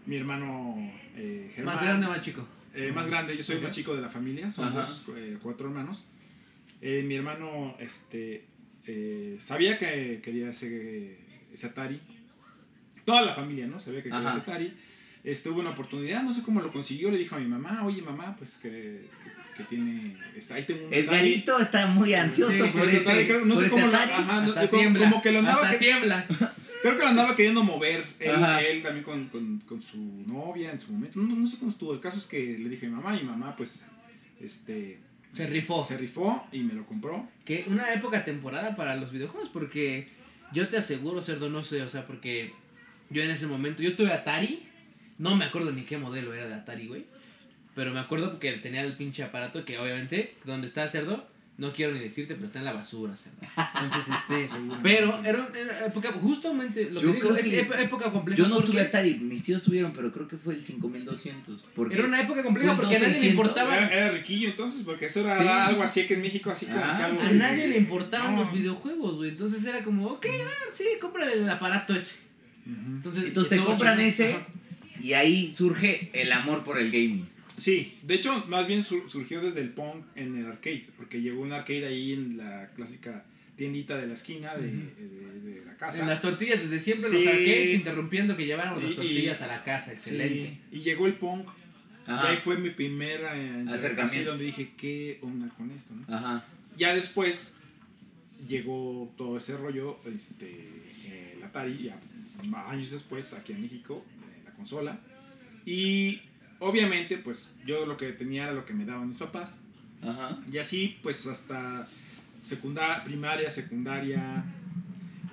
[0.05, 0.75] Mi hermano
[1.15, 2.47] eh, Germán, Más grande o más chico.
[2.87, 3.67] Eh, más grande, yo soy el Ok.
[3.67, 6.05] más chico de la familia, somos eh, cuatro hermanos.
[6.81, 8.45] Eh, mi hermano este,
[8.85, 11.17] eh, sabía que quería ese,
[11.53, 11.99] ese Atari.
[13.05, 13.79] Toda la familia, ¿no?
[13.79, 14.29] Sabía que quería Ajá.
[14.29, 14.73] ese Atari.
[15.23, 18.01] Este, hubo una oportunidad, no sé cómo lo consiguió, le dijo a mi mamá, oye
[18.01, 21.01] mamá, pues que, que, que tiene, está, ahí tengo un Atari".
[21.05, 23.81] Edgarito está muy ansioso Sí, sí, por ese este, Atari, creo- no por sé este
[23.81, 25.09] cómo lo- ajá, no, como, tiembla.
[25.09, 26.25] como que lo andaba Hasta que- tiembla.
[26.81, 30.93] Creo que lo andaba queriendo mover él, también con, con, con su novia en su
[30.93, 31.19] momento.
[31.19, 31.93] No, no sé cómo estuvo.
[31.93, 33.85] El caso es que le dije a mi mamá y mi mamá pues
[34.39, 34.99] este
[35.33, 35.83] Se rifó.
[35.83, 37.27] se rifó y me lo compró.
[37.45, 40.07] Que una época temporada para los videojuegos, porque
[40.53, 42.53] yo te aseguro, cerdo, no sé, o sea, porque
[43.09, 44.63] yo en ese momento, yo tuve Atari,
[45.17, 47.05] no me acuerdo ni qué modelo era de Atari, güey,
[47.75, 51.27] pero me acuerdo porque tenía el pinche aparato que obviamente, donde está cerdo,
[51.59, 53.37] no quiero ni decirte, pero está en la basura, cerdo.
[53.83, 54.79] Entonces, este, Seguramente.
[54.81, 58.37] pero era una época, justamente lo Yo que digo, es que- época compleja.
[58.41, 61.61] Yo no porque tuve Atari, mis tíos tuvieron, pero creo que fue el 5200.
[61.75, 63.29] Porque Era una época compleja porque a nadie le 2600.
[63.47, 63.77] importaba.
[63.77, 65.47] Era, era riquillo entonces, porque eso era Sí.
[65.47, 68.41] algo así que en México, así como Ah, A nadie le importaban No.
[68.43, 69.29] los videojuegos, güey.
[69.31, 72.17] Entonces era como, ok, ah, sí, cómprale el aparato ese.
[72.65, 74.47] Entonces, Entonces te compran ese Ajá.
[75.01, 77.27] y ahí surge el amor por el gaming.
[77.59, 81.41] Sí, de hecho, más bien sur- surgió desde el Pong en el arcade, porque llegó
[81.41, 86.01] un arcade ahí en la clásica tiendita de la esquina de, de- de la casa.
[86.01, 87.15] En las tortillas, desde siempre Sí.
[87.15, 89.87] los arcades interrumpiendo que lleváramos Y- las tortillas y- a la casa.
[89.91, 90.57] Sí, Excelente.
[90.71, 91.41] y llegó el Pong.
[92.07, 92.23] Ajá.
[92.23, 94.31] Y ahí fue mi primera eh, Acercamiento.
[94.31, 95.93] donde dije, ¿qué onda con esto?
[95.93, 96.15] no?
[96.15, 96.45] Ajá.
[96.77, 97.55] Ya después
[98.47, 100.45] llegó todo ese rollo, este,
[101.05, 101.99] eh, el Atari, ya
[102.67, 104.03] años después, aquí en México,
[104.45, 104.99] la consola.
[105.65, 106.21] Y
[106.59, 109.59] obviamente, pues yo lo que tenía era lo que me daban mis papás.
[110.01, 110.39] Ajá.
[110.51, 111.87] Y así, pues hasta
[112.43, 114.43] secundaria, primaria, secundaria,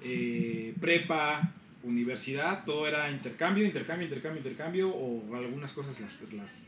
[0.03, 1.53] eh, prepa,
[1.83, 6.67] universidad, todo era intercambio, intercambio, intercambio, intercambio, o algunas cosas las, las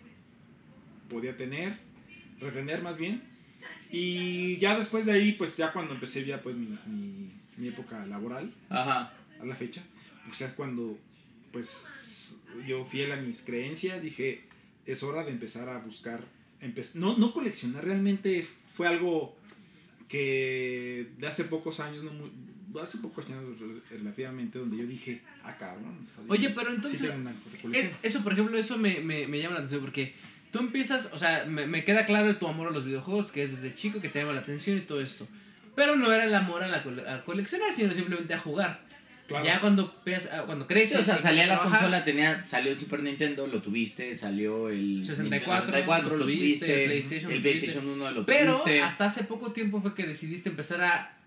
[1.09, 1.77] podía tener,
[2.41, 3.23] retener más bien.
[3.91, 8.07] Y ya después de ahí, pues ya cuando empecé ya pues mi, mi, mi época
[8.07, 9.13] laboral, Ajá.
[9.41, 9.83] a la fecha,
[10.27, 10.99] pues es cuando
[11.53, 14.43] pues yo fiel a mis creencias dije,
[14.91, 16.21] es hora de empezar a buscar,
[16.63, 19.37] empe- no, no coleccionar, realmente fue algo
[20.09, 22.31] que de hace pocos años, no muy-
[22.83, 26.07] hace pocos años re- relativamente, donde yo dije, ah, cabrón.
[26.11, 27.01] o sea, Oye, pero entonces.
[27.73, 30.15] Eh, Eso, por ejemplo, eso me, me, me llama la atención porque
[30.51, 33.51] tú empiezas, o sea, me, me queda claro tu amor a los videojuegos, que es
[33.61, 35.27] desde chico, que te llama la atención y todo esto.
[35.75, 36.79] Pero no era el amor a, la
[37.15, 38.87] a coleccionar, sino simplemente a jugar.
[39.29, 39.45] Claro.
[39.45, 39.95] Ya cuando,
[40.33, 41.01] ah, cuando Sí, creces...
[41.01, 45.05] o sea, salía la trabajar, consola, tenía, salió el Super Nintendo, lo tuviste, salió el
[45.07, 48.81] 64, 64, lo lo tuviste, tuviste, el PlayStation, el lo PlayStation 1 lo Pero tuviste.
[48.81, 51.19] hasta hace poco tiempo fue que decidiste empezar a...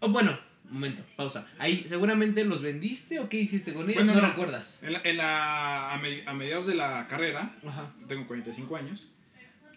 [0.00, 1.46] Oh, bueno, un momento, pausa.
[1.58, 4.28] Ahí, seguramente los vendiste o qué hiciste con ellos, Bueno, no, no.
[4.28, 4.78] recuerdas.
[4.82, 7.90] En la, en la- a, me- a mediados de la carrera, Ajá.
[8.06, 9.08] tengo 45 años.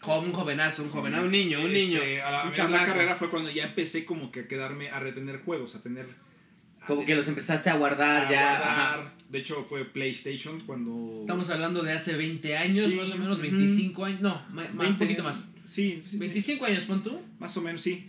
[0.01, 1.97] Jo- un jovenazo, un jovenazo, un niño, un niño.
[1.99, 4.89] Este, a la, un a la carrera fue cuando ya empecé como que a quedarme,
[4.89, 6.07] a retener juegos, a tener...
[6.88, 8.58] Como que los empezaste a guardar a ya.
[8.60, 9.14] guardar.
[9.30, 11.20] De hecho, fue PlayStation cuando...
[11.22, 13.42] Estamos hablando de hace 20 años, Sí, más o menos, ujú.
[13.42, 15.38] 25 años, no, ma- ma- un poquito más.
[15.66, 17.20] Sí, sí, 25 años, pon tú.
[17.40, 18.06] Más o menos, sí.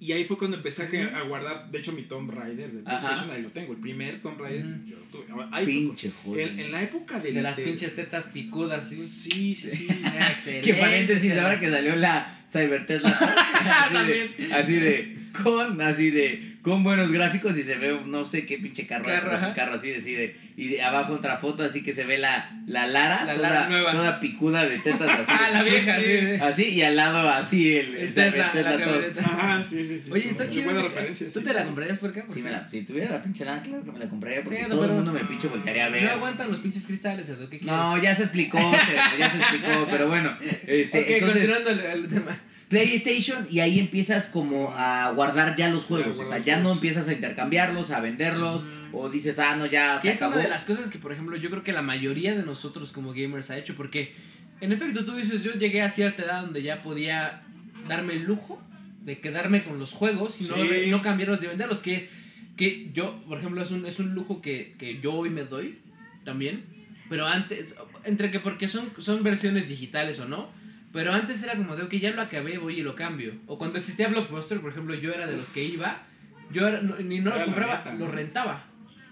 [0.00, 3.00] Y ahí fue cuando empecé a, guardar, de hecho, mi Tomb Raider de Ajá.
[3.00, 4.64] PlayStation, ahí lo tengo, el primer Tomb Raider.
[4.64, 4.86] Ujú.
[4.86, 5.24] yo lo tuve.
[5.50, 6.48] Ahí fue Pinche joder.
[6.50, 8.96] en, en la época del- De las pinches tetas picudas, sí.
[8.96, 9.88] Sí, sí, sí.
[10.04, 10.64] Ah, Excelente.
[10.70, 13.08] Que paréntesis, ahora que salió la Cyber Tesla.
[13.10, 14.30] así, También.
[14.38, 18.44] de, así de, con, así de, con buenos gráficos y se ve, un- no sé
[18.44, 19.54] qué pinche carro, Carro, así, ajá.
[19.54, 22.50] carro así, de, así de, y de abajo otra foto así que se ve la,
[22.66, 23.92] la Lara, La toda, Lara nueva.
[23.92, 25.24] toda picuda de tetas así.
[25.38, 26.04] Ah, la vieja, sí.
[26.04, 26.42] sí, sí.
[26.42, 29.00] Así, y al lado así el, El Tesla, Cyber la todo.
[29.24, 30.10] Ajá, sí, sí, sí.
[30.10, 30.70] Oye, está chido.
[30.72, 31.40] ¿Tú sí.
[31.44, 32.24] te la comprarías por acá?
[32.26, 34.62] Sí, me la, si tuviera la pinche lana, claro que me la compraría porque Sí,
[34.64, 36.02] no, todo pero- el mundo me pinche voltearía a ver.
[36.02, 37.66] No aguantan los pinches cristales, ¿qué quieres?
[37.66, 40.36] No, ya se explicó, Sergio, ya se explicó, pero bueno,
[40.66, 42.40] este, ok, entonces, continuando el, el tema.
[42.68, 46.72] PlayStation y ahí empiezas como a guardar ya los juegos, Ya, o sea, ya no
[46.72, 48.62] empiezas a intercambiarlos, a venderlos,
[48.92, 50.34] o dices, ah, no, ya se es acabó.
[50.34, 53.12] una de las cosas que, por ejemplo, yo creo que la mayoría de nosotros como
[53.12, 54.14] gamers ha hecho, porque
[54.60, 57.42] en efecto tú dices, yo llegué a cierta edad donde ya podía
[57.86, 58.62] darme el lujo
[59.02, 60.56] de quedarme con los juegos y no,
[60.96, 62.10] no cambiarlos de venderlos, que,
[62.56, 65.78] que yo, por ejemplo, es un, es un lujo que, que yo hoy me doy
[66.24, 66.64] también,
[67.08, 70.50] pero antes, entre que porque son, son versiones digitales o no,
[70.92, 73.34] pero antes era como de, ok, ya lo acabé, voy y lo cambio.
[73.46, 76.02] O cuando existía Blockbuster, por ejemplo, yo era de los que iba,
[76.50, 78.64] yo era- no- ni no los Era la compraba, neta, los rentaba.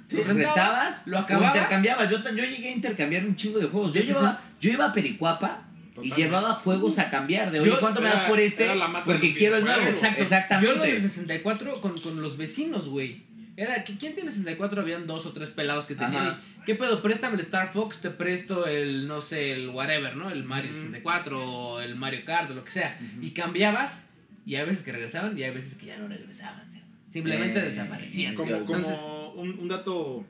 [0.08, 1.54] Sí, Los rentaba, rentabas, lo o acababas.
[1.56, 2.10] intercambiabas.
[2.10, 3.92] Yo, yo llegué a intercambiar un chingo de juegos.
[3.92, 6.22] Yo, Sí, sí, llevaba, yo iba a Pericuapa y Totalmente.
[6.22, 7.50] llevaba juegos a cambiar.
[7.50, 8.64] De, oye, Yo- ¿cuánto me das era- por este?
[8.72, 9.82] era Porque quiero el nuevo.
[9.88, 10.22] Exacto.
[10.22, 10.72] Exactamente.
[10.72, 13.24] Yo lo del 64 con, con los vecinos, güey.
[13.56, 14.80] Era, que- ¿quién tiene 64?
[14.80, 16.38] Habían dos o tres pelados que tenían.
[16.66, 17.00] ¿Qué pedo?
[17.00, 20.28] Préstame el Star Fox, te presto el, no sé, el whatever, ¿no?
[20.30, 20.80] El Mario Ujú.
[20.80, 22.98] 64 o el Mario Kart o lo que sea.
[23.22, 24.04] Y cambiaabas
[24.44, 26.68] y hay veces que regresaban y hay veces que ya no regresaban.
[26.72, 26.80] ¿sí?
[27.12, 28.34] Simplemente Eh, desaparecían.
[28.34, 30.24] Como, Entonces, como un, un dato,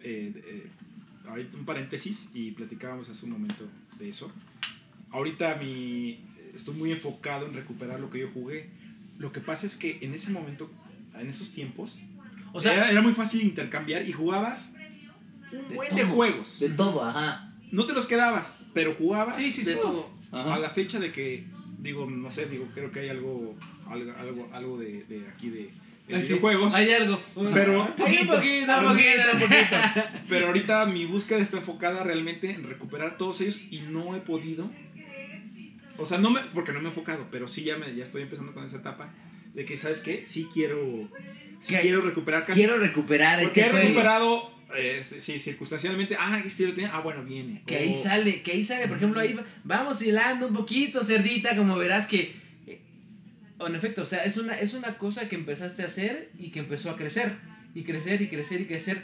[0.00, 0.66] eh, eh,
[1.28, 3.68] ahorita un paréntesis, y platicábamos hace un momento
[3.98, 4.32] de eso.
[5.10, 6.20] Ahorita mi,
[6.54, 8.70] estoy muy enfocado en recuperar lo que yo jugué.
[9.18, 10.70] Lo que pasa es que en ese momento,
[11.18, 11.98] en esos tiempos,
[12.54, 14.76] o sea, era, era muy fácil intercambiar y jugabas
[15.52, 16.60] un De buen de juegos.
[16.60, 17.52] De todo, ajá.
[17.70, 19.78] No te los quedabas, pero jugabas Sí, sí, de sí.
[19.80, 20.10] todo.
[20.30, 20.54] Ajá.
[20.54, 21.44] A la fecha de que,
[21.78, 23.56] digo, no sé, digo, creo que hay algo,
[23.88, 25.70] algo, algo, algo de, de aquí de,
[26.08, 26.74] de Ay, sí, videojuegos.
[26.74, 27.18] hay algo.
[27.54, 30.08] Pero Hay un poquito, poquito, un poquito.
[30.28, 34.70] Pero ahorita mi búsqueda está enfocada realmente en recuperar todos ellos y no he podido.
[35.98, 38.22] O sea, no me, porque no me he enfocado, pero sí ya, me, ya estoy
[38.22, 39.12] empezando con esa etapa
[39.54, 40.24] de que, ¿sabes qué?
[40.26, 41.08] Sí quiero,
[41.60, 41.80] sí ¿Qué?
[41.82, 42.58] quiero recuperar casi.
[42.60, 43.86] Quiero recuperar porque este he juego.
[43.88, 47.62] recuperado, eh, sí, circunstancialmente, ah, este lo tenía, ah, bueno, viene.
[47.66, 51.02] Que ahí O- sale, que ahí sale, por ejemplo, ahí va- vamos hilando un poquito,
[51.02, 52.34] cerdita, como verás que...
[52.66, 52.80] eh,
[53.66, 56.58] En efecto, o sea, es una, es una cosa que empezaste a hacer y que
[56.60, 57.32] empezó a crecer,
[57.74, 59.02] y crecer, y crecer, y crecer,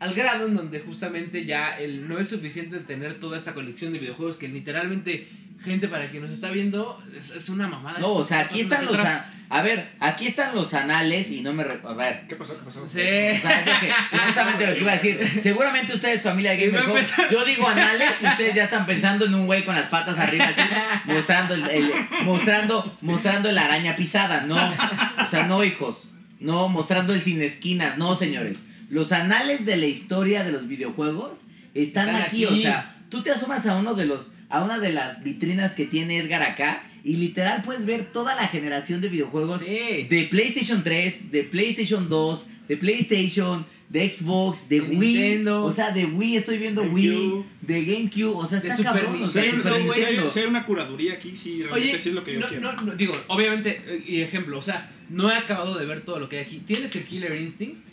[0.00, 4.00] al grado en donde justamente ya el, no es suficiente tener toda esta colección de
[4.00, 5.28] videojuegos que literalmente,
[5.62, 7.98] gente para quien nos está viendo, es, es una mamada.
[7.98, 9.04] No, o sea, aquí está están los...
[9.06, 11.64] a, a ver, aquí están los anales y no me...
[11.64, 12.58] re- A ver, ¿Qué pasó?
[12.58, 12.80] ¿Qué pasó?
[12.86, 13.00] Sí.
[13.00, 15.38] O sea, que- es justamente lo que iba a decir.
[15.42, 17.30] Seguramente ustedes, familia de Gamer empezar.
[17.30, 20.46] yo digo anales y ustedes ya están pensando en un güey con las patas arriba
[20.46, 20.60] así,
[21.06, 21.92] mostrando el, el-
[22.24, 24.42] mostrando, mostrando la araña pisada.
[24.42, 26.08] No, o sea, no, hijos.
[26.40, 27.96] No, mostrando el sin esquinas.
[27.96, 28.58] No, señores.
[28.90, 31.42] Los anales de la historia de los videojuegos
[31.74, 32.44] están, Están aquí.
[32.44, 32.54] aquí.
[32.54, 34.32] O sea, tú te asomas a uno de los.
[34.56, 36.82] A una de las vitrinas que tiene Edgar acá.
[37.02, 40.06] Y literal puedes ver toda la generación de videojuegos Sí.
[40.08, 44.98] de PlayStation 3, de PlayStation 2, de PlayStation, de Xbox, de De Wii.
[45.14, 45.64] Nintendo.
[45.64, 46.82] O sea, de Wii estoy viendo.
[46.82, 48.34] Wii, de GameCube.
[48.36, 49.22] O sea, De está Super cabrón.
[49.22, 50.30] o sea, Nintendo.
[50.30, 52.72] si hay una curaduría aquí, sí, realmente Oye, sí es lo que yo no, quiero.
[52.72, 56.18] no, no, digo, obviamente, eh, y ejemplo, o sea, no he acabado de ver todo
[56.18, 56.58] lo que hay aquí.
[56.64, 57.84] ¿Tienes el Killer Instinct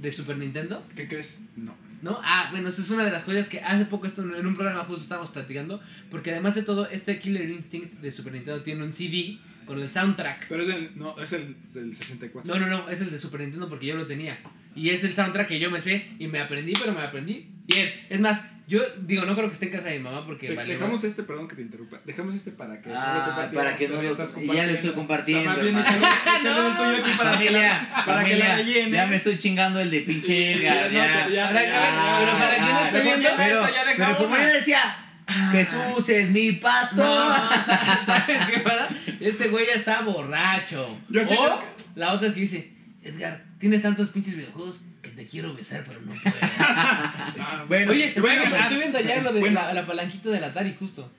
[0.00, 0.86] de Super Nintendo?
[0.94, 1.46] ¿Qué crees?
[1.56, 1.74] No.
[2.04, 2.20] ¿No?
[2.22, 4.84] Ah, bueno, esa es una de las joyas que hace poco esto en un programa
[4.84, 5.80] justo estábamos platicando.
[6.10, 9.90] Porque además de todo, este Killer Instinct de Super Nintendo tiene un CD con el
[9.90, 10.48] soundtrack.
[10.50, 12.52] Pero es el, no, es el del 64.
[12.52, 14.38] No, no, no, es el de Super Nintendo porque yo lo tenía.
[14.76, 17.88] Y es el soundtrack que yo me sé y me aprendí, pero me aprendí bien.
[18.10, 20.54] Es más, yo digo, no creo que esté en casa de mi mamá porque De-
[20.56, 20.72] vale.
[20.74, 22.00] dejamos este, perdón que te interrumpa.
[22.04, 22.90] Dejamos este para que.
[22.92, 26.06] Ah, no lo para que no lo- estás ya le estoy compartiendo, Está bien, échale,
[26.38, 28.92] échale el tuyo aquí para que la, para que la rellenes.
[28.92, 31.24] ya me estoy chingando el de pinche Edgar, Ya, ya.
[31.24, 33.66] no, ya, Para- ya, pero para quien no esté viendo, ¿por qué Pero,
[33.96, 34.96] pero como yo decía,
[35.52, 37.04] Jesús es mi pastor.
[37.06, 38.88] No, ¿sabes sabes qué pasa?
[39.20, 40.98] Este güey ya está borracho.
[41.08, 41.52] Yo sí, o es
[41.94, 42.72] la otra es que dice,
[43.02, 46.36] Edgar, tienes tantos pinches videojuegos que te quiero besar, pero no puedo.
[46.58, 49.54] Ah, Bueno, Oye, estoy, bueno, viendo, ah, estoy viendo allá lo de bueno.
[49.62, 51.10] la, la palanquita del Atari, justo.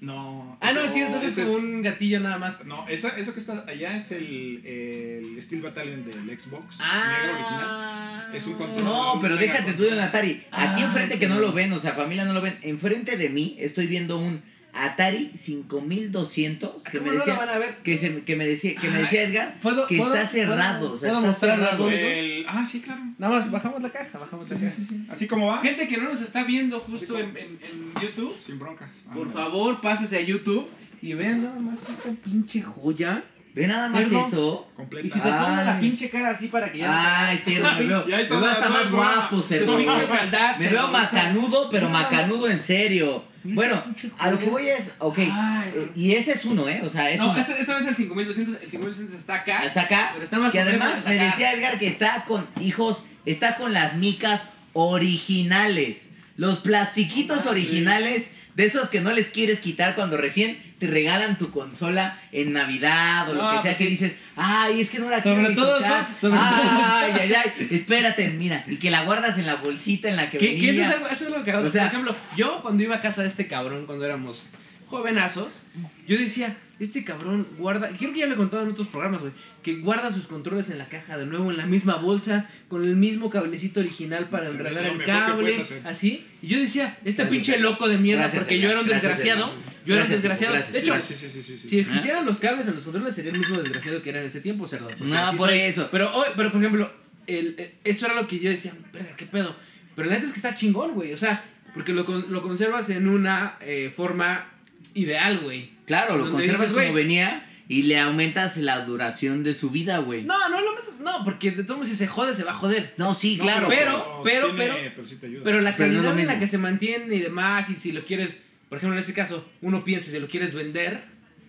[0.00, 0.56] No.
[0.60, 2.64] Ah, no, es cierto, es como un gatillo nada más.
[2.64, 7.64] No, eso, eso que está allá es el, el Steel Battalion del Xbox negro original.
[7.66, 8.30] Ah.
[8.32, 8.84] Es un control.
[8.84, 10.44] No, pero déjate tú de un Atari.
[10.52, 11.18] Aquí Ah, enfrente sí.
[11.18, 12.56] que no lo ven, o sea, familia no lo ven.
[12.62, 14.40] Enfrente de mí estoy viendo un
[14.84, 17.38] Atari 5200 que ¿Cómo me decía
[17.82, 20.92] que, se, que me decía que me decía Edgar ¿Puedo- que puedo- está cerrado, puedo-
[20.92, 21.90] o sea, está cerrado.
[21.90, 23.02] El- ah, sí, claro.
[23.18, 24.76] Nada más bajamos la caja, bajamos la Sí, caja.
[24.76, 25.06] sí, sí, sí.
[25.10, 25.60] Así como va.
[25.60, 29.04] Gente que no nos está viendo justo en, en- en YouTube, Sin broncas.
[29.08, 29.32] Ah, por no.
[29.32, 30.68] favor, pásese a YouTube
[31.02, 33.24] y vean nada más esta pinche joya.
[33.58, 34.26] Ve nada más Cerdo.
[34.26, 34.68] eso.
[34.76, 35.06] Completa.
[35.06, 38.04] Y si te pongo la pinche cara así para que ya Ay, sí, me veo,
[38.06, 39.76] me veo hasta más guapo, cerdo.
[39.76, 40.78] pinche fealdad, Me cerdo.
[40.78, 43.24] veo macanudo, pero macanudo en serio.
[43.42, 43.82] Bueno,
[44.18, 45.72] a lo que voy es, ok, Ay.
[45.74, 46.82] eh, y ese es uno, ¿eh?
[46.84, 47.38] O sea, es No, uno.
[47.40, 49.58] este, este no es el 5200, el 5200 está acá.
[49.60, 50.10] Hasta acá.
[50.12, 53.72] Pero está más que además de me decía Edgar que está con, hijos, está con
[53.72, 56.12] las micas originales.
[56.36, 57.48] Los plastiquitos Ah, sí.
[57.48, 62.52] originales de esos que no les quieres quitar cuando recién te regalan tu consola en
[62.52, 65.54] Navidad o lo que sea pues que dices, ay, es que no la Sobre quiero
[65.62, 65.80] todo.
[65.80, 66.06] ¿no?
[66.20, 70.30] Sobre ay, ay, ay, espérate, mira, y que la guardas en la bolsita en la
[70.30, 70.88] que Que, que eso, venía.
[70.88, 71.54] es algo, eso es lo que.
[71.54, 74.46] O sea- Por ejemplo, yo cuando iba a casa de este cabrón, cuando éramos
[74.88, 75.62] jovenazos,
[76.06, 79.32] yo decía, este cabrón guarda, creo que ya lo he contado en otros programas, güey,
[79.62, 82.96] que guarda sus controles en la caja de nuevo, en la misma bolsa, con el
[82.96, 86.26] mismo cablecito original para Sí, enredar el cable, así.
[86.42, 89.52] Y yo decía, este Gracias, pinche loco de mierda, Gracias, porque yo era un desgraciado.
[89.84, 90.54] Yo era un desgraciado.
[90.54, 94.02] de hecho, sí, sí, si existieran los cables en los controles, sería el mismo desgraciado
[94.02, 94.90] que era en ese tiempo, cerdo.
[95.00, 95.60] No, por soy.
[95.60, 95.88] eso.
[95.90, 96.92] Pero hoy, pero por ejemplo,
[97.26, 99.56] el, el- eso era lo que yo decía, verga, qué pedo.
[99.96, 101.12] Pero la neta es que está chingón, güey.
[101.12, 101.42] O sea,
[101.74, 104.46] porque lo, lo conservas en una eh, forma
[104.94, 105.70] ideal, güey.
[105.86, 110.24] Claro, lo conservas dices, como venía y le aumentas la duración de su vida, güey.
[110.24, 110.98] No, no lo metas.
[111.00, 112.94] No, porque de todos modos, si se jode, se va a joder.
[112.96, 113.66] No, sí, No, claro.
[113.68, 115.42] pero- pero- tiene- sí te ayuda.
[115.44, 117.92] Pero la Pero no lo calidad en la que se mantiene y demás, y si
[117.92, 118.36] lo quieres,
[118.68, 121.02] por ejemplo, en este caso, uno piensa, si lo quieres vender,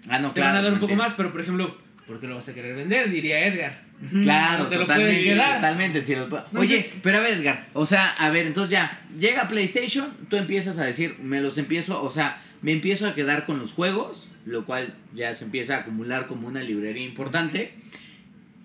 [0.09, 0.53] Ah, no, te claro.
[0.53, 1.77] van a dar un poco más, pero por ejemplo,
[2.07, 3.09] ¿por qué lo vas a querer vender?
[3.09, 3.81] Diría Edgar.
[4.23, 5.55] Claro, No te lo totalmente, puedes quedar.
[5.55, 6.05] totalmente.
[6.05, 10.15] sí, lo Oye, pero a ver, Edgar, o sea, a ver, entonces ya, llega PlayStation,
[10.29, 13.73] tú empiezas a decir, me los empiezo, o sea, me empiezo a quedar con los
[13.73, 17.71] juegos, lo cual ya se empieza a acumular como una librería importante.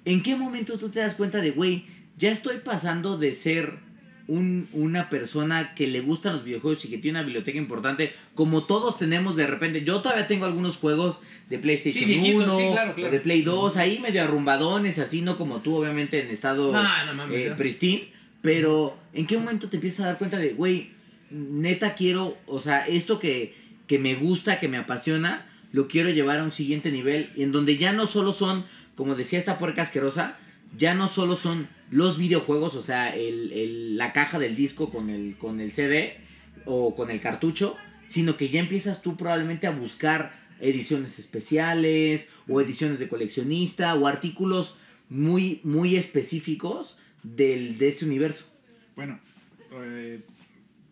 [0.05, 1.85] ¿En qué momento tú te das cuenta de, güey,
[2.19, 3.75] ya estoy pasando de ser
[4.27, 8.65] un- una persona que le gustan los videojuegos y que tiene una biblioteca importante, como
[8.65, 9.85] todos tenemos de repente?
[9.85, 11.21] Yo todavía tengo algunos juegos
[11.51, 13.09] de PlayStation Sí, viejitos, 1 sí, claro, claro.
[13.09, 16.83] o de Play 2, ahí medio arrumbadones, así, no como tú, obviamente, en estado No,
[17.07, 17.39] no mames.
[17.47, 18.09] eh, pristine,
[18.41, 20.91] pero ¿en qué momento te empiezas a dar cuenta de, güey,
[21.31, 23.55] neta quiero, o sea, esto que,
[23.87, 27.77] que me gusta, que me apasiona, lo quiero llevar a un siguiente nivel, en donde
[27.77, 28.65] ya no solo son,
[28.95, 30.39] como decía esta puerca asquerosa,
[30.77, 35.11] ya no solo son los videojuegos, o sea, el, el- la caja del disco con
[35.11, 36.17] el, con el CD
[36.65, 37.77] o con el cartucho,
[38.07, 44.07] sino que ya empiezas tú probablemente a buscar ediciones especiales o ediciones de coleccionista o
[44.07, 44.77] artículos
[45.09, 48.47] muy, muy específicos del, de este universo.
[48.97, 49.21] Bueno,
[49.73, 50.23] eh,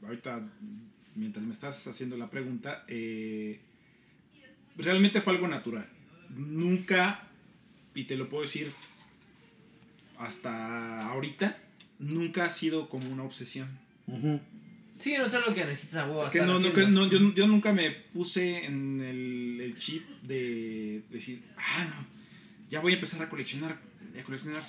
[0.04, 0.42] ahorita,
[1.14, 3.60] mientras me estás haciendo la pregunta, eh,
[4.76, 5.88] realmente fue algo natural.
[6.30, 7.28] Nunca,
[7.94, 8.72] y te lo puedo decir
[10.18, 11.58] hasta ahorita,
[11.98, 13.68] nunca ha sido como una obsesión.
[14.98, 16.74] Sí, no es algo que necesitas a huevo Que no, no, haciendo.
[16.74, 22.06] que no, yo, yo nunca me puse en el, el chip de decir, ah, no,
[22.70, 23.78] ya voy a empezar a coleccionar
[24.12, 24.62] de coleccionar,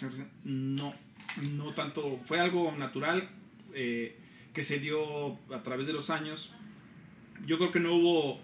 [0.45, 0.93] no,
[1.41, 3.27] no tanto, fue algo natural
[3.73, 4.17] eh,
[4.53, 6.53] que se dio a través de los años.
[7.45, 8.39] Yo creo que no hubo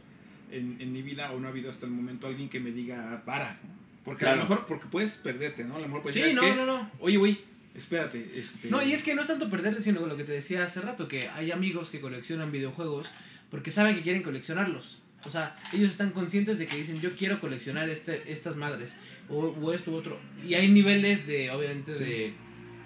[0.52, 3.22] en, en mi vida o no ha habido hasta el momento alguien que me diga,
[3.26, 3.60] para,
[4.04, 4.38] porque a Claro.
[4.38, 5.76] lo mejor, porque puedes perderte, ¿no?
[5.76, 6.58] A lo mejor puedes Sí, no, "¿Sabes qué?
[6.58, 6.92] no, no.
[7.00, 7.40] Oye, güey,
[7.76, 8.70] espérate, este...
[8.70, 11.08] No, y es que no es tanto perderte, sino lo que te decía hace rato,
[11.08, 13.08] que hay amigos que coleccionan videojuegos
[13.52, 15.02] porque saben que quieren coleccionarlos.
[15.26, 18.94] O sea, ellos están conscientes de que dicen, yo quiero coleccionar este, estas madres,
[19.30, 20.18] o, o esto u otro.
[20.48, 22.04] Y hay niveles de, obviamente, Sí.
[22.04, 22.34] de,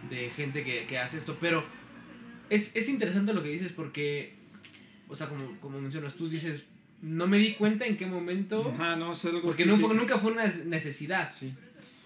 [0.09, 1.63] de gente que, que hace esto, pero
[2.55, 4.33] es, es interesante lo que dices porque,
[5.07, 6.67] o sea, como, como mencionas, tú dices,
[7.01, 10.17] no me di cuenta en qué momento, Ajá, no, es algo porque que no, nunca
[10.17, 11.31] fue una necesidad.
[11.33, 11.53] Sí.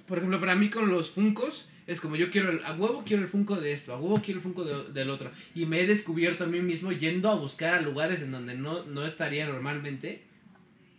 [0.08, 3.24] Por ejemplo, para mí con los Funcos es como yo quiero el, a huevo quiero
[3.24, 5.32] el Funko de esto, a huevo quiero el Funko de- del otro.
[5.56, 8.84] Y me he descubierto a mí mismo yendo a buscar a lugares en donde no,
[8.86, 10.24] no estaría normalmente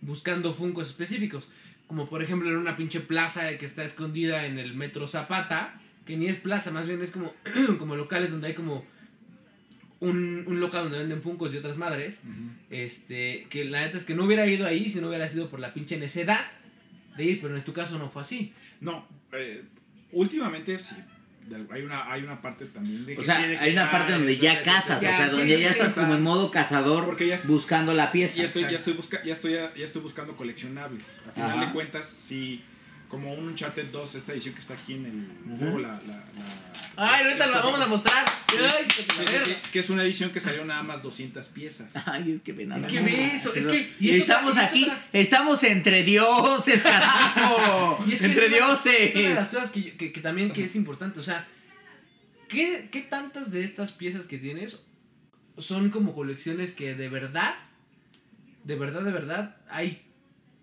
[0.01, 1.49] buscando Funcos específicos.
[1.87, 6.17] Como por ejemplo en una pinche plaza que está escondida en el metro Zapata, que
[6.17, 7.33] ni es plaza, más bien es como,
[7.79, 8.85] como locales donde hay como
[10.01, 12.19] un, un local donde venden Funcos y otras madres.
[12.71, 15.61] Este, que la neta es que no hubiera ido ahí si no hubiera sido por
[15.61, 16.41] la pinche necedad
[17.17, 18.53] de ir, pero en tu caso no fue así.
[18.81, 19.65] No, eh,
[20.13, 20.97] últimamente sí.
[21.71, 23.87] Hay una, hay una parte también de que O sea, sí, de que hay una
[23.87, 26.23] ya- parte donde ya cazas, o sea, sí, donde sí, ya sí, estás como en
[26.23, 28.37] modo cazador porque ya es- buscando la pieza.
[28.37, 31.21] ya estoy, ya estoy busca, ya estoy, ya estoy buscando coleccionables.
[31.27, 31.67] Al final Ajá.
[31.67, 32.63] de cuentas, sí,
[33.09, 35.65] como un Uncharted 2, esta edición que está aquí en el Ujú.
[35.65, 38.25] luego la, la, la- Ay, ahorita la vamos a mostrar.
[38.51, 39.03] Ay, que
[39.45, 41.93] Sí, que es una edición que salió nada más 200 piezas.
[42.07, 45.63] Ay, es que ven Es que ve eso, es que- y estamos aquí, otra- estamos
[45.65, 48.05] entre dioses, carajo.
[48.09, 48.95] Y es que entre es una- dioses.
[49.11, 51.21] Es una de las cosas que, yo- que, que también que es importante.
[51.21, 51.47] O sea,
[52.49, 54.77] ¿qué, ¿qué tantas de estas piezas que tienes
[55.57, 57.55] son como colecciones que de verdad,
[58.65, 60.03] de verdad, de verdad, hay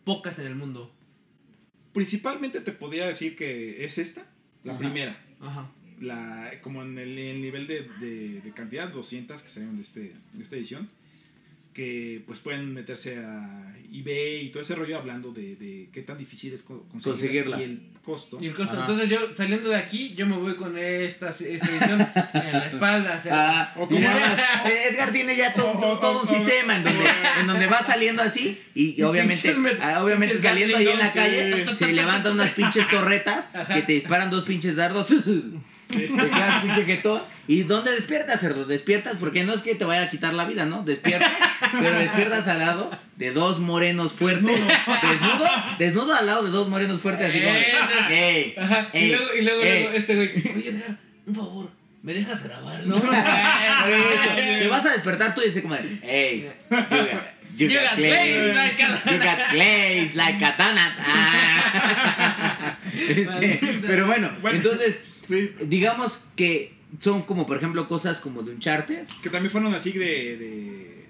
[0.03, 0.94] pocas en el mundo?
[1.95, 4.27] Principalmente te podría decir que es esta,
[4.65, 4.79] la Ajá.
[4.79, 5.25] primera.
[5.39, 5.71] Ajá.
[6.01, 10.13] La, como en el, el nivel de, de, de cantidad, 200 que salieron de, este,
[10.33, 10.89] de esta edición,
[11.75, 16.17] que pues pueden meterse a eBay y todo ese rollo hablando de, de qué tan
[16.17, 17.59] difícil es Conseguirla.
[17.59, 18.37] y el costo.
[18.39, 18.71] Y el costo.
[18.73, 18.81] Ajá.
[18.89, 23.15] Entonces yo, saliendo de aquí, yo me voy con esta, esta edición en la espalda.
[23.17, 26.85] o sea, Ah, O como eh, Edgar tiene ya todo, todo, todo un sistema en
[26.85, 27.05] donde,
[27.41, 31.11] en donde va saliendo así y, y obviamente, ah, obviamente pinches saliendo ahí en la
[31.11, 33.73] calle se levantan unas pinches torretas Ajá.
[33.75, 35.07] que te disparan dos pinches dardos.
[35.87, 37.21] Te quedas pinche jetón.
[37.47, 38.65] ¿Y dónde despiertas, cerdo?
[38.65, 40.81] Despiertas porque no es que te vaya a quitar la vida, ¿no?
[40.83, 41.31] Despiertas,
[41.79, 44.59] pero despiertas al lado de dos morenos fuertes.
[44.59, 45.45] Desnudo,
[45.77, 47.53] desnudo al lado de dos morenos fuertes así como.
[48.09, 48.55] "Ey,
[48.93, 49.81] y luego, y luego, ey".
[49.83, 51.69] luego este güey, oye Edgar, un favor,
[52.01, 52.83] ¿me dejas grabar?
[52.87, 52.99] No,
[54.59, 56.89] Te vas a despertar tú y dices como hey, you got,
[57.57, 60.45] you You got got clays, clays like katana." you got clays like.
[60.99, 62.77] Ah.
[63.87, 64.57] Pero bueno, Bueno.
[64.57, 69.05] entonces, Sí, digamos que son como, por ejemplo, cosas como de Uncharted.
[69.21, 70.37] que también fueron así de...
[70.37, 71.05] de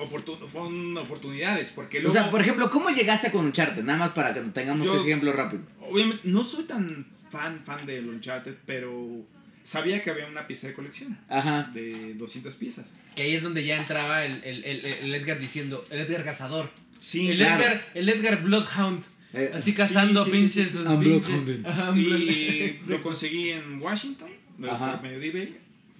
[0.00, 2.10] oportun- fueron oportunidades, porque luego...
[2.10, 3.82] O sea, por ejemplo, ¿cómo llegaste con Uncharted?
[3.82, 5.62] Nada más para que tengamos Yo- ese ejemplo rápido.
[5.80, 9.26] Obviamente, no soy tan fan, fan del Uncharted, pero
[9.62, 11.70] sabía que había una pieza de colección Ajá.
[11.74, 12.86] de 200 piezas.
[13.16, 16.70] Que ahí es donde ya entraba el, el, el, el Edgar diciendo, el Edgar cazador.
[17.00, 17.62] Sí, el, claro.
[17.62, 19.02] Edgar, el Edgar Bloodhound.
[19.34, 20.78] Eh, Así sí, cazando sí, sí, pinches sí.
[20.78, 21.64] pinches-.
[21.66, 24.30] Ajá, I'm Y lo conseguí en Washington,
[24.60, 25.56] por medio de eBay.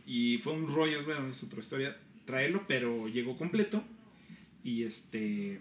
[0.07, 3.83] Y fue un rollo, bueno, es otra historia, traerlo, pero llegó completo.
[4.63, 5.61] Y este.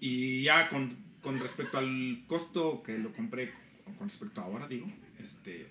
[0.00, 3.52] Y ya con, con respecto al costo que lo compré,
[3.98, 4.90] con respecto a ahora, digo,
[5.22, 5.66] este.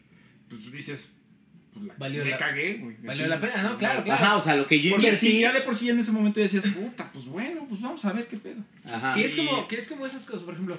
[0.49, 1.15] Pues dices.
[1.73, 2.95] Pues la, Valió me la- cagué, güey.
[3.03, 3.69] valió Así, la pena, ¿no?
[3.71, 4.23] sí, Claro, claro.
[4.23, 5.27] Ajá, o sea, lo que yo Porque invertí.
[5.27, 8.13] si ya de por sí en ese momento decías, puta, pues bueno, pues vamos a
[8.13, 8.63] ver qué pedo.
[8.85, 9.13] Ajá.
[9.13, 10.77] Que es, Y- como, que es como esas cosas, por ejemplo,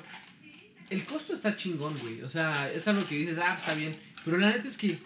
[0.91, 2.23] el costo está chingón, güey.
[2.23, 3.97] O sea, es algo que dices, ah, está bien.
[4.25, 4.99] Pero la neta es que,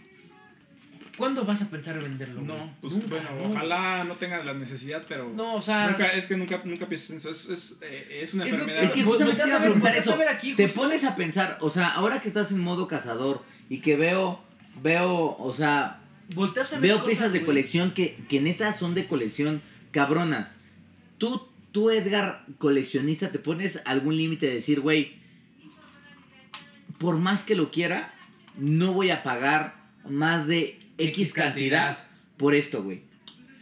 [1.16, 2.40] ¿cuándo vas a pensar en venderlo?
[2.42, 2.46] güey?
[2.46, 3.50] No, pues Nunca, bueno, no.
[3.50, 5.30] ojalá no tenga la necesidad, pero.
[5.34, 7.30] No, o sea, Nunca, es que nunca, nunca piensas en eso.
[7.30, 8.82] Es, es, eh, es una Es enfermedad.
[8.82, 10.16] Es que Vos- justamente te iba a preguntar a eso.
[10.18, 13.78] ver aquí, te pones a pensar, o sea, ahora que estás en modo cazador y
[13.80, 14.40] que veo,
[14.82, 16.00] veo, o sea,
[16.34, 17.46] volteas a ver veo cosas, piezas de güey.
[17.46, 20.56] colección que, que neta son de colección cabronas.
[21.18, 25.22] Tú, tú, Edgar, coleccionista, te pones algún límite de decir, güey,
[26.98, 28.12] por más que lo quiera,
[28.56, 29.74] no voy a pagar
[30.08, 32.06] más de X, X cantidad, cantidad.
[32.36, 33.02] por esto, güey.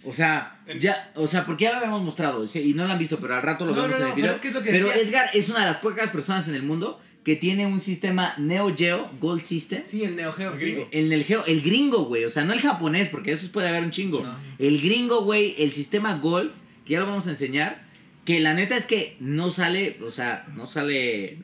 [0.04, 2.92] O sea, En- ya, o sea, porque ya lo habíamos mostrado sí, y no lo
[2.92, 4.24] han visto, pero al rato lo No, vemos no, en el video.
[4.26, 5.02] pero es que es lo que Pero decía.
[5.02, 8.74] Edgar es una de las pocas personas en el mundo que tiene un sistema Neo
[8.76, 9.82] Geo Gold System.
[9.86, 10.52] Sí, el Neo Geo.
[10.54, 10.88] El gringo.
[10.90, 12.24] En el, geo, el gringo, güey.
[12.24, 14.24] O sea, no el japonés, porque eso puede haber un chingo.
[14.24, 14.34] No.
[14.58, 16.50] El gringo, güey, el sistema Gold,
[16.84, 17.84] que ya lo vamos a enseñar.
[18.24, 21.38] Que la neta es que no sale, o sea, no sale.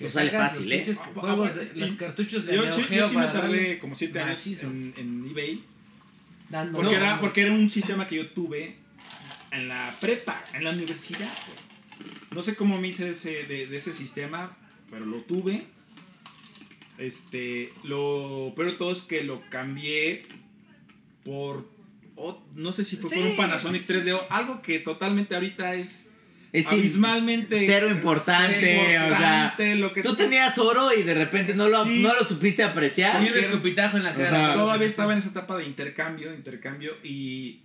[0.00, 0.76] Que No sale fácil, los ¿eh?
[0.76, 3.78] pinches Ah, juegos ah, de- los cartuchos de Yo, Neo Geo yo sí me tardé
[3.78, 5.62] como 7 años en, en eBay.
[6.48, 7.20] dando- Porque, No, era, no.
[7.20, 8.76] porque era un sistema que yo tuve
[9.50, 11.28] en la prepa, en la universidad.
[11.46, 12.10] güey.
[12.30, 14.56] No sé cómo me hice de ese, de, de ese sistema,
[14.90, 15.66] pero lo tuve.
[16.98, 20.26] Este, lo pero todo es que lo cambié
[21.24, 21.66] por,
[22.54, 25.34] no sé si fue Sí, por un Panasonic sí, sí, 3D o algo que totalmente
[25.34, 26.09] ahorita es
[26.52, 31.14] Es abismalmente cero importante, cero o sea, importante, lo que Tú tenías oro y de
[31.14, 32.00] repente no lo, Sí.
[32.02, 33.20] no lo supiste Y apreciar.
[33.20, 34.54] un escupitajo en la cara.
[34.54, 37.60] Todavía estaba en esa etapa de intercambio, intercambio y,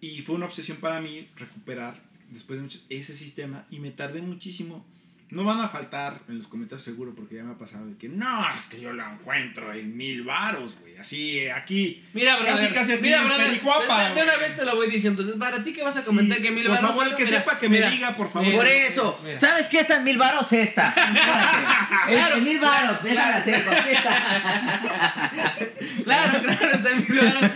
[0.00, 2.00] y fue una obsesión para mí recuperar
[2.30, 4.86] después de muchos ese sistema y me tardé muchísimo.
[5.30, 8.08] No van a faltar en los comentarios seguro porque ya me ha pasado de que
[8.08, 10.96] no, es que yo lo encuentro en mil varos, güey.
[10.96, 12.04] Así, eh, aquí.
[12.12, 12.72] Mira, brother.
[12.72, 13.50] Casi, casi mira, brother.
[13.50, 15.22] De, una vez te lo voy diciendo.
[15.22, 16.90] Entonces, para ti que vas a Sí, comentar que mil por varos.
[16.90, 18.52] favor, el que mira, sepa que me diga, por favor.
[18.52, 19.38] Por eso, mira.
[19.38, 20.52] ¿sabes qué está en mil varos?
[20.52, 20.88] Esta.
[20.88, 22.14] Espérate.
[22.30, 25.32] Es en mil varos, déjame hacer, aquí está.
[26.04, 27.50] Claro, claro, está en mil varos.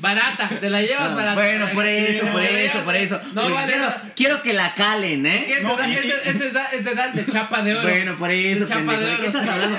[0.00, 1.34] Barata, te la llevas barata.
[1.40, 3.20] Bueno, por eso, Sí, por eso, por eso.
[3.34, 5.52] No vale quiero, quiero que la calen, ¿Qué ¿eh?
[5.58, 7.82] es, No, de, y- es, de, es, de, es de dar de chapa de oro.
[7.88, 9.20] Bueno, por eso, De chapa pendejo, de ¿de oro.
[9.22, 9.78] qué estás hablando?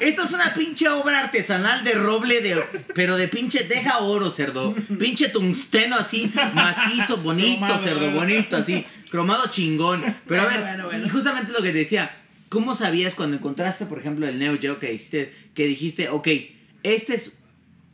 [0.00, 2.62] Esto es, una pinche obra artesanal de roble, de,
[2.94, 4.74] pero de pinche, deja oro, cerdo.
[4.98, 8.84] Pinche tungsteno así, macizo, bonito, Cromado, cerdo, bonito, así.
[9.10, 10.02] Cromado chingón.
[10.26, 11.06] Pero a ver, Bueno, bueno, bueno.
[11.06, 12.10] y justamente lo que te decía,
[12.48, 16.28] ¿cómo sabías cuando encontraste, por ejemplo, el Neo Geo que hiciste, que dijiste, ok,
[16.82, 17.32] este es,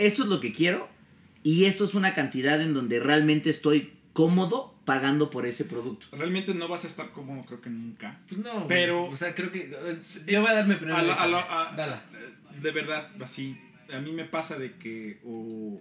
[0.06, 0.88] esto es lo que quiero
[1.42, 6.06] y esto es una cantidad en donde realmente estoy cómodo pagando por ese producto?
[6.12, 8.20] Realmente no vas a estar cómodo, creo que nunca.
[8.28, 8.66] Pues no.
[8.68, 9.70] Pero- O sea, creo que.
[9.72, 10.96] eh, Yo voy a darme primero.
[10.98, 12.02] A la- a la- a- Dala.
[12.60, 13.56] De verdad, así.
[13.92, 15.20] A mí me pasa de que.
[15.24, 15.80] O,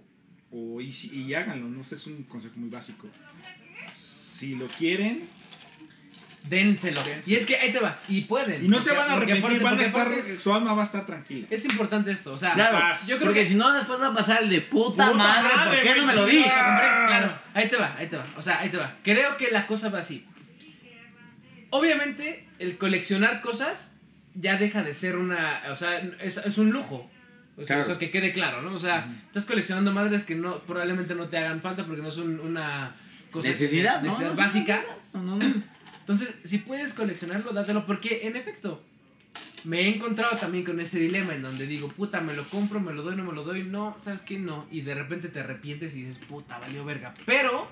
[0.52, 3.07] o y, si- y háganlo, no sé, es un consejo muy básico.
[3.95, 5.27] Si lo quieren.
[6.43, 7.01] Dénselo.
[7.03, 7.34] Dénselo.
[7.34, 7.99] Y es que ahí te va.
[8.07, 8.65] Y pueden.
[8.65, 10.35] Y no se porque- van a porque arrepentir, aparte- van a porque estar.
[10.35, 11.47] es- Su alma va a estar tranquila.
[11.49, 12.53] Es importante esto, o sea.
[12.53, 15.13] Claro, yo creo porque que- si no, después va a pasar el de puta, Puta
[15.18, 16.43] madre, madre, ¿por qué no me lo güey, di?
[16.43, 18.26] sí, hombre, claro, ahí te va, ahí te va.
[18.38, 18.95] O sea, ahí te va.
[19.03, 20.26] Creo que la cosa va así.
[21.69, 23.91] Obviamente, el coleccionar cosas
[24.34, 25.61] ya deja de ser una.
[25.72, 27.09] O sea, es, es un lujo.
[27.57, 27.81] O sea, Claro.
[27.84, 28.73] eso que quede claro, ¿no?
[28.73, 32.39] O sea, estás coleccionando madres que no probablemente no te hagan falta porque no son
[32.39, 32.95] una
[33.30, 34.07] cosa Necesidad, ¿no?
[34.09, 34.81] necesidad No, básica.
[35.13, 35.63] No, no, no.
[36.02, 37.86] Entonces, si puedes coleccionarlo, dátelo.
[37.86, 38.82] Porque, en efecto,
[39.64, 42.94] me he encontrado también con ese dilema en donde digo, puta, me lo compro, me
[42.94, 44.38] lo doy, no me lo doy, no, ¿sabes qué?
[44.40, 44.68] No.
[44.72, 47.14] Y de repente te arrepientes y dices, puta, valió verga.
[47.26, 47.68] Pero,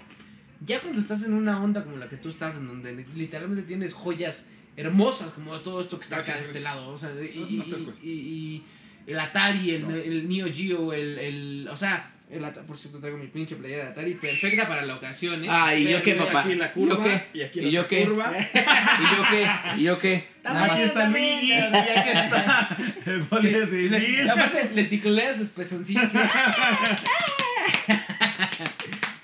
[0.65, 3.93] ya cuando estás en una onda como la que tú estás, en donde literalmente tienes
[3.93, 4.43] joyas
[4.77, 7.49] hermosas, como todo esto que está Gracias, acá de este lado, o sea, y, No,
[7.49, 7.97] y- no te escucho.
[8.03, 8.63] y- y
[9.07, 9.95] el Atari, el, No.
[9.95, 13.85] el Neo Geo, el, el, o sea, el Atari, por cierto, traigo mi pinche playera
[13.85, 15.47] de Atari, perfecta para la ocasión, ¿eh?
[15.49, 16.41] Ah, ¿y yo qué, papá?
[16.41, 16.95] Aquí la ¿Y curva.
[16.95, 17.23] yo qué?
[17.33, 18.05] Y aquí ¿Y la yo qué?
[18.05, 18.31] curva.
[18.37, 19.47] ¿Y yo qué?
[19.77, 20.27] ¿Y yo qué?
[20.43, 20.71] Nada más.
[20.71, 21.07] Aquí está.
[21.09, 21.49] Luigi.
[21.49, 22.77] Y aquí está.
[23.05, 26.11] El boleto de Y y aparte le ticleas sus pezoncillos.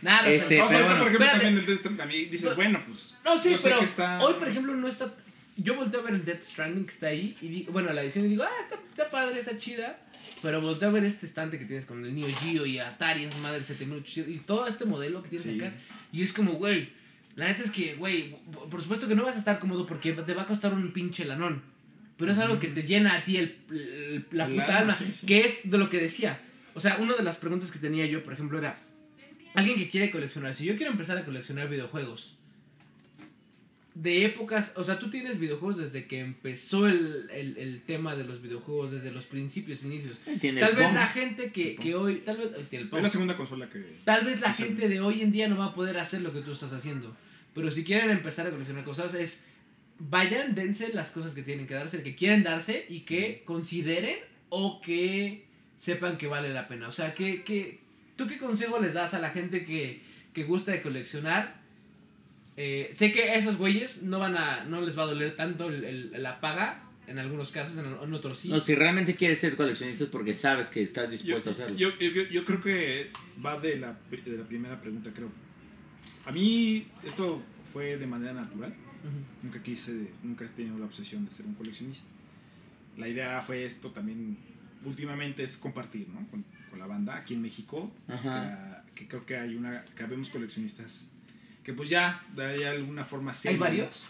[0.02, 1.46] Nada, Este, o sea, pero bueno, por ejemplo, espérate.
[1.46, 3.16] también el Death Stranding, también dices, bueno, pues.
[3.24, 5.12] No, sí, yo sé pero está- hoy, por ejemplo, no está.
[5.58, 7.36] Yo volteo a ver el Death Stranding que está ahí.
[7.42, 9.98] Y digo, bueno, la edición y digo, ah, está, está padre, está chida.
[10.46, 13.40] Pero volteo a ver este estante que tienes con el Neo Geo y Atari, esa
[13.40, 15.56] madre 7800 y todo este modelo que tienes Sí.
[15.56, 15.74] acá.
[16.12, 16.90] Y es como, güey,
[17.36, 18.36] la neta es que, güey,
[18.70, 21.26] por supuesto que no vas a estar cómodo porque te va a costar un pinche
[21.26, 21.64] lanón.
[22.18, 24.94] Pero es algo que te llena a ti el, el- la puta alma, alma.
[24.94, 25.26] sí, sí.
[25.26, 26.40] Que es de lo que decía.
[26.76, 28.78] O sea, una de las preguntas que tenía yo, por ejemplo, era:
[29.56, 30.54] alguien que quiere coleccionar.
[30.54, 32.35] Si yo quiero empezar a coleccionar videojuegos,
[33.96, 38.26] de épocas, o sea, tú tienes videojuegos desde que empezó el, el, el tema de
[38.26, 40.18] los videojuegos, desde los principios, inicios.
[40.42, 40.96] Tiene Tal el vez Pong.
[40.96, 43.02] la gente que, que hoy, tal vez, tiene el Es Pong.
[43.04, 43.84] la segunda consola que.
[44.04, 46.42] tal vez la gente de hoy en día no va a poder hacer lo que
[46.42, 47.16] tú estás haciendo.
[47.54, 49.46] Pero si quieren empezar a coleccionar cosas, es
[49.98, 54.18] vayan, dense las cosas que tienen que darse, que quieren darse y que consideren
[54.50, 55.46] o que
[55.78, 56.90] sepan que vale la pena.
[56.90, 57.80] O sea, que, que
[58.18, 60.02] ¿tú qué consejo les das a la gente que,
[60.34, 61.64] que gusta de coleccionar?
[62.58, 65.68] Eh, sé que a esos güeyes no van a, no les va a doler tanto
[65.70, 68.50] el, el- la paga, en algunos casos, en, en otros sí.
[68.50, 71.76] No, si realmente quieres ser coleccionista es porque sabes que estás Yo, dispuesto a hacerlo.
[71.78, 73.12] yo, yo, yo creo que
[73.46, 75.30] va de la, de la primera pregunta, creo.
[76.26, 78.70] A mí esto fue de manera natural.
[78.72, 79.44] Ujú.
[79.44, 82.08] Nunca quise, nunca he tenido la obsesión de ser un coleccionista.
[82.98, 84.38] La idea fue esto también,
[84.86, 86.26] últimamente es compartir, ¿no?
[86.30, 90.30] Con, con la banda aquí en México, que, que creo que hay una, que habemos
[90.30, 91.12] coleccionistas
[91.66, 94.08] que pues ya, de ahí alguna forma ¿Hay seria, varios?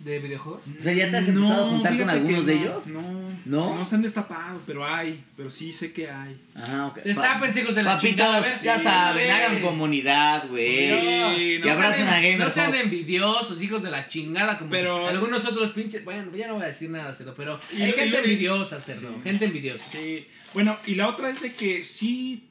[0.00, 0.62] de videojuegos?
[0.78, 2.86] O sea, ¿ya te has empezado a juntar con algunos de no, ellos?
[2.88, 3.02] No,
[3.46, 3.76] ¿No?
[3.76, 3.84] no.
[3.84, 6.36] se han destapado, pero hay, pero sí sé que hay.
[6.54, 7.02] Ah, ok.
[7.04, 8.60] Destapen, hijos de la chingada, a ver.
[8.62, 9.30] ya sí, saben, sí.
[9.30, 10.88] hagan comunidad, güey.
[10.88, 15.06] Sí, y no abracen a Gamer no sean envidiosos, hijos de la chingada, como Pero-
[15.06, 16.04] algunos otros pinches.
[16.04, 18.80] Bueno, ya no voy a decir nada, cerdo, pero Y hay y gente y- envidiosa,
[18.80, 19.12] cerdo.
[19.14, 19.20] Sí.
[19.22, 19.84] Gente envidiosa.
[19.84, 20.26] Sí.
[20.54, 22.44] Bueno, y la otra es de que sí,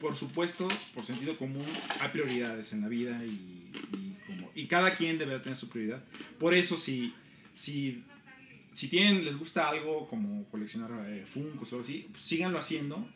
[0.00, 1.66] por supuesto, por sentido común,
[2.00, 3.61] hay prioridades en la vida y,
[3.92, 6.02] y como, y cada quien debe tener su prioridad.
[6.38, 7.12] Por eso, si,
[7.54, 8.02] si,
[8.72, 13.06] si tienen, les gusta algo como coleccionar eh, Funkos o algo así, pues síganlo haciendo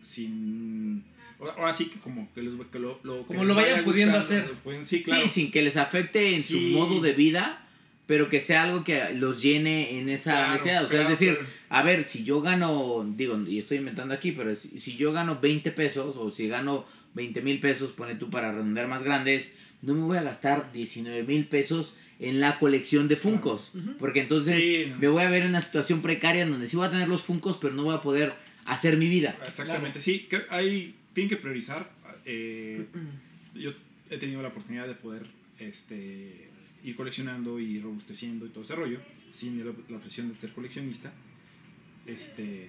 [0.00, 1.04] sin...
[1.38, 4.50] Ahora sí que como que, les, que lo, lo- Como lo vayan vaya pudiendo hacer.
[4.64, 5.22] pueden- sí, claro.
[5.22, 7.68] Sí, sin que les afecte en su modo de vida,
[8.06, 10.84] pero que sea algo que los llene en esa Claro, necesidad.
[10.84, 14.14] O sea, claro, es decir, pero- a ver, si yo gano, digo, y estoy inventando
[14.14, 18.14] aquí, pero si, si yo gano 20 pesos o si gano 20 mil pesos, pone
[18.14, 22.58] tú para redondear más grandes, no me voy a gastar 19 mil pesos en la
[22.58, 23.72] colección de Funcos.
[23.98, 24.92] Porque entonces Sí.
[24.98, 27.22] me voy a ver en una situación precaria en donde sí voy a tener los
[27.22, 28.34] Funcos, pero no voy a poder
[28.64, 29.36] hacer mi vida.
[29.46, 31.90] Exactamente, sí, que hay, tienen que priorizar.
[32.24, 32.86] eh,
[33.54, 33.72] yo
[34.10, 35.26] he tenido la oportunidad de poder
[35.58, 36.48] este,
[36.84, 38.98] ir coleccionando y robusteciendo y todo ese rollo,
[39.32, 41.12] sin la, la obsesión de ser coleccionista.
[42.06, 42.68] Este,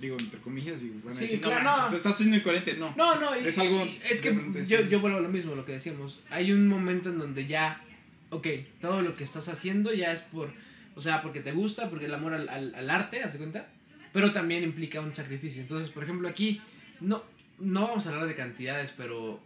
[0.00, 1.96] digo, entre comillas, digo, van a Sí, decir, claro, no, manches, no.
[1.96, 2.74] estás siendo incoherente.
[2.74, 4.34] No, No, no, y- Es algo y es que
[4.66, 6.20] yo, yo vuelvo a lo mismo, lo que decíamos.
[6.30, 7.82] Hay un momento en donde ya,
[8.30, 8.46] ok,
[8.80, 10.50] todo lo que estás haciendo ya es por,
[10.94, 13.68] o sea, porque te gusta, porque el amor al, al, al arte, ¿hace cuenta?
[14.12, 15.60] Pero también implica un sacrificio.
[15.62, 16.60] Entonces, por ejemplo, aquí,
[17.00, 17.22] no,
[17.58, 19.40] no vamos a hablar de cantidades, pero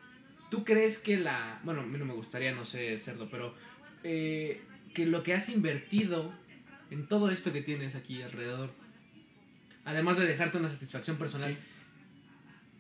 [0.51, 3.55] ¿tú crees que la, bueno, a mí no me gustaría, no sé, cerdo, pero
[4.05, 4.61] eh,
[4.95, 6.33] que lo que has invertido
[6.91, 8.71] en todo esto que tienes aquí alrededor,
[9.85, 11.57] además de dejarte una satisfacción personal, Sí.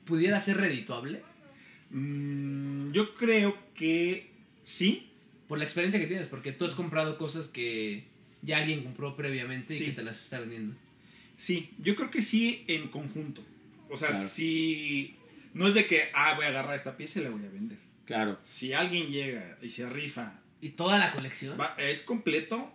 [0.04, 1.22] pudiera ser redituable?
[1.90, 4.30] Mm, yo creo que
[4.62, 5.06] sí.
[5.48, 8.04] Por la experiencia que tienes, porque tú has comprado cosas que
[8.42, 9.84] ya alguien compró previamente Sí.
[9.84, 10.76] y que te las está vendiendo.
[11.36, 13.42] Sí, yo creo que sí en conjunto.
[13.88, 14.24] O sea, Claro.
[14.28, 15.16] si
[15.54, 17.78] no es de que, ah, voy a agarrar esta pieza y la voy a vender.
[18.04, 18.38] Claro.
[18.44, 21.58] Si alguien llega y se rifa, ¿Y toda la colección?
[21.58, 22.72] va- es completo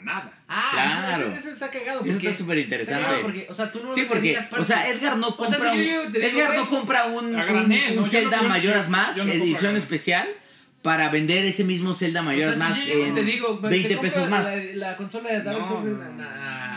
[0.00, 0.32] o nada.
[0.48, 1.24] Ah, Claro.
[1.26, 2.00] eso, eso, eso está cagado.
[2.00, 3.22] Eso Porque, está súper está cagado interesante.
[3.22, 5.78] porque, o sea, tú no Sí, porque, o sea, Edgar no O compra sea, si
[5.78, 8.04] un, yo llego y te digo, Edgar no compra un, a un- granel, un ¿no?
[8.04, 9.82] Yo Zelda no- yo- Mayoras Más, yo no edición granel.
[9.82, 10.28] especial,
[10.82, 13.68] para vender ese mismo Zelda O Mayoras sea, Más si yo en te digo, te
[13.68, 14.44] 20 compro pesos más.
[14.46, 14.56] La,
[14.90, 16.24] la consola de Dark Souls, no, no.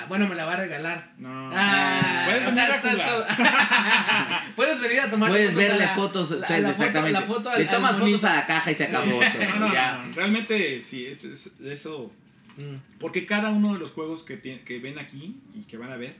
[0.08, 1.12] bueno, me la va a regalar.
[1.20, 1.52] No.
[1.54, 4.46] Ah, Puedes o venir sea, a jugar.
[4.56, 7.12] Puedes venir a tomar Puedes verle la- fotos, la- la foto- exactamente.
[7.20, 9.18] la foto al- Le tomas fotos a la caja y se acabó.
[9.18, 10.04] o sea, No, no, ya.
[10.08, 12.12] no, realmente sí, es, es- eso.
[12.60, 13.00] Mm.
[13.00, 15.98] Porque cada uno de los juegos que, tiene- que ven aquí y que van a
[15.98, 16.16] ver,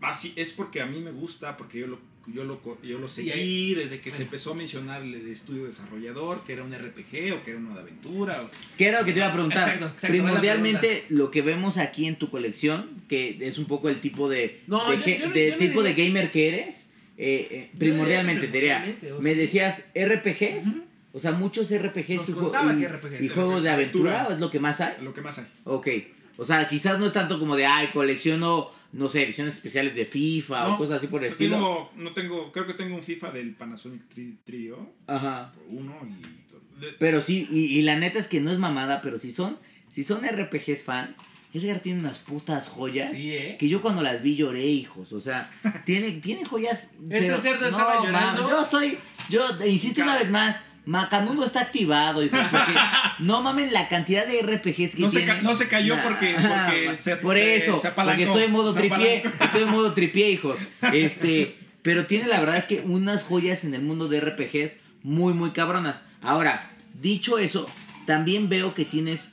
[0.00, 3.30] así es porque a mí me gusta, porque yo lo, yo lo, yo lo seguí
[3.30, 7.42] ahí- desde que se empezó a mencionar el estudio desarrollador, que era un RPG o
[7.42, 8.42] que era uno de aventura.
[8.42, 9.62] o- ¿Qué era lo que te iba a preguntar?
[9.62, 14.00] Exacto, exacto, Primordialmente, lo que vemos aquí en tu colección, que es un poco el
[14.00, 17.70] tipo de, No, de, yo- yo de yo tipo de gamer que eres, eh, eh,
[17.78, 20.80] primordialmente, diría me decías RPGs,
[21.14, 24.34] o sea, muchos RPGs Nos y, y- que RPGs, y juegos de aventura, aventura.
[24.34, 24.94] ¿es lo que más hay?
[25.00, 25.46] Lo que más hay.
[25.64, 25.88] Ok,
[26.36, 30.04] o sea, quizás no es tanto como de, ay, colecciono, no sé, ediciones especiales de
[30.04, 31.56] FIFA o No, cosas así por el No estilo.
[31.56, 35.52] tengo, no tengo, creo que tengo un FIFA del Panasonic 3- 3DO, Ajá.
[35.70, 36.80] uno y...
[36.80, 39.56] de- Pero sí, y, y la neta es que no es mamada, pero si son,
[39.88, 41.14] si son RPGs fan,
[41.52, 43.12] Edgar tiene unas putas joyas.
[43.16, 43.56] Sí, ¿eh?
[43.60, 45.12] Que yo cuando las vi lloré, hijos.
[45.12, 45.48] O sea,
[45.86, 46.94] tiene, tiene joyas.
[47.08, 48.48] Este cerdo estaba llorando.
[48.50, 48.98] yo estoy.
[49.30, 50.60] Yo insisto una vez más.
[50.86, 52.38] Macanudo está activado, hijos.
[52.50, 52.72] Porque
[53.20, 55.26] no mamen la cantidad de RPGs que No se tiene.
[55.34, 57.78] ca- no se cayó porque- porque se- Por se- eso.
[57.78, 59.22] se apalancó, porque estoy en modo se tripié.
[59.40, 60.58] Estoy en modo tripié, hijos.
[60.92, 61.56] Este.
[61.82, 65.50] Pero tiene la verdad es que unas joyas en el mundo de RPGs muy, muy
[65.52, 66.04] cabronas.
[66.22, 66.70] Ahora,
[67.00, 67.66] dicho eso,
[68.06, 69.28] también veo que tienes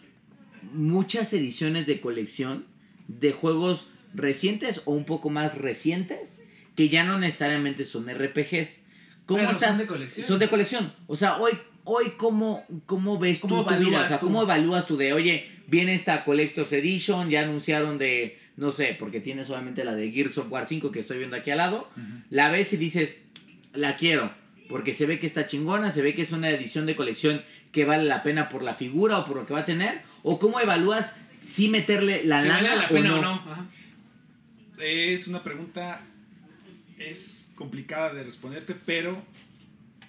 [0.74, 2.66] muchas ediciones de colección
[3.08, 6.42] de juegos recientes o un poco más recientes
[6.76, 8.84] que ya no necesariamente son RPGs.
[9.32, 9.70] ¿Cómo Pero estás?
[9.70, 10.28] son de colección.
[10.28, 10.94] Son de colección.
[11.08, 11.54] O sea, hoy,
[11.86, 14.04] hoy ¿cómo, cómo ves ¿Cómo tú tu vida?
[14.04, 14.20] O sea?
[14.20, 19.22] ¿cómo evalúas tú de, oye, viene esta Collector's Edition, ya anunciaron de, no sé, porque
[19.22, 21.90] tienes solamente la de Gears of War 5 que estoy viendo aquí al lado,
[22.30, 23.22] la ves y dices,
[23.74, 24.34] la quiero,
[24.68, 27.42] porque se ve que está chingona, se ve que es una edición de colección
[27.72, 30.40] que vale la pena por la figura o por lo que va a tener, o
[30.40, 33.32] cómo evalúas si meterle la Si lana vale la pena o no.
[33.32, 33.66] Ajá.
[34.80, 36.02] Es una pregunta,
[37.10, 39.24] es complicada de responderte, pero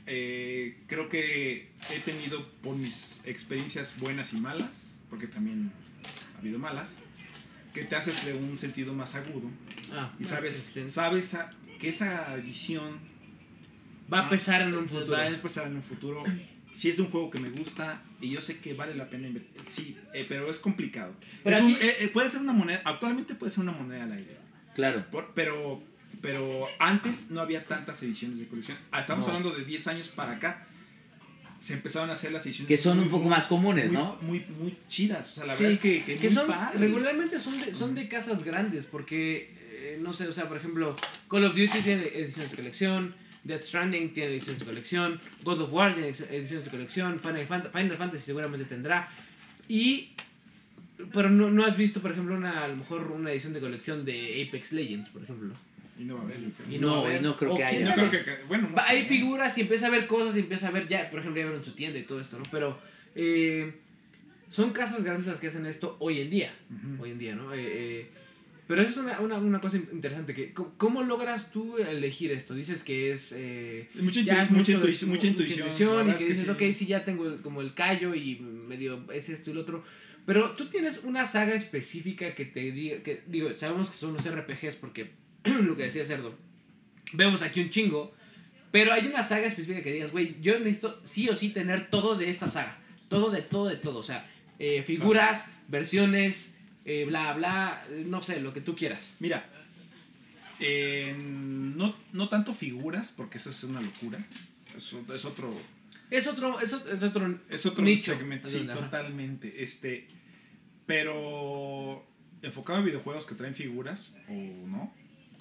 [0.06, 5.70] eh, creo que he tenido por mis experiencias buenas y malas, porque también
[6.34, 6.98] ha habido malas,
[7.72, 9.48] que te haces de un sentido más agudo
[9.92, 10.88] Ah, y bueno, sabes, sí, sí.
[10.88, 12.98] sabes a- que esa edición
[14.12, 15.12] va a Ah, pesar en un futuro.
[15.12, 16.22] Va a pesar en un futuro.
[16.72, 19.26] Si es de un juego que me gusta y yo sé que vale la pena
[19.28, 19.62] invertir.
[19.62, 21.14] Sí, eh, pero es complicado.
[21.44, 24.04] Pero Es un- aquí- eh, eh, puede ser una moneda, actualmente puede ser una moneda
[24.04, 24.36] al aire.
[24.74, 25.04] Claro.
[25.10, 25.82] Por- pero,
[26.20, 28.78] pero antes no había tantas ediciones de colección.
[28.90, 29.32] Ah, Estamos No.
[29.34, 30.66] hablando de 10 años para acá.
[31.58, 32.66] Se empezaron a hacer las ediciones.
[32.68, 34.18] Que son muy, un poco más comunes, muy- ¿no?
[34.22, 35.28] Muy, muy chidas.
[35.30, 36.80] O sea, la Sí, verdad es que, que, son padres.
[36.80, 40.94] regularmente son de, son de casas grandes porque eh, no sé o sea por ejemplo
[41.28, 43.14] Call of Duty tiene ediciones de colección
[43.44, 47.70] Death Stranding tiene ediciones de colección God of War tiene ediciones de colección Final, Fant-
[47.72, 49.08] Final Fantasy seguramente tendrá
[49.68, 50.10] y
[51.12, 54.04] pero no, no has visto por ejemplo una a lo mejor una edición de colección
[54.04, 55.54] de Apex Legends por ejemplo
[55.98, 56.40] Y no va a haber.
[56.40, 56.74] yo creo.
[56.74, 57.22] Y No, va a haber.
[57.22, 57.80] no creo O que quién haya.
[57.80, 58.08] Yo sabe.
[58.08, 60.68] creo que, que- bueno, no Va- hay figuras y empieza a ver cosas y empieza
[60.68, 62.44] a ver ya, por ejemplo, ya vieron su tienda y todo esto, ¿no?
[62.50, 62.78] Pero
[63.14, 63.72] eh,
[64.50, 66.54] son casas grandes las que hacen esto hoy en día.
[66.70, 67.02] Ujú.
[67.02, 67.52] Hoy en día, ¿no?
[67.54, 68.10] Eh, eh,
[68.66, 70.34] pero eso es una, una, una cosa interesante.
[70.34, 72.54] que ¿cómo, cómo logras tú elegir esto?
[72.54, 73.32] Dices que es...
[73.36, 75.88] eh, Mucha, intu- ya es mucha, mucho de- intuición, mucha intuición.
[75.96, 76.50] la y verdad que es dices, sí.
[76.68, 79.84] ok, sí, ya tengo el- como el callo y medio es esto y lo otro.
[80.24, 84.24] Pero tú tienes una saga específica que te diga, que digo, sabemos que son los
[84.24, 85.10] RPGs porque
[85.44, 86.34] lo que decía Cerdo,
[87.12, 88.14] vemos aquí un chingo,
[88.70, 92.16] pero hay una saga específica que digas, güey, yo necesito sí o sí tener todo
[92.16, 92.78] de esta saga,
[93.08, 94.28] todo de todo de todo, o sea,
[94.58, 96.54] eh, figuras, versiones,
[96.84, 99.12] eh, bla, bla, no sé, lo que tú quieras.
[99.20, 99.48] Mira,
[100.60, 104.24] eh, no, no tanto figuras, porque eso es una locura.
[104.76, 105.54] Es, o- es otro,
[106.10, 108.14] Es otro, es otro, es otro, es otro nicho.
[108.14, 108.48] segmento.
[108.48, 108.74] Sí, ajá.
[108.80, 109.62] totalmente.
[109.62, 110.06] Este,
[110.86, 112.04] pero
[112.42, 114.32] enfocado en videojuegos que traen figuras, o
[114.66, 114.92] no,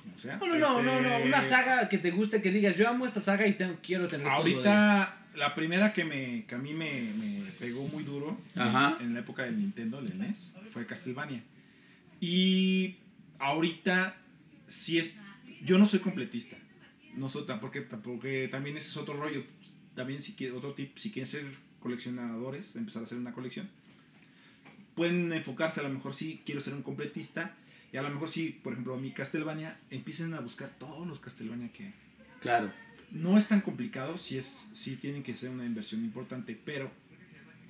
[0.02, 0.38] como sea.
[0.38, 3.06] No, no, no, este, no, no, una saga que te guste, que digas, yo amo
[3.06, 4.58] esta saga y tengo, quiero tener todo de ella".
[4.58, 8.98] Ahorita, la primera que, me, que a mí me, me pegó muy duro Ajá.
[9.00, 11.44] en la época del Nintendo, el NES, fue Castlevania.
[12.20, 12.98] Y
[13.40, 14.18] ahorita,
[14.68, 15.16] sí es.
[15.64, 16.58] Yo no soy completista.
[17.16, 19.44] No soy porque, porque también ese es otro rollo.
[19.96, 21.46] También, si quieren, otro tip, si quieren ser
[21.80, 23.70] coleccionadores, empezar a hacer una colección,
[24.96, 27.56] pueden enfocarse a lo mejor sí, quiero ser un completista.
[27.94, 31.72] Y a lo mejor sí, por ejemplo, mi Castlevania, empiecen a buscar todos los Castlevania
[31.74, 31.94] que,
[32.40, 32.72] Claro.
[33.12, 36.90] no es tan complicado, sí, es, tienen que ser una inversión importante, pero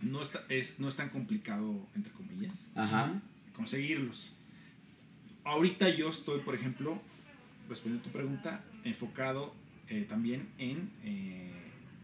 [0.01, 3.19] no, está, es, no es tan complicado, entre comillas, Ajá.
[3.55, 4.31] conseguirlos.
[5.43, 7.01] Ahorita yo estoy, por ejemplo,
[7.67, 9.55] respondiendo a tu pregunta, enfocado
[9.87, 11.51] eh, también en eh,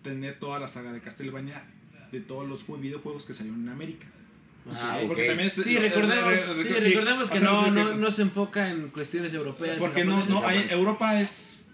[0.03, 1.63] tener toda la saga de Castlevania
[2.11, 4.07] de todos los jue- videojuegos que salieron en América.
[4.73, 4.99] Ah.
[5.07, 8.69] Porque también es- Sí, recordemos, eh, sí, sí, recordemos que no, no, no se enfoca
[8.69, 9.77] en cuestiones europeas.
[9.79, 11.65] Porque no, no, hay, Europa es.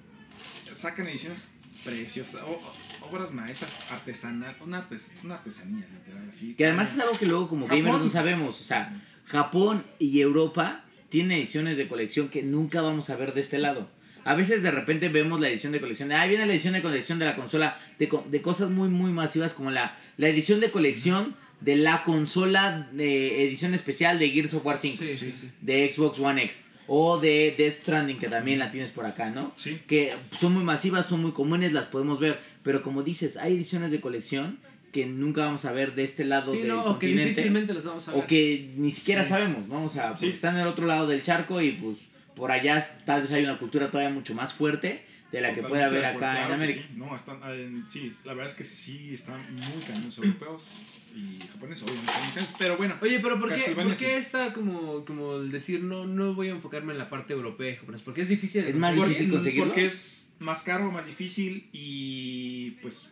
[0.72, 1.52] Sacan ediciones
[1.84, 2.62] preciosas, o-
[3.10, 6.56] obras maestras, artesanal, una, artes, una artesanía, literal, así.
[6.56, 7.84] Que además es algo que luego como Japón.
[7.84, 8.60] gamers no sabemos.
[8.60, 13.42] O sea, Japón y Europa tienen ediciones de colección que nunca vamos a ver de
[13.42, 13.88] este lado.
[14.26, 16.12] A veces de repente vemos la edición de colección.
[16.14, 17.78] Ahí viene la edición de colección de la consola.
[18.00, 22.04] De, co- de cosas muy, muy masivas como la, la edición de colección de la
[22.04, 24.98] consola de edición especial de Gears of War 5.
[24.98, 25.50] Sí, sí, sí.
[25.62, 26.66] De Xbox One X.
[26.88, 29.54] O de Death Stranding, que también la tienes por acá, ¿no?
[29.56, 29.80] Sí.
[29.88, 33.90] que son muy masivas, son muy comunes, las podemos ver, pero como dices, hay ediciones
[33.92, 34.60] de colección
[34.92, 37.74] que nunca vamos a ver de este lado Sí, del no, o que continente, difícilmente
[37.74, 38.22] los vamos a ver.
[38.24, 39.30] o que ni siquiera Sí.
[39.30, 39.86] sabemos, ¿no?
[39.86, 41.98] O sea, porque están en el otro lado del charco y pues
[42.36, 45.84] por allá tal vez hay una cultura todavía mucho más fuerte de la que puede
[45.84, 46.82] haber acá en que América.
[46.82, 46.94] Sí.
[46.96, 50.64] No, están, ah, en- sí, la verdad es que sí están muy cañones europeos
[51.16, 52.96] y japoneses, obviamente pero bueno.
[53.02, 54.06] Oye, pero ¿por qué, ¿por qué sí.
[54.06, 57.76] está como, como el decir no, no voy a enfocarme en la parte europea y
[57.76, 58.04] japonesa?
[58.06, 58.64] Porque es difícil.
[58.66, 59.08] Es más conseguir.
[59.10, 59.66] difícil porque, conseguirlo?
[59.74, 63.10] porque es más caro, más difícil y pues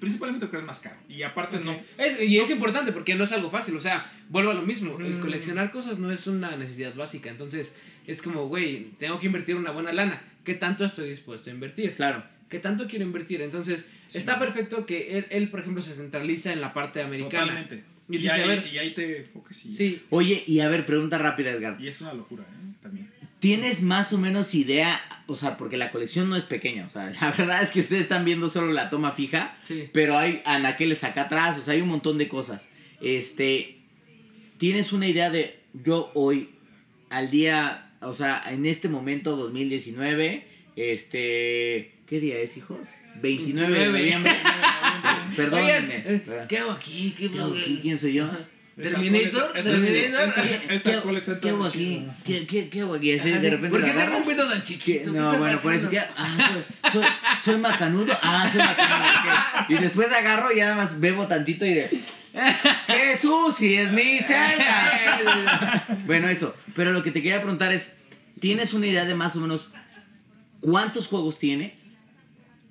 [0.00, 0.96] principalmente porque es más caro.
[1.08, 3.76] Y aparte no, Es- y es importante porque no es algo fácil.
[3.76, 4.98] O sea, vuelvo a lo mismo.
[4.98, 5.20] El Mm.
[5.20, 7.30] coleccionar cosas no es una necesidad básica.
[7.30, 7.72] Entonces,
[8.06, 10.22] es como, güey, tengo que invertir una buena lana.
[10.44, 11.94] ¿Qué tanto estoy dispuesto a invertir?
[11.94, 12.24] Claro.
[12.48, 13.40] ¿Qué tanto quiero invertir?
[13.42, 14.18] Entonces, Sí.
[14.18, 17.44] está perfecto que él, él, por ejemplo, se centraliza en la parte americana.
[17.46, 17.84] totalmente.
[18.08, 20.02] Y Y, dice, ahí, a ver- y ahí te enfocas y, Sí.
[20.10, 21.76] Oye, y a ver, pregunta rápida, Edgar.
[21.80, 22.74] y es una locura, ¿eh?
[22.82, 23.08] También.
[23.38, 25.00] ¿Tienes más o menos idea?
[25.26, 26.84] O sea, porque la colección no es pequeña.
[26.86, 29.56] O sea, la verdad es que ustedes están viendo solo la toma fija.
[29.64, 29.88] Sí.
[29.92, 32.68] Pero hay anaqueles acá atrás, o sea, hay un montón de cosas.
[33.00, 33.78] Este,
[34.58, 36.50] ¿tienes una idea de yo hoy,
[37.10, 40.44] al día, o sea, en este momento 2019,
[40.76, 42.78] este, ¿qué día es, hijos?
[43.20, 44.18] 29 de 29.
[44.18, 44.32] noviembre.
[45.36, 45.94] Perdónenme.
[46.06, 47.14] eh, ¿qué hago aquí?
[47.18, 47.78] ¿Qué ¿Qué hago aquí?
[47.82, 48.28] ¿Quién soy yo?
[48.74, 49.52] ¿Terminator?
[49.52, 50.28] ¿Terminator?
[50.28, 52.06] esta- ¿Qué, esta qué- cual está qué hago aquí?
[52.24, 53.12] ¿Qué, qué, qué hago aquí?
[53.12, 55.12] Así Ajá, de repente ¿Por qué tengo un pito tan chiquito?
[55.12, 55.98] ¿Qué No, bueno, por eso que.
[55.98, 57.04] Ah, soy, soy,
[57.42, 58.18] soy macanudo.
[58.22, 59.66] Ah, soy macanudo.
[59.68, 61.90] Y después agarro y nada más bebo tantito y de.
[62.86, 63.60] ¡Jesús!
[63.60, 65.86] ¡Y es mi celda!
[66.06, 66.54] bueno, eso.
[66.74, 67.96] Pero lo que te quería preguntar es:
[68.40, 69.70] ¿tienes una idea de más o menos
[70.60, 71.92] cuántos juegos tienes?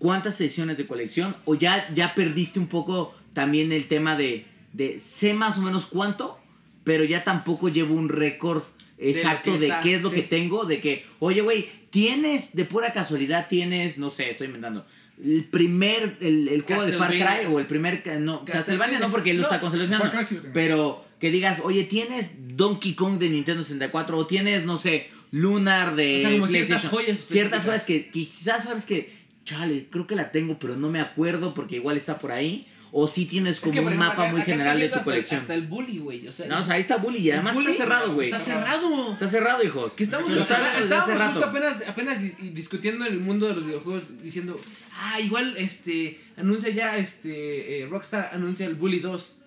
[0.01, 1.35] ¿cuántas ediciones de colección?
[1.45, 5.85] ¿O ya, ya perdiste un poco también el tema de, de sé más o menos
[5.85, 6.39] cuánto,
[6.83, 8.63] pero ya tampoco llevo un récord
[8.97, 10.15] exacto de, está, qué es lo sí.
[10.15, 10.65] que tengo?
[10.65, 14.87] De que, oye, güey, tienes, de pura casualidad, tienes, no sé, estoy inventando.
[15.23, 18.99] El primer, el, el juego de Far Cry o el primer, no, Castlevania.
[18.99, 20.51] No, porque él lo No, está.
[20.53, 25.95] Pero que digas, oye, tienes Donkey Kong de Nintendo 64 o tienes, no sé, Lunar
[25.95, 29.13] de O sea, como ciertas joyas Ciertas joyas que quizás sabes que,
[29.45, 32.65] chale, creo que la tengo, pero no me acuerdo porque igual está por ahí.
[32.93, 34.83] O si tienes Es como que, por un ejemplo, mapa acá- muy acá general de
[34.87, 35.39] tu viendo colección.
[35.41, 36.27] Hasta, hasta el bully, güey.
[36.27, 38.27] O sea, No, o sea, ahí está Bully y además el bully está cerrado, güey.
[38.27, 39.13] Está cerrado.
[39.13, 39.93] Está cerrado, hijos.
[39.93, 41.45] Que estamos, está hace rato.
[41.45, 44.59] apenas, apenas dis- discutiendo en el mundo de los videojuegos diciendo,
[44.93, 49.37] ah, igual este anuncia ya este eh, Rockstar anuncia el Bully 2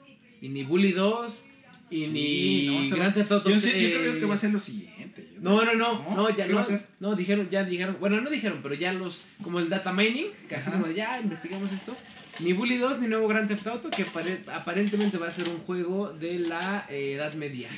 [0.41, 1.43] y ni Bully 2
[1.91, 4.39] y Sí, ni no, Grand Theft Auto Yo, sí- yo eh, creo que va a
[4.39, 5.29] ser lo siguiente.
[5.35, 6.87] Yo No, no, creo- no, no, ya ¿Qué no, va a ser?
[6.99, 10.57] no, dijeron, ya dijeron, bueno, no dijeron, pero ya los, como el data mining, que
[10.57, 10.71] Ajá.
[10.73, 11.95] como de, ya investigamos esto,
[12.41, 15.59] ni Bully 2 ni nuevo Grand Theft Auto, que pare- aparentemente va a ser un
[15.59, 17.69] juego de la eh, Edad Media.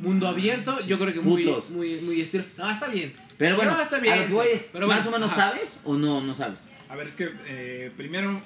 [0.00, 1.70] Mundo abierto, yo creo que muy, Putos.
[1.70, 2.44] muy, muy estilo.
[2.58, 3.14] No, está bien.
[3.38, 5.52] Pero bueno, No, está a bien, lo que voy es, Pero ¿más o menos ajá.
[5.52, 6.58] sabes o no, no sabes?
[6.88, 8.40] A ver, es que eh, primero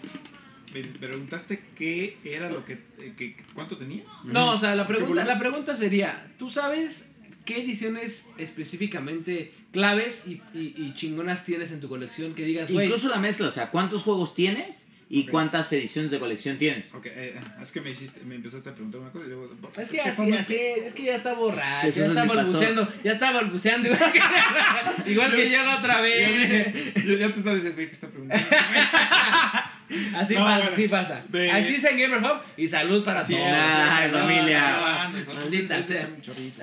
[0.75, 4.05] me preguntaste qué era lo que, eh, que- cuánto tenía.
[4.25, 7.13] No, o sea, la ¿Qué pregunta, la pregunta sería, ¿tú sabes
[7.45, 12.87] qué ediciones específicamente claves y, y- y chingonas tienes en tu colección que digas, güey,
[12.87, 15.31] Incluso la mezcla, o sea, ¿cuántos juegos tienes y Ok.
[15.33, 16.95] cuántas ediciones de colección tienes?
[16.95, 19.85] Ok, eh, es que me hiciste, me empezaste a preguntar una cosa y luego, Es
[19.85, 22.89] es que que así, muy- así, es que ya está borracho, ya es está balbuceando,
[23.05, 24.21] ya está balbuceando igual que,
[25.11, 26.73] igual que yo la otra vez.
[27.05, 28.47] yo ya te estaba diciendo, güey, ¿qué está preguntando?
[30.17, 31.23] Así No, pasa, bueno, así pasa.
[31.29, 33.41] de- Así es en Gamer Hub y salud para todos.
[33.43, 34.77] Ay, familia.
[34.79, 36.07] ah, Maldita sea.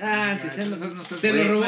[0.02, 0.36] Ah,
[1.20, 1.64] te lo robó.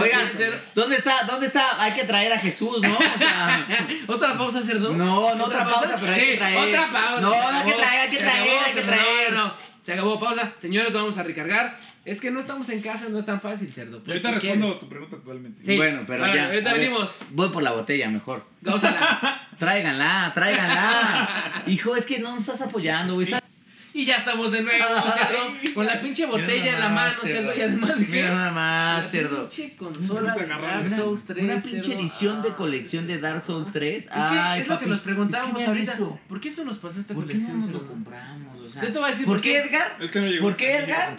[0.00, 0.30] Oigan,
[0.74, 1.24] ¿dónde está?
[1.24, 1.82] ¿Dónde está?
[1.82, 2.94] Hay que traer a Jesús, ¿no?
[2.96, 3.66] O sea,
[4.06, 4.92] ¿Otra pausa, cerdo?
[4.94, 6.58] No, no otra pausa, pero hay que traer.
[6.58, 7.20] otra pausa.
[7.20, 9.32] No, hay que traer, hay que traer, hay que traer.
[9.32, 9.54] No, no,
[9.84, 10.52] se acabó, pausa.
[10.58, 11.76] Señores, vamos a recargar.
[12.04, 14.02] Es que no estamos en casa, no es tan fácil, cerdo.
[14.02, 14.80] Pues, ahorita ¿qué respondo quieres?
[14.80, 15.64] tu pregunta totalmente.
[15.64, 15.76] Sí.
[15.76, 16.46] Bueno, pero Bueno, ya.
[16.46, 17.14] ahorita ver, venimos.
[17.30, 18.46] voy por la botella mejor.
[18.62, 19.48] Gózala.
[19.58, 21.62] Tráiganla, tráiganla.
[21.66, 23.28] Hijo, es que no nos estás apoyando, güey.
[23.92, 25.52] Y ya estamos de nuevo, cerdo.
[25.74, 27.52] Con la pinche botella en la mano, cerdo.
[27.54, 28.06] Y además, ¿qué?
[28.06, 29.48] Mira nada La más, cerdo.
[29.48, 31.44] pinche consola de Dark una- Souls 3.
[31.44, 32.00] Una pinche cerdo.
[32.00, 32.56] edición de Ah.
[32.56, 34.04] colección de Dark Souls 3.
[34.04, 36.20] Es que es lo que nos preguntábamos es que mira ahorita.
[36.28, 38.60] ¿Por qué eso nos pasó esta ¿Por qué no colección, nos lo compramos?
[38.60, 39.58] O sea, Yo te voy a decir ¿Por por qué.
[39.58, 39.96] Edgar?
[40.00, 40.42] Es que no llegó.
[40.44, 41.18] ¿Por qué, no llegó Edgar?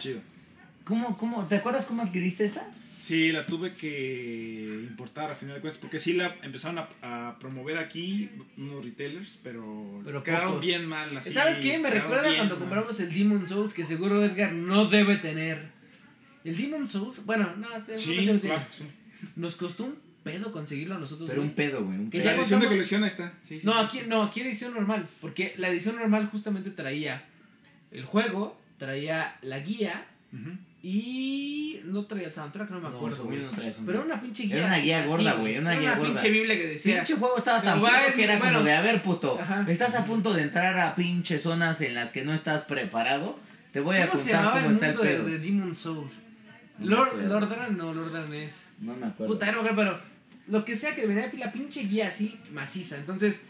[0.92, 1.46] ¿Cómo, cómo?
[1.48, 2.68] ¿Te acuerdas cómo adquiriste esta?
[3.00, 7.40] Sí, la tuve que importar a final de cuentas porque sí la empezaron a, a
[7.40, 10.66] promover aquí unos retailers, pero, Pero quedaron pocos.
[10.66, 11.16] bien mal.
[11.16, 11.78] Así, ¿Sabes qué?
[11.80, 12.60] Me recuerda cuando mal.
[12.60, 15.70] compramos el Demon Souls, que seguro Edgar no debe tener.
[16.44, 18.40] El Demon Souls, bueno, no, este, no Sí, lo tiene.
[18.42, 18.84] claro, sí.
[19.38, 21.30] Nos costó un pedo conseguirlo a nosotros.
[21.30, 21.50] Pero güey.
[21.52, 21.98] un pedo, güey.
[22.00, 22.26] Un Que pedo.
[22.32, 23.34] La ya edición de colección está.
[23.48, 24.06] Sí, sí, No, aquí, sí.
[24.10, 25.08] no, aquí edición normal.
[25.22, 27.24] Porque la edición normal justamente traía
[27.92, 30.52] el juego, traía la guía Ujú.
[30.84, 33.16] Y no traía el soundtrack, no me No, acuerdo.
[33.18, 33.42] según güey.
[33.46, 33.86] no traía soundtrack.
[33.86, 34.58] Pero era una pinche guía.
[34.58, 36.14] Era una guía gorda, güey, una Era guía una gorda.
[36.14, 36.96] pinche biblia que decía.
[36.98, 38.54] Pinche juego estaba tan es- que era bueno.
[38.54, 39.66] como de, a ver, puto, Ajá.
[39.70, 43.38] estás a punto de entrar a pinche zonas en las que no estás preparado,
[43.72, 45.26] te voy a ¿Cómo se contar llamaba cómo el está el mundo de, pedo.
[45.28, 46.14] de Demon Souls?
[46.80, 47.40] No me Lord, acuerdo.
[47.40, 48.62] Lord Aran, no, Lord Aran es.
[48.80, 49.34] No me acuerdo.
[49.34, 50.00] Puta, no, pero
[50.48, 52.98] lo que sea que venía la pinche guía así maciza.
[52.98, 53.42] Entonces,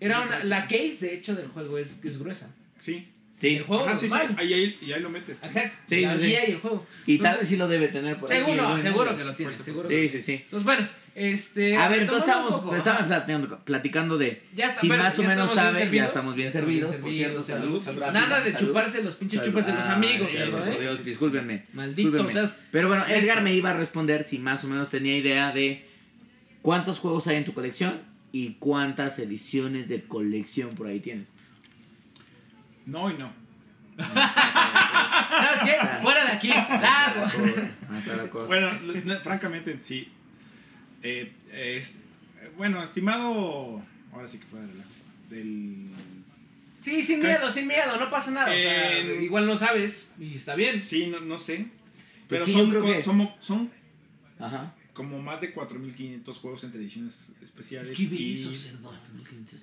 [0.00, 2.50] era una, la case de hecho del juego es, es gruesa.
[2.78, 3.08] Sí.
[3.42, 4.14] Sí, El juego Ajá, sí, sí.
[4.14, 4.36] normal.
[4.38, 5.36] Ahí, ahí, y ahí lo metes.
[5.38, 5.46] sí.
[5.46, 5.76] Exacto.
[5.88, 6.26] Sí, la sí, sí.
[6.28, 6.86] guía y el juego.
[7.06, 8.80] y tal Entonces, vez sí lo debe tener por aquí, Seguro, güey.
[8.82, 9.52] seguro que lo tiene.
[9.52, 9.88] Por Seguro.
[9.88, 10.32] Sí, sí, sí.
[10.44, 11.76] Entonces, bueno, este.
[11.76, 13.26] A ver, entonces retomando un estábamos, poco, estábamos ajá.
[13.26, 15.82] platicando, platicando de Ya está, si bueno, más o ya menos estamos bien saben, ya
[15.84, 16.06] servidos.
[16.08, 18.12] estamos bien servidos, por servidos, cierto, salud, salud, salud.
[18.14, 18.66] Nada de salud.
[18.68, 20.76] chuparse los pinches chupas de los Ah, amigos, sí, cerdo, sí, ¿eh?
[20.78, 21.10] sí, sí, sí, sí.
[21.10, 21.64] discúlpenme.
[21.72, 22.40] Maldito, discúlpenme.
[22.42, 23.14] o sea, Pero bueno, eso.
[23.14, 25.84] Edgar me iba a responder si más o menos tenía idea de
[26.62, 28.00] cuántos juegos hay en tu colección
[28.30, 31.28] y cuántas ediciones de colección por ahí tienes.
[32.86, 33.32] No y no.
[33.98, 35.76] ¿Sabes qué?
[36.02, 37.26] Fuera de aquí, largo.
[38.46, 38.70] Bueno,
[39.04, 40.08] no, francamente, sí.
[41.02, 41.96] Eh, es-
[42.40, 43.82] eh, bueno, estimado.
[44.12, 44.60] Ahora sí que fue.
[45.30, 45.90] Del.
[46.82, 48.50] Sí, sin miedo, sin miedo, no pasa nada.
[48.50, 50.82] O sea, Eh, igual no sabes y está bien.
[50.82, 51.66] Sí, no, no sé.
[52.28, 53.70] Pero que yo son, que- son, son
[54.40, 54.74] Ajá.
[54.92, 57.90] como más de 4.500 juegos entre ediciones especiales.
[57.90, 58.92] Es que ve y- eso, cerdo.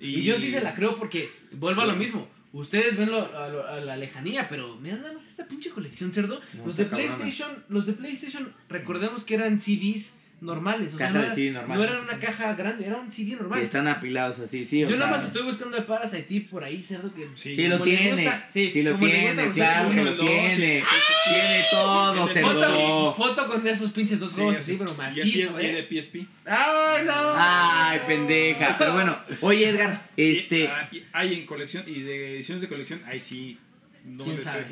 [0.00, 2.26] y- Y yo sí se la creo porque vuelvo a lo mismo.
[2.52, 6.12] Ustedes ven lo- a, lo- a la lejanía, pero mira nada más esta pinche colección,
[6.12, 6.40] cerdo.
[6.54, 6.84] No, los de.
[6.86, 10.94] PlayStation, los de PlayStation, recordemos que eran CDs normales.
[10.94, 11.78] O sea, Caja no, de era- CD normal.
[11.78, 13.60] no eran una caja grande, era un CD normal.
[13.62, 14.84] Están apilados así, sí.
[14.84, 17.28] o Yo nada sea, más estoy buscando de Parasite por ahí, cerdo que.
[17.34, 17.54] Sí.
[17.56, 20.54] Sí lo tiene, gusta- sí, lo tiene, gusta, claro sí, que uno, lo dos, tiene.
[20.80, 20.86] sí.
[21.30, 23.14] Tiene todo, Tiene Foto, cerdo.
[23.14, 24.70] foto con esos pinches dos Sí, juegos así.
[24.72, 25.72] así, pero macizo, eh.
[25.74, 26.26] de PSP.
[26.46, 27.12] ¡Ay, no!
[27.36, 28.76] Ay, pendeja.
[28.78, 30.68] Pero bueno, oye Edgar, Y, este...
[30.68, 33.58] ah, y hay en colección y de ediciones de colección, ahí sí.
[34.04, 34.62] No ¿Quién sabe?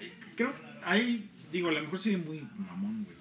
[0.00, 0.52] Eh, Creo,
[0.84, 3.15] ahí, digo, a lo mejor soy muy mamón, güey,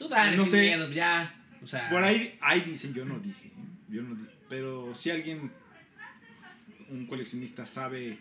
[0.00, 0.60] Tú dale, No sin sé.
[0.62, 1.32] miedo, ya.
[1.62, 1.88] O sea.
[1.90, 3.50] por ahí, ahí dicen, yo no dije, ¿eh?
[3.90, 5.52] yo no dije, pero si alguien,
[6.88, 8.18] un coleccionista sabe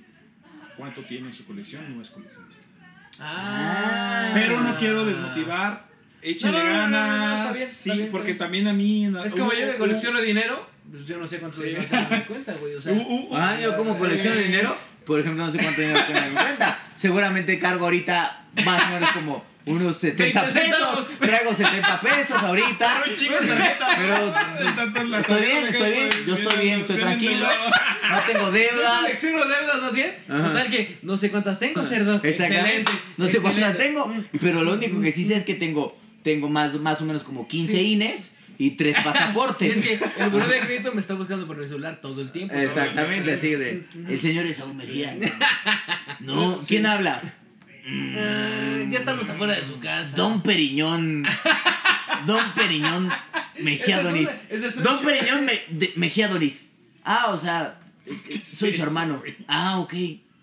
[0.77, 2.61] cuánto tiene en su colección, no es coleccionista.
[3.21, 4.31] Ah.
[4.33, 5.85] Pero no quiero desmotivar,
[6.21, 8.37] échenle No, no, no, no, no, ganas, está bien, está sí, bien, está porque bien.
[8.37, 9.05] también a mí...
[9.05, 11.67] en- Es como yo que colecciono dinero, pues yo no sé cuánto Sí.
[11.69, 12.75] dinero tengo en mi cuenta, güey.
[12.75, 12.93] O sea.
[12.93, 14.01] hubo- Ah, yo como sí.
[14.01, 14.75] colecciono dinero,
[15.05, 16.79] por ejemplo, no sé cuánto dinero tengo en mi cuenta.
[16.97, 21.07] Seguramente cargo ahorita más o menos como unos 70 20 pesos.
[21.19, 23.03] Traigo 70 pesos ahorita.
[23.97, 24.33] Pero
[25.09, 27.47] las estoy bien, estoy bien, yo estoy bien, estoy tranquilo.
[28.09, 29.01] No tengo deudas.
[29.01, 30.11] colecciono deudas más bien.
[30.27, 32.15] Total que no sé cuántas tengo, cerdo.
[32.23, 32.91] Exactamente.
[32.91, 32.91] Excelente.
[33.17, 36.73] No sé cuántas tengo, pero lo único que sí sé es que tengo, tengo más,
[36.79, 37.79] más o menos como 15 Sí.
[37.93, 39.77] INES y 3 Y pasaportes.
[39.77, 42.55] es que el buró de crédito me está buscando por mi celular todo el tiempo.
[42.55, 43.85] Exactamente, así de.
[44.07, 45.15] El señor es Saúl Mejía.
[46.21, 47.21] No, ¿quién habla?
[48.89, 50.15] Ya estamos afuera de su casa.
[50.15, 51.25] Don Periñón.
[52.25, 53.09] Don Periñón
[53.61, 54.29] Mejía es Doris.
[54.49, 56.71] es Don Periñón Me- de- Mejía Doris.
[57.03, 57.79] Ah, o sea,
[58.43, 59.21] soy su hermano.
[59.47, 59.93] Ah, ok.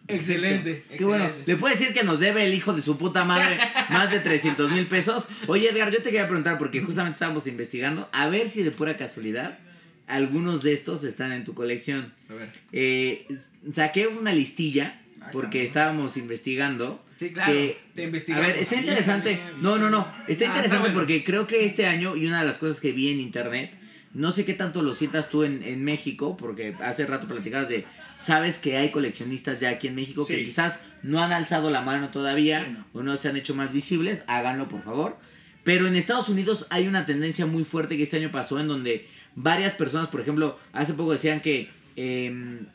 [0.09, 0.85] Excelente.
[0.97, 1.28] Qué bueno.
[1.47, 3.59] Le puede decir que nos debe el hijo de su puta madre
[3.90, 5.28] más de 300 mil pesos.
[5.48, 8.97] Oye, Edgar, yo te quería preguntar porque justamente estábamos investigando a ver si de pura
[8.97, 9.59] casualidad
[10.06, 12.12] algunos de estos están en tu colección.
[12.31, 12.52] A ver.
[12.73, 13.27] Eh,
[13.73, 15.01] saqué una listilla
[15.32, 17.05] porque estábamos investigando.
[17.16, 17.52] Sí, claro.
[17.52, 18.47] que- te a investigamos.
[18.47, 19.40] ver, está interesante.
[19.60, 20.01] No, no, no.
[20.01, 20.98] Está Ah, está interesante bueno.
[20.98, 23.72] porque creo que este año, y una de las cosas que vi en internet,
[24.12, 27.84] no sé qué tanto lo sientas tú en, en México, porque hace rato platicabas de,
[28.16, 32.09] sabes que hay coleccionistas ya aquí en México que quizás no han alzado la mano
[32.10, 32.86] todavía Sí, no.
[33.01, 35.16] o no se han hecho más visibles, háganlo por favor.
[35.64, 39.09] Pero en Estados Unidos hay una tendencia muy fuerte que este año pasó en donde
[39.34, 42.66] varias personas, por ejemplo, hace poco decían que em,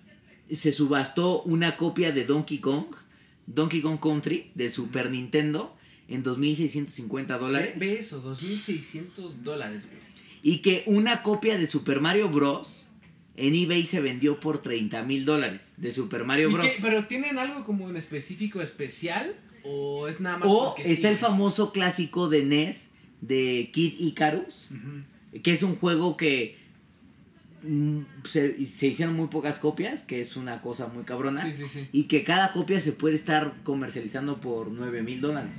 [0.52, 2.88] se subastó una copia de Donkey Kong,
[3.48, 5.76] Donkey Kong Country de Super Nintendo
[6.08, 7.74] en 2.650 Ve, dólares.
[7.78, 10.00] ve eso, 2.600 dólares, güey.
[10.44, 12.88] Y que una copia de Super Mario Bros.
[13.38, 16.66] en eBay se vendió por 30 mil dólares de Super Mario ¿Y Bros.
[16.66, 16.76] qué?
[16.82, 19.36] ¿Pero tienen algo como en específico especial?
[19.64, 21.14] ¿O es nada más O porque está sí?
[21.14, 22.92] el famoso clásico de NES
[23.22, 24.70] de Kid Icarus,
[25.44, 26.58] que es un juego que
[28.24, 31.44] se, se hicieron muy pocas copias, que es una cosa muy cabrona.
[31.44, 31.88] Sí, sí, sí.
[31.92, 35.58] Y que cada copia se puede estar comercializando por 9 mil dólares.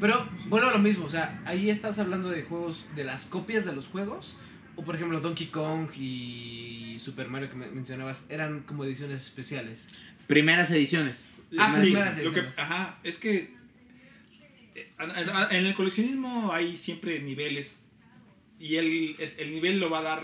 [0.00, 3.64] Pero vuelvo a lo mismo, o sea, ahí estás hablando de juegos, de las copias
[3.64, 4.36] de los juegos.
[4.76, 9.84] O por ejemplo, Donkey Kong y Super Mario que me- mencionabas, eran como ediciones especiales.
[10.26, 11.26] Primeras ediciones.
[11.58, 12.52] Ah, sí, primeras lo que, ediciones.
[12.58, 13.52] ajá, es que
[14.74, 14.90] eh,
[15.50, 17.84] en el coleccionismo hay siempre niveles
[18.58, 20.22] y el, el nivel lo va a dar,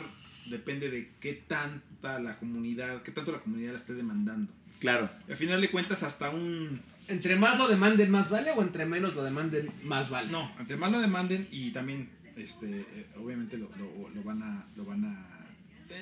[0.51, 4.53] depende de qué tanta la comunidad, qué tanto la comunidad la esté demandando.
[4.81, 5.09] Claro.
[5.29, 6.81] Al final de cuentas, hasta un...
[7.09, 8.51] ¿Entre más lo demanden, más vale?
[8.53, 10.31] ¿O entre menos lo demanden, más vale?
[10.31, 14.67] No, entre más lo demanden y también, este, eh, obviamente lo, lo- lo van a...
[14.77, 15.27] Lo van a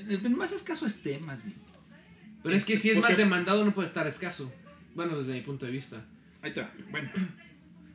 [0.09, 1.57] entre más escaso esté, más bien.
[2.43, 4.53] Pero es que si es Porque- más demandado, no puede estar escaso.
[4.95, 6.05] Bueno, desde mi punto de vista.
[6.43, 6.73] Ahí está.
[6.91, 7.11] Bueno.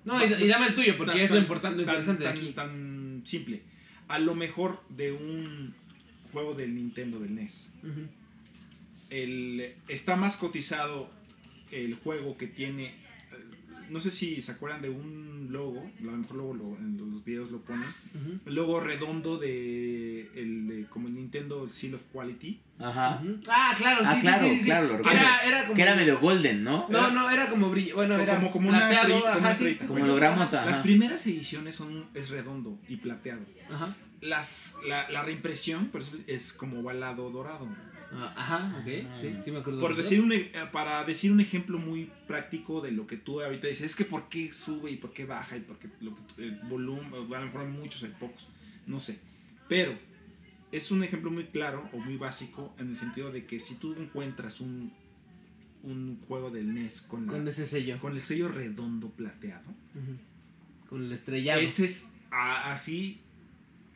[0.06, 2.24] No, y, y dame el tuyo, porque Tan- es lo tan- importante, lo tan- interesante
[2.24, 2.54] de tan- aquí.
[2.54, 3.62] Tan simple.
[4.08, 5.76] A lo mejor de un
[6.32, 7.72] juego del Nintendo, del NES.
[9.10, 11.10] El, está más cotizado
[11.72, 12.94] el juego que tiene.
[13.90, 15.80] No sé si se acuerdan de un logo.
[16.00, 17.88] A lo mejor luego lo- en los videos lo ponen.
[18.46, 22.60] El logo redondo de, el, de como el Nintendo el Seal of Quality.
[22.80, 23.22] Ajá.
[23.50, 24.66] Ah, claro, sí, Ah, sí, claro, sí, sí, sí.
[24.66, 25.20] claro, lo recuerdo.
[25.20, 25.74] era, era como...
[25.76, 26.88] Que era medio golden, ¿no?
[26.90, 27.96] No, no, era como brillo.
[27.96, 29.64] Bueno, Como- era como- como una plateado, estrellita, como ajá, una sí.
[29.66, 29.88] estrellita.
[29.88, 30.44] Como holograma.
[30.44, 30.66] Ajá.
[30.66, 33.42] Las primeras ediciones son es redondo y plateado.
[33.72, 33.96] Ajá.
[34.22, 37.68] Las, la, la reimpresión por eso es como balado dorado.
[38.12, 38.88] Ah, Ajá, ok,
[39.22, 39.80] sí, sí me acuerdo.
[39.80, 40.10] Por de eso.
[40.10, 43.84] decir un, e- para decir un ejemplo muy práctico de lo que tú ahorita dices,
[43.92, 46.56] es que por qué sube y por qué baja y por qué lo que, el
[46.62, 48.50] volumen, a lo mejor hay muchos, hay pocos,
[48.88, 49.20] no sé.
[49.68, 49.94] Pero
[50.72, 53.94] es un ejemplo muy claro o muy básico en el sentido de que si tú
[53.94, 54.92] encuentras un,
[55.84, 58.00] un juego del NES con, la- Con ese sello.
[58.00, 59.72] con el sello redondo plateado.
[60.90, 61.62] Con el estrellado.
[61.62, 63.22] ese es a- así,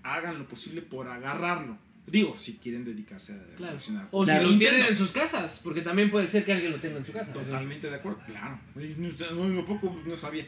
[0.04, 1.78] hagan lo posible por agarrarlo.
[2.06, 3.74] Digo, si quieren dedicarse a Claro.
[3.74, 4.08] coleccionar.
[4.12, 4.46] O Claro.
[4.48, 7.06] si lo tienen en sus casas, porque también puede ser que alguien lo tenga en
[7.06, 7.32] su casa.
[7.32, 8.60] Totalmente de acuerdo, claro.
[8.76, 10.46] No, no, poco no sabía.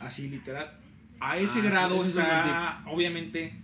[0.00, 0.78] Así literal,
[1.20, 3.54] A ese Ah, grado sí, ese es está, obviamente,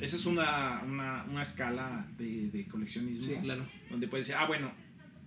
[0.00, 3.24] esa es una, una, una escala de, de coleccionismo.
[3.26, 3.66] Sí, claro.
[3.90, 4.70] Donde puedes decir, ah, bueno,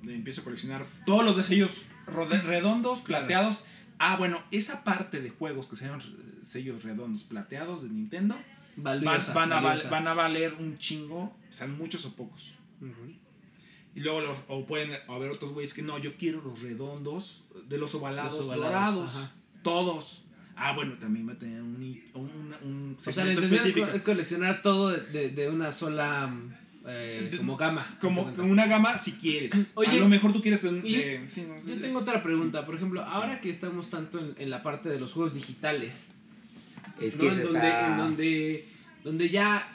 [0.04, 3.66] empiezo a coleccionar todos los de sellos rode- redondos, plateados.
[3.98, 6.00] Ah, bueno, esa parte de juegos que sean
[6.44, 8.38] sellos redondos, plateados de Nintendo,
[8.78, 12.56] Valiosa, van a, van valer un chingo, sean muchos o pocos.
[13.96, 17.78] Y luego los, o pueden haber otros güeyes que no, yo quiero los redondos, de
[17.78, 19.30] los ovalados, Los ovalados, dorados,
[19.64, 20.22] todos.
[20.58, 21.76] Ah, bueno, también va a tener un,
[22.14, 23.86] un, un O sea, segmento específico.
[23.88, 26.34] co- es coleccionar todo de, de- de una sola
[26.86, 27.98] eh, De- como gama.
[28.00, 29.72] Como una gama si quieres.
[29.76, 32.76] Oye, a lo mejor tú quieres eh, sí, no, Yo es- tengo otra pregunta, por
[32.76, 36.08] ejemplo, ahora que estamos tanto en, en la parte de los juegos digitales,
[37.02, 37.22] Es ¿no?
[37.22, 38.68] que en, se donde, está- en donde,
[39.04, 39.72] donde ya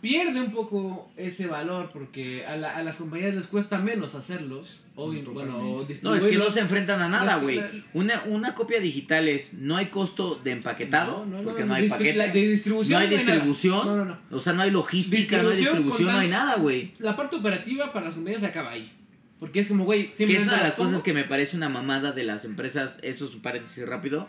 [0.00, 4.80] pierde un poco ese valor porque a, la- a las compañías les cuesta menos hacerlos
[4.96, 5.86] o, bueno.
[6.02, 7.84] No, es que no se enfrentan a nada, Es que güey.
[7.94, 12.18] Una, una copia digital es, no hay costo de empaquetado, porque no, hay paquete.
[12.18, 13.86] la de distribución no hay distribución.
[13.86, 14.18] No, no, no.
[14.30, 16.92] O sea, no hay logística, no hay Distribución no hay nada, güey.
[16.98, 18.92] La parte operativa para las compañías se acaba ahí.
[19.38, 21.70] Porque es como, güey, Que es una de las la cosas que me parece una
[21.70, 24.28] mamada de las empresas, esto es un paréntesis rápido,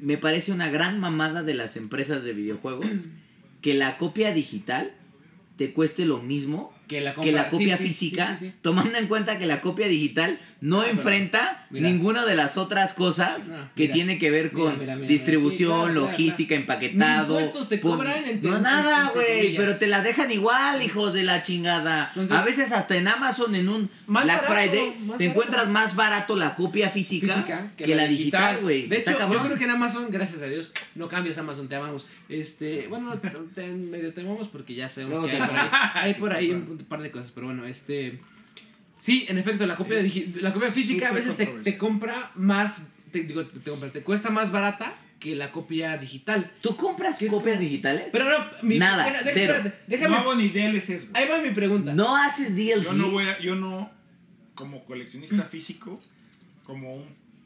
[0.00, 3.06] me parece una gran mamada de las empresas de videojuegos
[3.62, 4.92] que la copia digital
[5.56, 8.58] te cueste lo mismo que la, que la compra- copia sí, física, sí, sí, sí.
[8.62, 11.88] tomando en cuenta que la copia digital no Ah, enfrenta mira.
[11.88, 13.94] ninguna de las otras cosas No, que mira.
[13.94, 17.34] tiene que ver con mira, distribución, claro, logística, Ni empaquetado.
[17.40, 21.42] impuestos te cobran entre- No, nada, güey, pero te la dejan igual, hijos de la
[21.42, 22.10] chingada.
[22.14, 25.24] Entonces- a veces hasta en Amazon, en un Black barato, Friday, te barato.
[25.24, 28.86] encuentras más barato la copia física, física que, la digital, güey.
[28.86, 29.44] De hecho, yo cabrón.
[29.46, 32.06] creo que en Amazon, gracias a Dios, no cambias Amazon, te amamos.
[32.28, 33.20] Este, bueno, no,
[33.54, 36.50] te- medio te amamos porque ya sabemos No, que hay por ahí, hay por ahí
[36.50, 38.20] un par de cosas, pero bueno, este
[39.00, 42.88] Sí, en efecto, la copia Es la copia física a veces te, te compra más
[43.10, 46.50] te, digo, te, te compra, te cuesta más barata que la copia digital.
[46.60, 48.08] ¿Tú compras ¿Qué es copias como- digitales?
[48.12, 49.54] Pero no, mi, Nada, deja- deja- cero.
[49.54, 50.10] espérate, déjame.
[50.14, 51.22] No hago ni DLCs, güey.
[51.22, 51.94] Ahí va mi pregunta.
[51.94, 52.82] no haces DLC.
[52.84, 53.90] Yo no voy a, yo no,
[54.54, 56.00] como coleccionista físico,
[56.64, 57.04] como un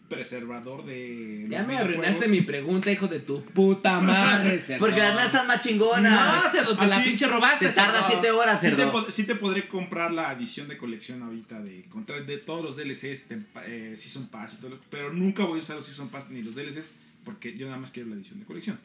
[0.09, 1.47] preservador de.
[1.49, 4.81] Ya me arruinaste mi pregunta, hijo de tu puta madre, cerdo.
[4.87, 6.45] Porque las mías están más chingonas.
[6.45, 7.69] No, cerdo, te la pinche robaste.
[7.69, 8.07] te tarda cerdo.
[8.21, 9.11] 7 horas, Sí te, cerdo.
[9.11, 13.29] sí te podré comprar la edición de colección ahorita de, contra- de todos los DLCs,
[13.29, 16.31] de, eh, Season Pass y todo, lo- pero nunca voy a usar los Season Pass
[16.31, 16.95] ni los DLCs
[17.25, 18.79] porque yo nada más quiero la edición de colección.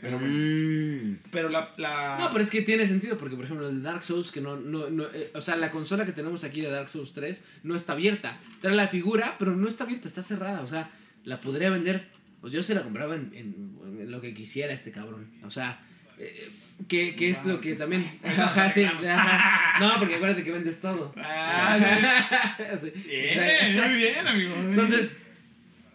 [0.00, 1.16] Pero bueno, Mm.
[1.30, 4.30] pero la, la No, pero es que tiene sentido, porque por ejemplo el Dark Souls,
[4.30, 7.12] que no, no, no eh, o sea, la consola que tenemos aquí de Dark Souls
[7.12, 8.38] 3 no está abierta.
[8.60, 10.60] Trae la figura, pero no está abierta, está cerrada.
[10.62, 10.90] O sea,
[11.24, 12.02] la podría vender,
[12.40, 15.26] pues yo se la compraba en, en- en lo que quisiera este cabrón.
[15.44, 15.80] O sea,
[16.18, 16.50] eh,
[16.88, 18.02] que, que es lo que también...
[18.24, 19.78] Ajá, sí, ajá.
[19.80, 21.12] No, porque acuérdate que vendes todo.
[21.18, 21.78] Ah,
[22.82, 22.90] Sí.
[23.06, 24.54] bien, muy bien, amigo.
[24.56, 25.10] Entonces,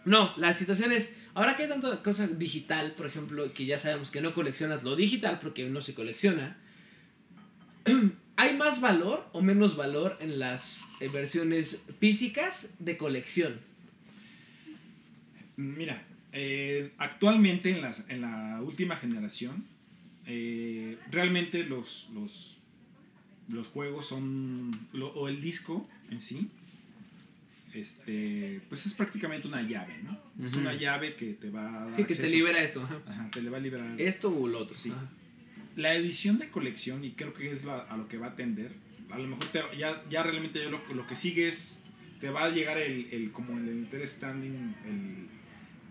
[0.04, 4.10] no, la situación es, ahora que hay tanta cosa digital, por ejemplo, que ya sabemos
[4.10, 6.56] que no coleccionas lo digital porque no se colecciona,
[8.36, 13.60] ¿hay más valor o menos valor en las eh, versiones físicas de colección?
[15.56, 16.02] Mira,
[16.32, 19.64] eh, actualmente en, las, en la última generación,
[20.26, 22.58] eh, realmente los, los,
[23.68, 26.48] juegos son, lo- o el disco en sí,
[27.80, 30.18] este, pues es prácticamente una llave, ¿no?
[30.44, 32.82] Es una llave que te va a dar Sí, que te libera esto.
[32.82, 33.00] ajá.
[33.06, 34.00] Ajá, te le va a liberar.
[34.00, 34.74] Esto o lo otro.
[34.76, 34.90] Sí.
[34.90, 35.08] ajá.
[35.76, 38.72] La edición de colección, y creo que es la- a lo que va a atender,
[39.10, 41.82] a lo mejor te- ya, ya realmente ya lo, lo que sigue es,
[42.20, 45.26] te va a llegar el, el como el understanding el,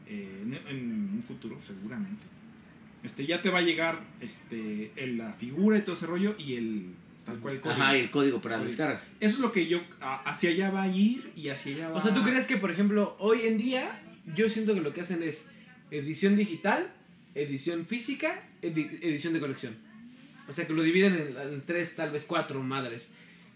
[0.08, 2.24] eh, en, en un futuro, seguramente.
[3.04, 6.56] Este, ya te va a llegar este, el- la figura y todo ese rollo y
[6.56, 6.88] el
[7.26, 7.82] tal cual el código.
[7.82, 8.70] Ajá, y el código para Código.
[8.70, 9.04] descarga.
[9.20, 12.02] Eso es lo que yo, hacia allá va a ir y hacia allá va O
[12.02, 14.02] sea, ¿tú crees que, por ejemplo, hoy en día,
[14.36, 15.50] yo siento que lo que hacen es
[15.92, 16.92] edición digital,
[17.34, 19.76] edición física, edi- edición de colección?
[20.48, 23.10] O sea, que lo dividen en, en tres, tal vez cuatro madres.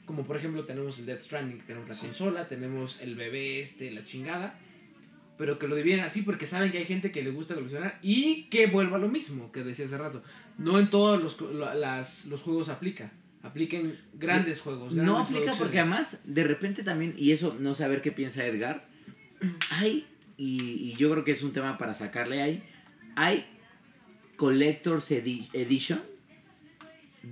[0.06, 4.04] Como por ejemplo, tenemos el Dead Stranding, tenemos la consola, tenemos el bebé este, la
[4.04, 4.58] chingada.
[5.38, 8.46] Pero que lo dividen así porque saben que hay gente que le gusta coleccionar y
[8.50, 10.22] que vuelva a lo mismo que decía hace rato.
[10.58, 11.40] No en todos los,
[11.78, 13.12] las- los juegos aplica.
[13.42, 14.94] Apliquen grandes juegos.
[14.94, 18.12] No grandes aplica porque además, de repente también, y eso no sé a ver qué
[18.12, 18.86] piensa Edgar,
[19.72, 20.06] hay,
[20.38, 20.62] y,
[20.92, 22.64] y yo creo que es un tema para sacarle ahí,
[23.16, 23.46] hay
[24.36, 26.02] Collector's edi- Edition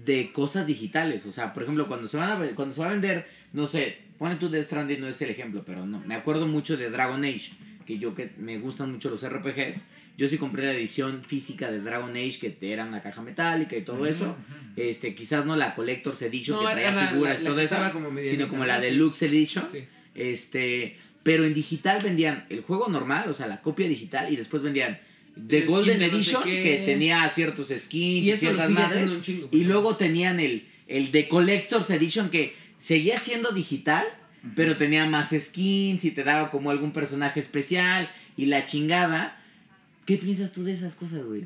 [0.05, 1.25] de cosas digitales.
[1.25, 3.97] O sea, por ejemplo, cuando se, van a, cuando se va a vender, no sé,
[4.17, 7.23] pone tú Death Stranding, no es el ejemplo, pero no, me acuerdo mucho de Dragon
[7.23, 7.51] Age,
[7.85, 9.81] que yo que me gustan mucho los RPGs.
[10.18, 13.76] Yo sí compré la edición física de Dragon Age, que te era una caja metálica
[13.77, 14.35] y todo eso.
[14.76, 18.10] Este, quizás no la Collector's Edition No, que traía la- figuras y todo eso, como
[18.27, 18.80] sino como la.
[18.80, 19.65] Deluxe Edition.
[19.72, 19.84] Sí.
[20.15, 24.64] Este, pero en digital vendían el juego normal, o sea, la copia digital, y después
[24.64, 24.99] vendían
[25.48, 29.22] The el Golden skin de no sé Edition, que tenía ciertos skins Y ciertas madres.
[29.22, 34.06] chingo, Y luego tenían el, el de Collector's Edition, que seguía siendo digital,
[34.56, 39.39] pero tenía más skins y te daba como algún personaje especial y la chingada.
[40.07, 41.45] ¿Qué piensas tú de esas cosas, güey?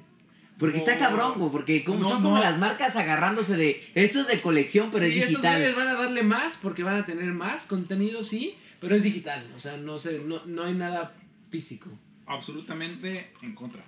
[0.57, 2.41] Porque está cabrón, güey, porque como, No, son como no.
[2.43, 5.57] las marcas agarrándose de esto es de colección, pero sí, es estos digital.
[5.57, 9.51] güeyes van a darle más porque van a tener más contenido, sí, pero es digital.
[9.57, 11.15] O sea, no sé, no, no hay nada
[11.49, 11.89] físico.
[12.27, 13.83] absolutamente en contra.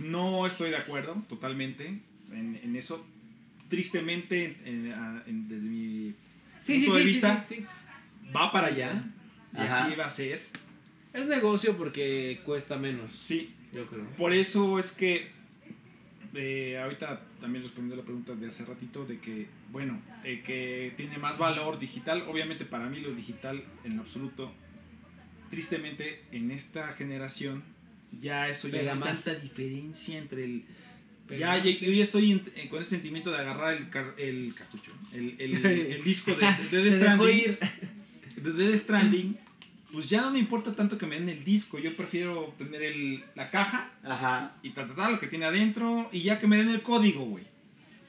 [0.00, 1.86] No estoy de acuerdo totalmente
[2.30, 3.04] en, en eso.
[3.68, 6.14] Tristemente, en- a- en- desde mi
[6.62, 7.66] Sí, punto sí, de sí, vista, sí, sí.
[8.34, 9.04] va para allá.
[9.54, 10.42] Y así va a ser.
[11.12, 14.06] Es negocio porque cuesta menos, Sí, yo creo.
[14.16, 15.28] por eso es que
[16.34, 20.92] eh, ahorita también respondiendo a la pregunta de hace ratito de que, bueno, eh, que
[20.96, 22.24] tiene más valor digital.
[22.28, 24.52] Obviamente para mí lo digital en lo absoluto,
[25.50, 27.62] tristemente en esta generación,
[28.20, 29.24] ya eso ya Pega no hay más.
[29.24, 30.64] tanta diferencia entre el...
[31.30, 34.54] Ya, ya- yo ya estoy en- en- con ese sentimiento de agarrar el, car- el
[34.54, 37.58] cartucho, el, el, el disco de, de Death Se dejó Stranding, ir.
[38.42, 39.38] de Death Stranding,
[39.92, 43.24] pues ya no me importa tanto que me den el disco, yo prefiero tener el,
[43.34, 44.52] la caja Ajá.
[44.62, 47.24] y ta, ta, ta, lo que tiene adentro y ya que me den el código,
[47.24, 47.44] güey.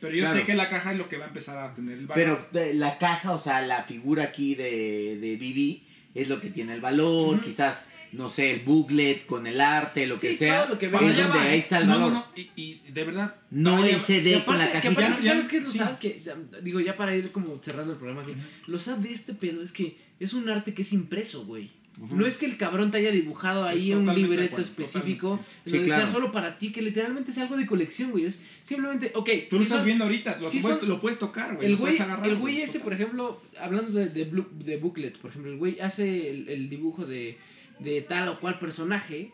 [0.02, 0.40] Pero yo Claro.
[0.40, 2.48] sé que la caja es lo que va a empezar a tener el valor.
[2.54, 6.74] Pero la caja, o sea, la figura aquí de, de BB es lo que tiene
[6.74, 10.66] el valor, quizás, no sé, el booklet con el arte, lo que sea.
[10.66, 12.12] lo que es donde va, ahí está el no, valor.
[12.12, 13.36] No, no, y, y de verdad.
[13.52, 14.02] No el.
[14.02, 15.06] CD Que con la aparte, que cajita.
[15.08, 15.78] aparte, Ya, ¿sabes ya, qué es lo sí.
[15.80, 15.98] sad?
[16.00, 18.34] Que, ya, digo, ya para ir como cerrando el programa aquí.
[18.68, 21.70] Lo sad de este pedo es que es un arte que es impreso, güey.
[22.02, 25.72] No es que el cabrón te haya dibujado ahí Es un libreto acuerdo, específico, sí.
[25.72, 28.26] donde Sí, sea solo para ti, que literalmente es algo de colección, güey.
[28.26, 29.30] Es simplemente, ok.
[29.50, 31.68] Tú lo estás son- viendo ahorita, lo, si puedes, son- lo puedes tocar, güey.
[31.68, 32.26] el güey, agarrar.
[32.28, 32.84] el güey ese, total.
[32.84, 34.26] por ejemplo, hablando de, de,
[34.64, 37.38] de booklet, por ejemplo, el güey hace el, el dibujo de,
[37.80, 39.32] de tal o cual personaje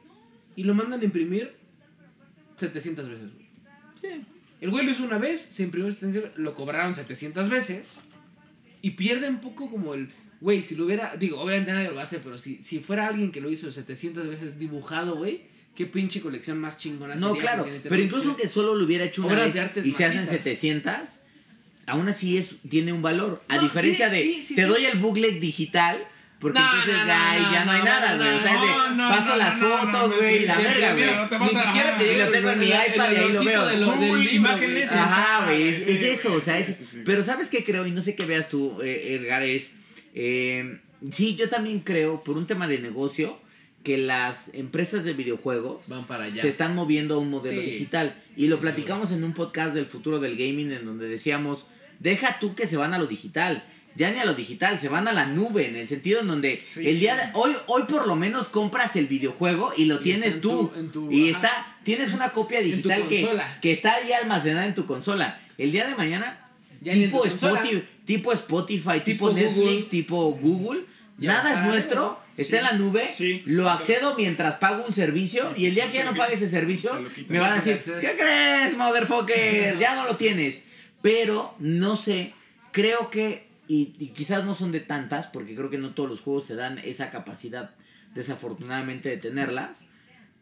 [0.55, 1.53] y lo mandan a imprimir
[2.57, 3.45] 700 veces, güey.
[4.61, 7.99] El güey lo hizo una vez, se imprimió 700, lo cobraron 700 veces
[8.81, 10.09] y pierde un poco como el...
[10.45, 11.15] Güey, si lo hubiera...
[11.17, 13.71] Digo, obviamente nadie lo va a hacer, pero si, si fuera alguien que lo hizo
[13.71, 15.41] 700 veces dibujado, güey,
[15.75, 19.05] qué pinche colección más chingona No, sería, claro, porque pero incluso que solo lo hubiera
[19.05, 20.43] hecho una Obras vez de artes y se hacen macizas.
[20.43, 20.93] 700,
[21.87, 23.41] aún así es, tiene un valor.
[23.47, 24.67] A No, diferencia sí, de, sí, sí, te sí.
[24.67, 25.97] doy el booklet digital,
[26.39, 28.35] porque No, entonces no, no, ay, no, ya no hay no, nada, no, güey.
[28.35, 30.41] O sea, es de, no, no, paso no, las no, no, fotos, no, güey, no,
[30.41, 31.05] y la verga, güey.
[31.05, 34.21] no Ni siquiera te lo tengo en mi iPad y ahí lo veo.
[34.31, 34.91] imágenes.
[34.91, 37.87] Ajá, güey, es, eso, o sea, es- pero ¿sabes qué creo?
[37.87, 39.73] Y no sé qué veas tú, eh, Edgar, es,
[40.15, 40.79] eh,
[41.11, 43.37] sí, yo también creo, por un tema de negocio,
[43.83, 46.41] que las empresas de videojuegos Van para allá.
[46.41, 47.67] se están moviendo a un modelo Sí.
[47.67, 48.15] digital.
[48.35, 51.67] Y lo platicamos en un podcast del futuro del gaming en donde decíamos,
[51.99, 53.63] deja tú que se van a lo digital.
[53.95, 56.57] Ya ni a lo digital, se van a la nube, en el sentido en donde
[56.57, 56.85] Sí.
[56.87, 60.41] el día de hoy, hoy por lo menos compras el videojuego y lo Y tienes
[60.41, 60.71] tú.
[60.73, 61.37] tu- en tu- y ajá.
[61.37, 63.29] está, tienes una copia digital que,
[63.61, 65.39] que está ahí almacenada en tu consola.
[65.59, 66.41] El día de mañana,
[66.81, 67.23] Ya tipo.
[67.25, 69.83] Spotify, tipo Spotify, tipo, Tipo Netflix, Google.
[69.83, 70.81] tipo Google,
[71.17, 72.57] Ya nada es está, nuestro, está Sí.
[72.57, 73.41] en la nube, Sí.
[73.45, 76.91] lo accedo mientras pago un servicio y el día que ya no pague ese servicio,
[77.29, 77.79] me van a decir.
[78.01, 79.77] ¿qué crees, motherfucker?
[79.79, 80.65] Ya no lo tienes.
[81.01, 82.33] Pero, no sé,
[82.71, 86.21] creo que, y, y quizás no son de tantas, porque creo que no todos los
[86.21, 87.71] juegos se dan esa capacidad,
[88.15, 89.85] desafortunadamente, de tenerlas.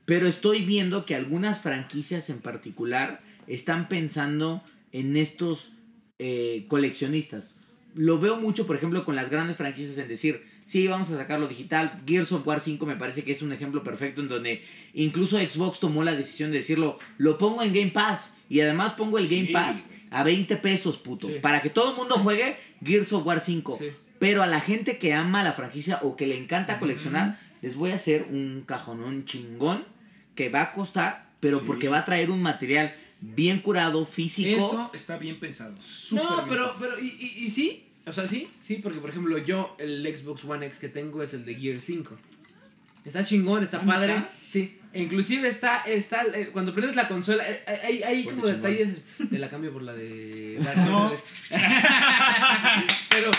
[0.05, 5.73] Pero estoy viendo que algunas franquicias en particular están pensando en estos
[6.19, 7.52] eh, coleccionistas.
[7.95, 11.47] Lo veo mucho, por ejemplo, con las grandes franquicias en decir, sí, vamos a sacarlo
[11.47, 12.01] digital.
[12.07, 14.63] Gears of War 5 me parece que es un ejemplo perfecto en donde
[14.93, 19.17] incluso Xbox tomó la decisión de decirlo, lo pongo en Game Pass y además pongo
[19.19, 21.39] el Game Sí, Pass a 20 pesos, putos, Sí.
[21.39, 23.77] para que todo el mundo juegue Gears of War 5.
[23.79, 23.87] Sí.
[24.19, 27.91] Pero a la gente que ama la franquicia o que le encanta coleccionar, les voy
[27.91, 29.83] a hacer un cajonón chingón
[30.35, 31.65] que va a costar, pero Sí.
[31.67, 34.49] porque va a traer un material bien curado, físico.
[34.57, 35.75] Eso está bien pensado.
[36.11, 36.95] No, bien pero, pensado.
[36.95, 40.43] pero, y, y, y sí, o sea, sí, sí, porque por ejemplo yo, el Xbox
[40.45, 42.17] One X que tengo es el de Gear 5.
[43.05, 44.23] Está chingón, está padre.
[44.49, 44.77] Sí.
[44.93, 48.61] E inclusive está, está eh, cuando prendes la consola, eh, hay, hay Ponte como chingón.
[48.71, 49.01] detalles.
[49.29, 51.09] Te la cambio por la de Dark No.
[51.09, 51.23] Souls.
[53.09, 53.31] Pero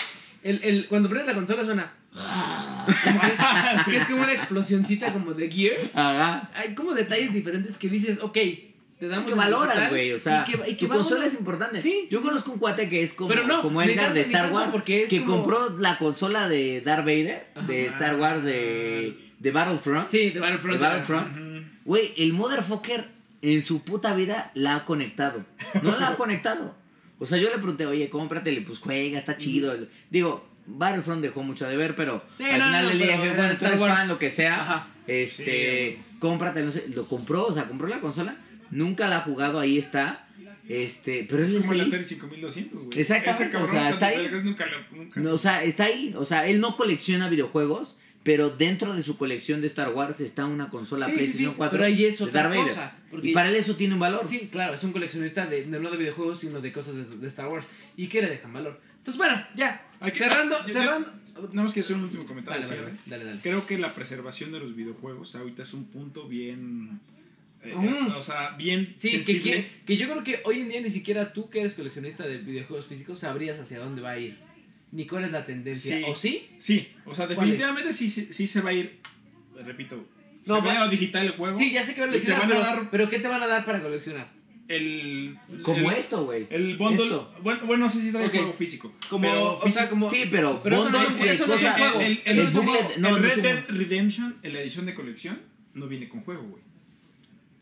[0.42, 1.92] el, el, cuando prendes la consola suena.
[3.78, 5.96] es, que es como una explosioncita como de Gears.
[5.96, 6.50] Ajá.
[6.54, 8.38] Hay como detalles diferentes que dices, ok,
[9.06, 10.12] te damos que valoras, güey.
[10.12, 11.81] O sea, y que- y que tu consola uno- es importante.
[11.82, 12.24] Sí, Yo sí.
[12.26, 15.10] conozco un cuate que es como, Pero no, como Edgar de Star Wars, porque es
[15.10, 17.97] que como- compró la consola de Darth Vader, de Ajá.
[17.98, 20.09] Star Wars, de, de Battlefront.
[20.09, 20.78] Sí, de Battlefront.
[20.81, 21.66] de Battlefront.
[21.85, 23.09] Güey, el motherfucker
[23.43, 25.44] en su puta vida la ha conectado.
[25.82, 26.74] No la ha conectado.
[27.18, 29.74] O sea, yo le pregunté, oye, cómpratele, pues juega, está chido.
[30.10, 33.22] Digo, Battlefront dejó mucho de ver, pero Sí, al no, final no, del día dije,
[33.24, 34.86] era bueno, Star estás fan, lo que sea, Ajá.
[35.06, 38.36] este, cómprate, no sé, lo compró, o sea, compró la consola,
[38.74, 40.26] nunca la ha jugado, ahí está,
[40.68, 41.80] este, pero Es es como el.
[41.82, 43.01] Atari 5200, güey.
[43.01, 44.16] Exactamente, Ese cabrón o sea, está ahí.
[44.16, 45.20] salgas Nunca lo, nunca.
[45.20, 49.18] No, o sea, está ahí, o sea, él no colecciona videojuegos, pero dentro de su
[49.18, 52.18] colección de Star Wars está una consola Sí, sí, PlayStation sí, 4 pero ahí es
[52.18, 52.68] de otra Darth Vader.
[52.68, 54.26] cosa, porque- Y para él eso tiene un valor.
[54.26, 57.48] Sí, claro, es un coleccionista de, no de videojuegos, sino de cosas de, de Star
[57.48, 57.66] Wars.
[57.96, 58.80] ¿Y qué le dejan valor?
[58.96, 59.86] Entonces, bueno, ya.
[60.02, 61.12] Que- cerrando, yo- yo- cerrando.
[61.52, 62.66] Nada más quiero hacer un último comentario.
[62.66, 63.40] Dale, dale, dale, dale.
[63.42, 67.01] Creo que la preservación de los videojuegos ahorita es un punto bien.
[67.64, 68.12] Eh, Mm.
[68.16, 69.50] O sea, bien Sí, que, sensible.
[69.52, 72.38] que, que yo creo que hoy en día ni siquiera tú que eres coleccionista de
[72.38, 74.38] videojuegos físicos sabrías hacia dónde va a ir.
[74.92, 75.96] Ni cuál es la tendencia.
[75.98, 76.04] Sí.
[76.06, 76.48] ¿O sí?
[76.58, 79.00] Sí, o sea, ¿Cuál definitivamente sí, sí, sí se va a ir.
[79.64, 80.04] Repito, No,
[80.44, 81.56] se va a ir va- a lo digital el juego.
[81.56, 83.46] Sí, ya sé que van a van a pero, dar- pero ¿qué te van a
[83.46, 84.30] dar para coleccionar?
[84.68, 85.36] El.
[85.62, 86.46] Como el, esto, güey.
[86.50, 87.04] El bundle.
[87.04, 87.34] Esto.
[87.42, 88.32] Bueno, bueno, no sé si trae Ok.
[88.32, 88.94] juego físico.
[89.10, 90.10] Como, pero o sea, como...
[90.10, 92.00] Sí, pero, Pero eso no es eso no es un juego.
[92.00, 95.40] El, el, el Red Dead Redemption, en la edición de colección,
[95.74, 96.62] no viene con juego, güey.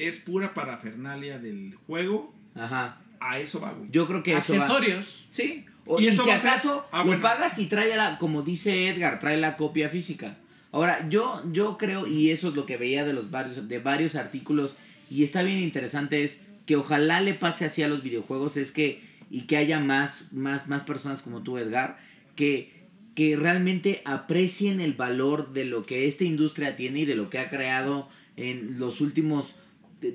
[0.07, 2.35] Es pura parafernalia del juego.
[2.55, 3.01] Ajá.
[3.21, 3.89] A eso va, güey.
[3.93, 4.61] Yo creo que eso va.
[4.65, 5.25] accesorios.
[5.29, 5.65] Sí.
[5.87, 8.19] O, Y y, eso si va a ser- acaso Ah, lo pagas y trae la,
[8.19, 10.37] como dice Edgar, trae la copia física.
[10.73, 14.15] Ahora, yo, yo creo, y eso es lo que veía de los varios, de varios
[14.15, 14.77] artículos,
[15.11, 19.03] y está bien interesante, es que ojalá le pase así a los videojuegos, es que,
[19.31, 21.99] y que haya más, más, más personas como tú, Edgar,
[22.37, 22.73] que,
[23.15, 27.39] que realmente aprecien el valor de lo que esta industria tiene y de lo que
[27.39, 29.55] ha creado en los últimos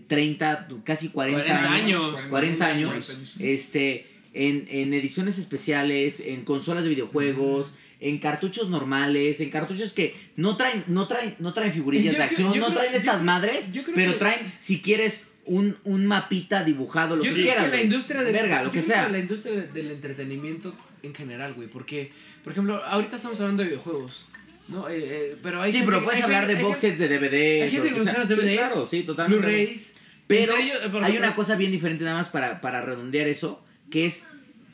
[0.07, 2.03] 30, casi 40, 40 años.
[2.15, 2.22] años.
[2.30, 3.34] 40 años, 40 años.
[3.39, 10.15] este, en, en ediciones especiales, en consolas de videojuegos, en cartuchos normales, en cartuchos que
[10.35, 13.81] no traen, no traen, no traen figurillas Yo de acción, no traen estas madres, yo
[13.95, 17.64] pero que- traen, si quieres, un, un mapita dibujado, lo Yo que quieras.
[17.64, 17.84] que la güey.
[17.85, 19.07] industria del Verga, lo yo que sea.
[19.09, 22.11] la industria de- del entretenimiento en general, güey, porque
[22.43, 24.26] por ejemplo, ahorita estamos hablando de videojuegos,
[24.68, 24.89] ¿no?
[24.89, 27.64] Eh, eh, pero hay Sí, gente pero puedes hay hablar de hay boxes de DVD.
[27.64, 29.45] hay gente que los DVDs, claro, sí, totalmente.
[29.45, 29.95] Blu-rays,
[30.27, 34.26] Pero ellos, hay una cosa bien diferente nada más para, para redondear eso, que es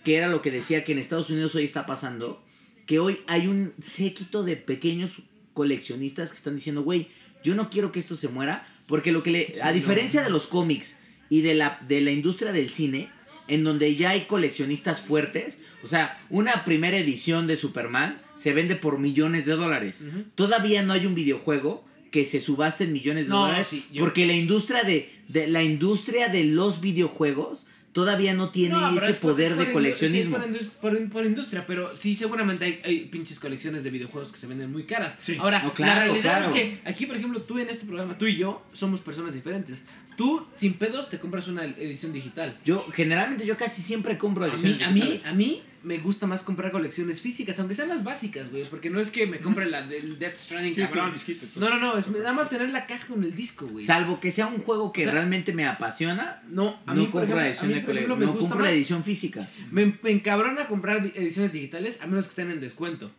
[0.04, 2.44] que era lo que decía que en Estados Unidos hoy está pasando,
[2.86, 5.22] que hoy hay un séquito de pequeños
[5.54, 7.08] coleccionistas que están diciendo, güey,
[7.44, 10.48] yo no quiero que esto se muera, porque lo que le, a diferencia de los
[10.48, 10.98] cómics
[11.30, 13.10] y de la, de la industria del cine,
[13.48, 18.76] en donde ya hay coleccionistas fuertes, o sea, una primera edición de Superman se vende
[18.76, 20.04] por millones de dólares.
[20.08, 20.24] Ujú.
[20.36, 24.04] Todavía no hay un videojuego que se subaste en millones de No, dólares sí, yo-
[24.04, 29.12] porque la industria de, de la industria de los videojuegos todavía no tiene No, ese
[29.12, 30.38] es por- poder es de coleccionismo.
[30.38, 33.92] sí, es por, indus- por- por industria, pero sí, seguramente hay, hay pinches colecciones de
[33.92, 35.16] videojuegos que se venden muy caras.
[35.22, 35.38] Sí.
[35.40, 36.46] Ahora, No, claro, la realidad claro.
[36.46, 39.78] es que aquí, por ejemplo, tú en este programa, tú y yo somos personas diferentes.
[40.16, 42.58] Tú, sin pedos, te compras una edición digital.
[42.66, 45.26] Yo generalmente yo casi siempre compro A ediciones mí, a mí, digitales.
[45.26, 48.64] a mí me gusta más comprar colecciones físicas, aunque sean las básicas, güey.
[48.70, 51.12] Porque no es que me compre la del Death Stranding, ¿Quieres cabrón.
[51.14, 51.46] disquito?
[51.60, 53.86] No, no, no, es nada más tener la caja con el disco, güey.
[53.86, 57.08] Salvo que sea un juego que O sea, realmente me apasiona, No, a no mí,
[57.08, 59.50] por compro a edición mí, de por cole- ejemplo, me no compro edición física.
[59.72, 63.12] Me, me encabrona comprar di- ediciones digitales a menos que estén en descuento.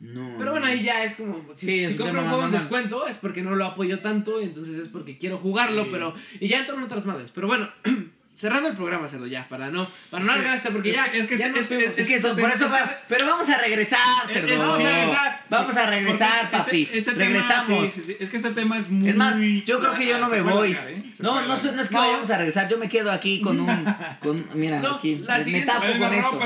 [0.00, 0.36] No.
[0.38, 1.44] Pero bueno, ahí ya es como.
[1.56, 4.40] Si, Sí, si un compro un juego en descuento es porque no lo apoyo tanto,
[4.40, 5.88] entonces es porque quiero jugarlo, Sí.
[5.92, 6.14] pero.
[6.40, 7.30] Y ya entran otras madres.
[7.34, 7.68] Pero bueno,
[8.34, 10.96] cerrando el programa, cerdo ya, para no, para no Es que- alargar este, porque es
[10.96, 11.10] ya.
[11.10, 11.72] que- es que ya es- nos es-.
[11.72, 12.98] Es que es- eso- es- por eso es- vas.
[13.08, 13.98] Pero vamos a regresar,
[14.28, 14.48] Es- cerdo.
[14.52, 15.44] es- Vamos a regresar.
[15.50, 16.82] Vamos a regresar, Porque papi.
[16.82, 17.90] Este, este tema, Regresamos.
[17.90, 19.08] sí, sí, sí, Es que este tema es muy.
[19.08, 20.72] Es más, yo creo que yo no se me voy.
[20.74, 21.02] ¿eh?
[21.18, 21.74] No, no, es- alargar.
[21.74, 22.00] no es que No.
[22.02, 23.86] vayamos a regresar, yo me quedo aquí con un.
[24.20, 25.16] Con, mira, No, aquí.
[25.16, 26.38] la me- siguiente- tapo con la esto.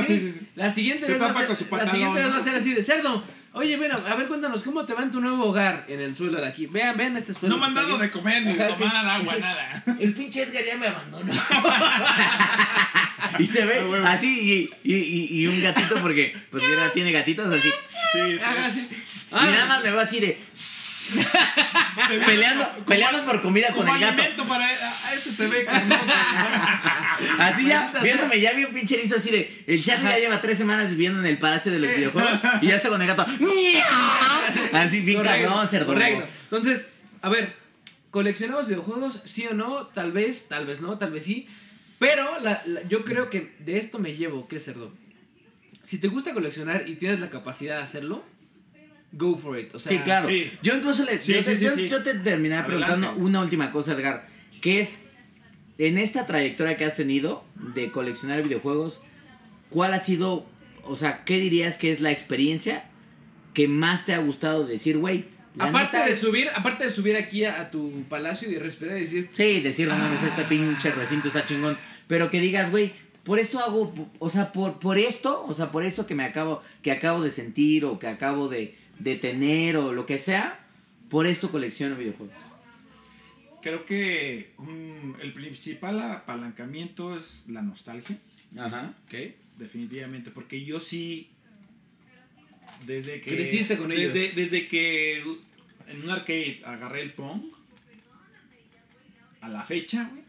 [0.55, 2.41] La siguiente, vez va a ¿no?
[2.41, 3.23] ser así de cerdo.
[3.55, 6.41] Oye, ven, a, ver, cuéntanos cómo te va en tu nuevo hogar en el suelo
[6.41, 6.67] de aquí.
[6.67, 7.55] Vean, vean este suelo.
[7.55, 8.79] No me han dado de comer, ni de sí.
[8.81, 9.85] tomar agua, nada.
[10.01, 11.33] El pinche Edgar ya me abandonó.
[13.39, 17.13] Y se ve Ah, así y, y, y, y un gatito porque pues mira, tiene
[17.13, 17.71] gatitos así.
[17.89, 18.39] Sí.
[19.05, 19.29] sí.
[19.31, 20.39] y nada más me va así de
[22.27, 24.13] peleando, peleando por comida con el gato.
[24.21, 24.67] alimento para.
[24.67, 26.13] A este se ve carnoso.
[27.39, 29.65] Así ya, viéndome, ya vi un pinche erizo así de.
[29.67, 32.77] El Charlie ya lleva tres semanas viviendo en el palacio de los videojuegos y ya
[32.77, 33.27] está con el gato.
[34.73, 35.95] Así bien cabrón, cerdo.
[36.45, 36.87] Entonces,
[37.21, 37.55] a ver,
[38.11, 39.21] ¿coleccionamos videojuegos?
[39.25, 41.47] Sí o no, tal vez, tal vez no, tal vez sí.
[41.99, 44.93] Pero la- la- yo creo que de esto me llevo, ¿qué cerdo?
[45.83, 48.25] Si te gusta coleccionar y tienes la capacidad de hacerlo,
[49.13, 49.75] go for it.
[49.75, 50.29] O sea, Sí, claro.
[50.29, 50.51] Sí.
[50.63, 51.89] Yo incluso le, Sí, yo, te, sí, sí, yo- sí.
[51.89, 54.27] yo te terminaba preguntando una última cosa, Edgar.
[54.61, 55.05] Que es,
[55.79, 57.45] en esta trayectoria que has tenido
[57.75, 59.01] de coleccionar videojuegos,
[59.71, 60.47] ¿cuál ha sido,
[60.85, 62.85] o sea, qué dirías que es la experiencia
[63.55, 65.27] que más te ha gustado decir, güey?
[65.59, 69.03] Aparte de es- subir, aparte de subir aquí a, a tu palacio y respirar y
[69.03, 71.77] decir, Sí, decir, no mames, este pinche recinto está chingón.
[72.07, 75.85] Pero que digas, güey, por esto hago, o sea, por, por esto, o sea, por
[75.85, 79.93] esto que me acabo, que acabo de sentir o que acabo de, de tener o
[79.93, 80.67] lo que sea,
[81.09, 82.35] por esto colecciono videojuegos.
[83.61, 88.19] Creo que mm, el principal apalancamiento es la nostalgia,
[88.59, 88.95] Ajá.
[89.05, 89.15] Ok.
[89.59, 91.31] definitivamente, porque yo sí
[92.87, 94.13] desde que Creciste con ellos.
[94.13, 97.43] desde, desde que en un arcade agarré el Pong
[99.41, 100.25] a la fecha, güey,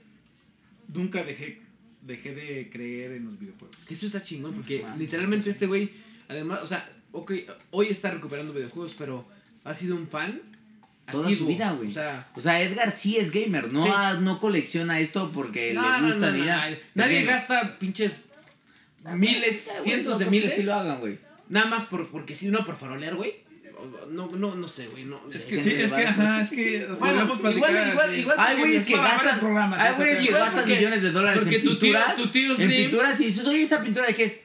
[0.88, 1.62] nunca dejé
[2.02, 3.76] dejé de creer en los videojuegos.
[3.88, 5.90] Que eso está chingón, porque literalmente este güey,
[6.28, 7.32] además, o sea, ok,
[7.72, 9.26] hoy está recuperando videojuegos, pero
[9.64, 10.42] ha sido un fan.
[11.12, 11.48] Toda asiduo.
[11.48, 11.90] su vida, güey.
[11.90, 13.90] O sea, O sea, Edgar sí es gamer, no, Sí.
[13.94, 16.70] ah, no colecciona esto porque no, le gusta no, ni nada.
[16.96, 17.30] Nadie gamer.
[17.34, 18.22] gasta pinches
[19.16, 20.54] miles, cientos de miles.
[20.56, 21.20] Sí lo hagan, güey.
[21.50, 23.44] Nada más por, porque si no por farolear, güey.
[24.12, 25.04] No, no, no sé, güey.
[25.04, 27.88] No, Es que sí, es que ajá, es que podemos platicar.
[27.92, 31.56] igual- igual- Hay güeyes que gastan, programas, hay güeyes que gastan millones de dólares porque
[31.58, 34.42] en pinturas, tu tío en pinturas y dices, oye, esta pintura de qué es,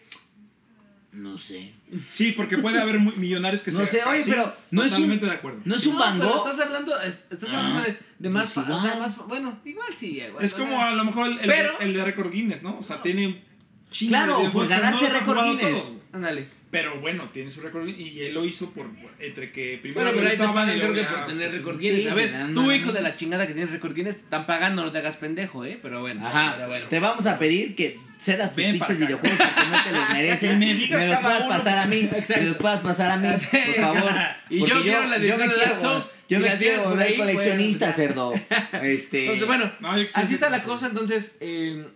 [1.13, 1.73] no sé.
[2.09, 4.97] Sí, porque puede haber muy- millonarios que No se sé, oye, pero no es un-
[4.97, 5.61] totalmente de acuerdo.
[5.65, 6.47] No es un No, Van Gogh.
[6.49, 9.89] estás hablando, es- estás Ah, hablando de, de más, pues o sea, más, bueno, igual
[9.95, 12.31] sí, igual, Es o como sea, a lo mejor el, el- pero- el de récord
[12.33, 12.79] Guinness, ¿no?
[12.79, 13.43] O sea, tiene
[13.91, 15.93] chingo Claro, de pero ganarse no récord Guinness.
[16.13, 16.59] ándale.
[16.71, 20.11] Pero bueno, tiene su récord Guinness y él lo hizo por entre que primero Bueno,
[20.11, 22.07] pero le ahí te gustaba pagan creo que por tener pues, récord sí, Guinness.
[22.13, 22.93] A ver, no, tú no, hijo no.
[22.93, 25.79] de la chingada que tienes récord Guinness, están pagando, no te hagas pendejo, ¿eh?
[25.81, 26.87] Pero bueno, Ajá, pero bueno.
[26.89, 30.59] te vamos a pedir que cedas tus pinches videojuegos porque no te los mereces.
[30.59, 31.49] Me digas los puedas uno.
[31.49, 32.35] pasar a mí, Exacto.
[32.43, 33.47] me los puedas pasar a mí, Sí,
[33.77, 34.11] por favor.
[34.51, 36.59] Y Porque yo quiero la edición me de quiero- Dark Souls, Yo si me la
[36.59, 37.93] quiero por volver ahí, pues, coleccionista, ya.
[37.93, 38.33] cerdo.
[38.83, 41.87] Este, Entonces, bueno, No, yo así está la cosa, entonces eh,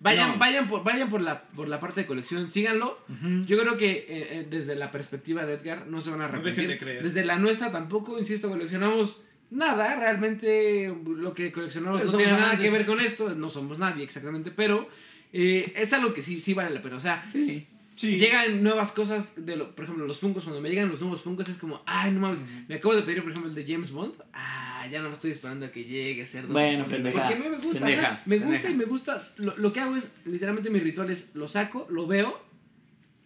[0.00, 0.38] vayan, No.
[0.38, 2.98] vayan por, vayan por la por la parte de colección, síganlo.
[3.08, 3.44] Ujú.
[3.46, 6.28] Yo creo que eh, eh, desde la perspectiva de Edgar no se van a No
[6.30, 6.54] arrepentir.
[6.54, 7.02] dejen de creer.
[7.04, 12.56] Desde la nuestra tampoco, insisto, coleccionamos nada, realmente lo que coleccionamos Pero no tiene nada
[12.58, 14.88] que ver con esto, no somos nadie exactamente, pero
[15.32, 16.96] eh, es algo que sí, sí vale la pena.
[16.96, 17.66] O sea, sí.
[17.96, 18.16] Sí.
[18.16, 21.48] llegan nuevas cosas de lo, por ejemplo, los fungos, cuando me llegan los nuevos fungos
[21.48, 24.14] es como, ay, no mames, me acabo de pedir, por ejemplo, el de James Bond.
[24.32, 26.52] Ah, ya no me estoy esperando a que llegue, cerdo.
[26.52, 28.70] Bueno, Porque pendeja, mí me gusta, pendeja, ajá, me gusta pendeja.
[28.70, 29.20] y me gusta.
[29.38, 32.40] Lo, lo que hago es, literalmente mi ritual es, lo saco, lo veo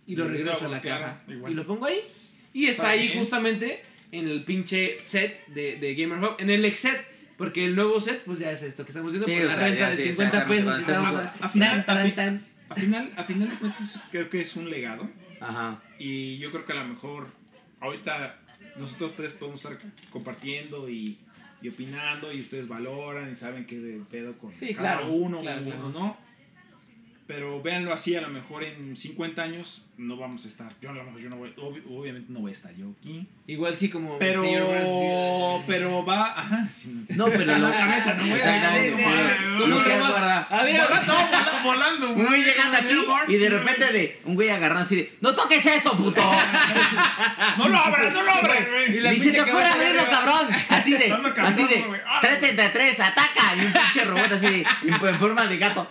[0.07, 1.23] y lo regreso a la caja.
[1.29, 1.53] igual.
[1.53, 2.01] Y lo pongo ahí.
[2.55, 3.19] Y está ahí bien.
[3.19, 7.12] justamente en el pinche set de, de Gamer Hub, en el ex set.
[7.43, 9.65] Porque el nuevo set, pues ya es esto que estamos viendo Sí, por la sea,
[9.65, 10.75] renta ya de sí, 50 exactamente, pesos.
[10.87, 12.47] que estamos a- A final- tan, a tan, fi- tan.
[12.69, 15.11] A final, a final de cuentas creo que es un legado
[15.41, 15.83] Ajá.
[15.99, 17.27] y yo creo que a lo mejor
[17.81, 18.39] ahorita
[18.77, 19.77] nosotros tres podemos estar
[20.11, 21.19] compartiendo y,
[21.61, 25.61] y opinando y ustedes valoran y saben qué pedo con Sí, cada claro, uno, claro,
[25.63, 25.89] uno claro.
[25.91, 26.17] no.
[27.27, 30.73] Pero véanlo así, a lo mejor en 50 años no vamos a estar.
[30.83, 33.27] Yo a lo mejor yo no voy, obvi- obviamente no voy a estar yo aquí.
[33.47, 36.69] Igual sí como Pero, señor Burns, pero va, ajá.
[36.69, 40.47] sí, No, pero lo cabeza, no voy a- como- verdad.
[40.51, 40.87] Había
[41.65, 42.95] volando, güey llegando aquí
[43.29, 46.21] y de repente de un güey agarrando así de ¡No toques eso, puto!
[47.59, 48.59] No lo abras, no lo abras.
[48.89, 50.49] Y la pinche te cabeza abrirlo, cabrón.
[50.69, 51.13] Así de,
[51.43, 52.01] así de, güey.
[52.07, 53.57] Ah, 333, ataca.
[53.57, 55.89] Y un pinche robot así en forma de gato.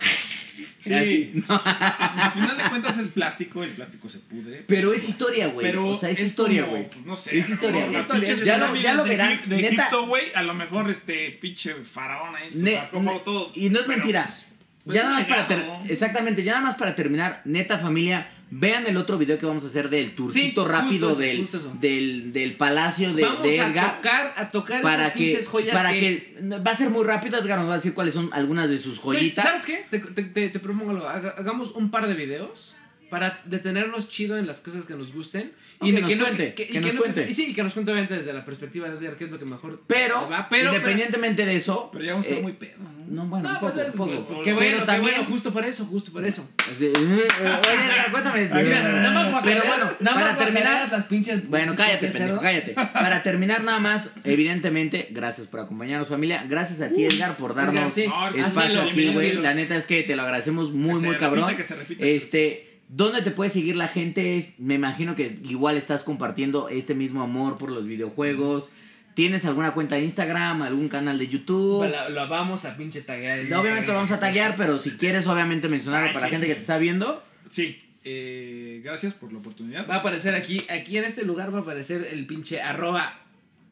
[0.81, 0.93] Sí.
[0.95, 1.43] Así.
[1.47, 4.63] Al final de cuentas es plástico, el plástico se pudre.
[4.67, 5.65] Pero es historia, güey.
[5.65, 6.89] Pero o sea, es, es historia, güey.
[6.89, 7.39] pues, No sé.
[7.39, 9.57] Es historia, o sea, es historia, pinches es Ya lo- ya lo de verán, De,
[9.57, 9.67] neta.
[9.83, 13.51] Egipto, güey, a lo mejor este pinche faraón ahí, su Ne- sarcófago, ne- todo.
[13.55, 14.23] Y no es Pero, mentira.
[14.23, 14.45] pues,
[14.83, 15.85] pues, ya nada más para legado, ter- ¿no?
[15.91, 19.67] Exactamente, ya nada más para terminar, neta familia, vean el otro video que vamos a
[19.67, 23.67] hacer del tourcito Sí, rápido justo del, justo del, del palacio de, Vamos de a
[23.67, 23.95] Edgar.
[23.95, 25.99] tocar, a tocar para esas que, pinches joyas para que...
[25.99, 28.77] que, va a ser muy rápido, Edgar nos va a decir cuáles son algunas de
[28.77, 29.45] sus joyitas.
[29.45, 29.85] ¿Sabes qué?
[29.89, 31.07] Te, te, te, te propongo algo.
[31.07, 32.75] Hagamos un par de videos
[33.11, 35.51] para detenernos chido en las cosas que nos gusten.
[35.81, 37.27] No, que nos cuente, que y nos no- cuente.
[37.29, 39.45] y sí, que nos cuente obviamente desde la perspectiva de Edgar qué es lo que
[39.45, 40.47] mejor Pero, va.
[40.47, 42.91] Pero, independientemente de eso, Pero ya vamos a estar eh, muy pedo, ¿no?
[43.07, 44.27] no, bueno, No, un poco, pues, un poco.
[44.27, 46.47] pues, qué bueno, pero qué también, bueno, justo para eso, justo para eso.
[46.59, 48.41] Así, eh, Oye, Edgar, cuéntame.
[48.43, 52.73] Mira, nada más pero bueno, nada más para terminar, las pinches Bueno, cállate, pendejo, cállate.
[52.75, 56.45] Para terminar nada más, evidentemente, gracias por acompañarnos, familia.
[56.47, 58.05] Gracias a ti, Edgar, por darnos Edgar, sí.
[58.07, 59.33] No, espacio aquí, güey.
[59.33, 61.55] La neta es que te lo agradecemos muy, Que se muy repita, cabrón.
[61.57, 62.05] que se repita.
[62.05, 64.53] Este, ¿dónde te puede seguir la gente?
[64.59, 68.69] Me imagino que igual estás compartiendo este mismo amor por los videojuegos.
[69.15, 71.85] ¿Tienes alguna cuenta de Instagram, algún canal de YouTube?
[71.89, 73.39] Lo, lo vamos a pinche taguear.
[73.39, 76.45] en Obviamente lo vamos a tallar, pero si quieres, obviamente mencionarlo Ay, para la gente
[76.45, 76.59] sí, que sí.
[76.59, 77.21] te está viendo.
[77.49, 79.85] Sí, eh, gracias por la oportunidad.
[79.89, 83.19] Va a aparecer aquí, aquí en este lugar va a aparecer el pinche arroba.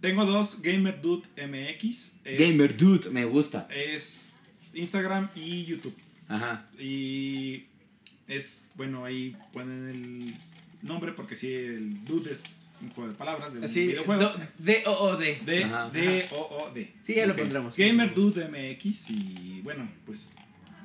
[0.02, 2.16] Tengo dos, GamerDude MX.
[2.26, 3.68] es- Gamer Dude, me gusta.
[3.74, 4.38] Es
[4.74, 5.96] Instagram y YouTube.
[6.28, 6.68] Ajá.
[6.78, 7.64] Y
[8.30, 10.34] es, bueno, ahí ponen el
[10.88, 12.44] nombre porque sí, el Dude es
[12.82, 14.22] un juego de palabras de un videojuego.
[14.24, 15.42] do- D-O-O-D.
[15.46, 15.90] D, Ajá.
[15.92, 16.94] D, O, O, D.
[17.02, 17.76] Sí, ya lo pondremos.
[17.76, 20.36] GamerDude MX y bueno, pues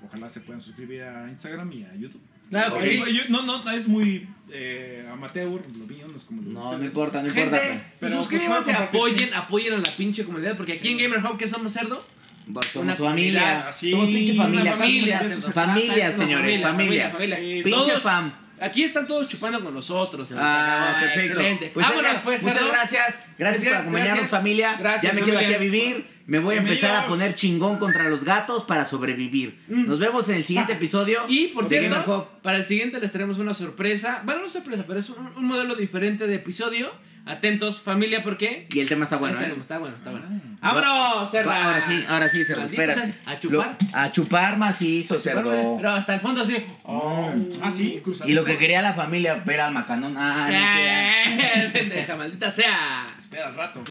[0.05, 2.21] ojalá se puedan suscribir a Instagram y a YouTube.
[2.51, 2.99] Claro que sí.
[3.13, 6.71] yo- no, no, es muy eh, amateur, lo mío, no es como lo No, no
[6.73, 6.93] ustedes.
[6.93, 7.67] importa, no Gente, importa.
[7.99, 11.25] pues Pero, suscríbanse, pues, compartir, apoyen, apoyen a la pinche comunidad, porque aquí en Gamer
[11.25, 12.05] Hub, ¿qué somos cerdo?
[12.47, 13.41] Somos Una familia.
[13.41, 14.73] comunidad, así, somos pinche familia.
[14.73, 17.11] familia, familia, familia, señores, familia.
[17.11, 17.37] familia.
[17.39, 18.33] Sí, Pinche Todos- fam.
[18.61, 20.31] Aquí están todos chupando con nosotros.
[20.37, 21.01] Ah, acabó.
[21.13, 21.33] perfecto.
[21.41, 21.71] Excelente.
[21.75, 23.15] Pues, Vámonos, pues, muchas gracias.
[23.17, 23.75] Gracias por Gracias.
[23.81, 24.77] acompañarnos, familia.
[24.79, 26.07] Gracias, ya me quedo aquí a vivir.
[26.27, 29.61] Me voy a empezar a poner chingón contra los gatos para sobrevivir.
[29.69, 31.23] Nos vemos en el siguiente episodio.
[31.27, 31.31] Mm.
[31.33, 34.23] Y por cierto, para el siguiente les tenemos una sorpresa.
[34.25, 36.91] Bueno, no sorpresa, pero es un, un modelo diferente de episodio.
[37.27, 38.67] Atentos, familia, ¿por qué?
[38.75, 39.57] Y el tema está bueno, Está, ¿eh?
[39.59, 40.27] está bueno, está bueno.
[40.61, 40.75] Ah.
[40.75, 41.65] ¡Vámonos, cerda!
[41.65, 43.11] Ahora sí, ahora sí, se Maldito espera.
[43.25, 43.77] a chupar.
[43.95, 45.77] a chupar macizo, cerdo.
[45.79, 46.67] Pero hasta el fondo así.
[46.87, 48.31] Ah, sí, cruzadito.
[48.31, 50.15] Y lo que quería la familia, ver al macanón.
[50.19, 51.65] Ah, no sé.
[51.65, 51.71] ¡Eh!
[51.73, 53.15] Pendeja, maldita sea.
[53.19, 53.85] Espera al rato.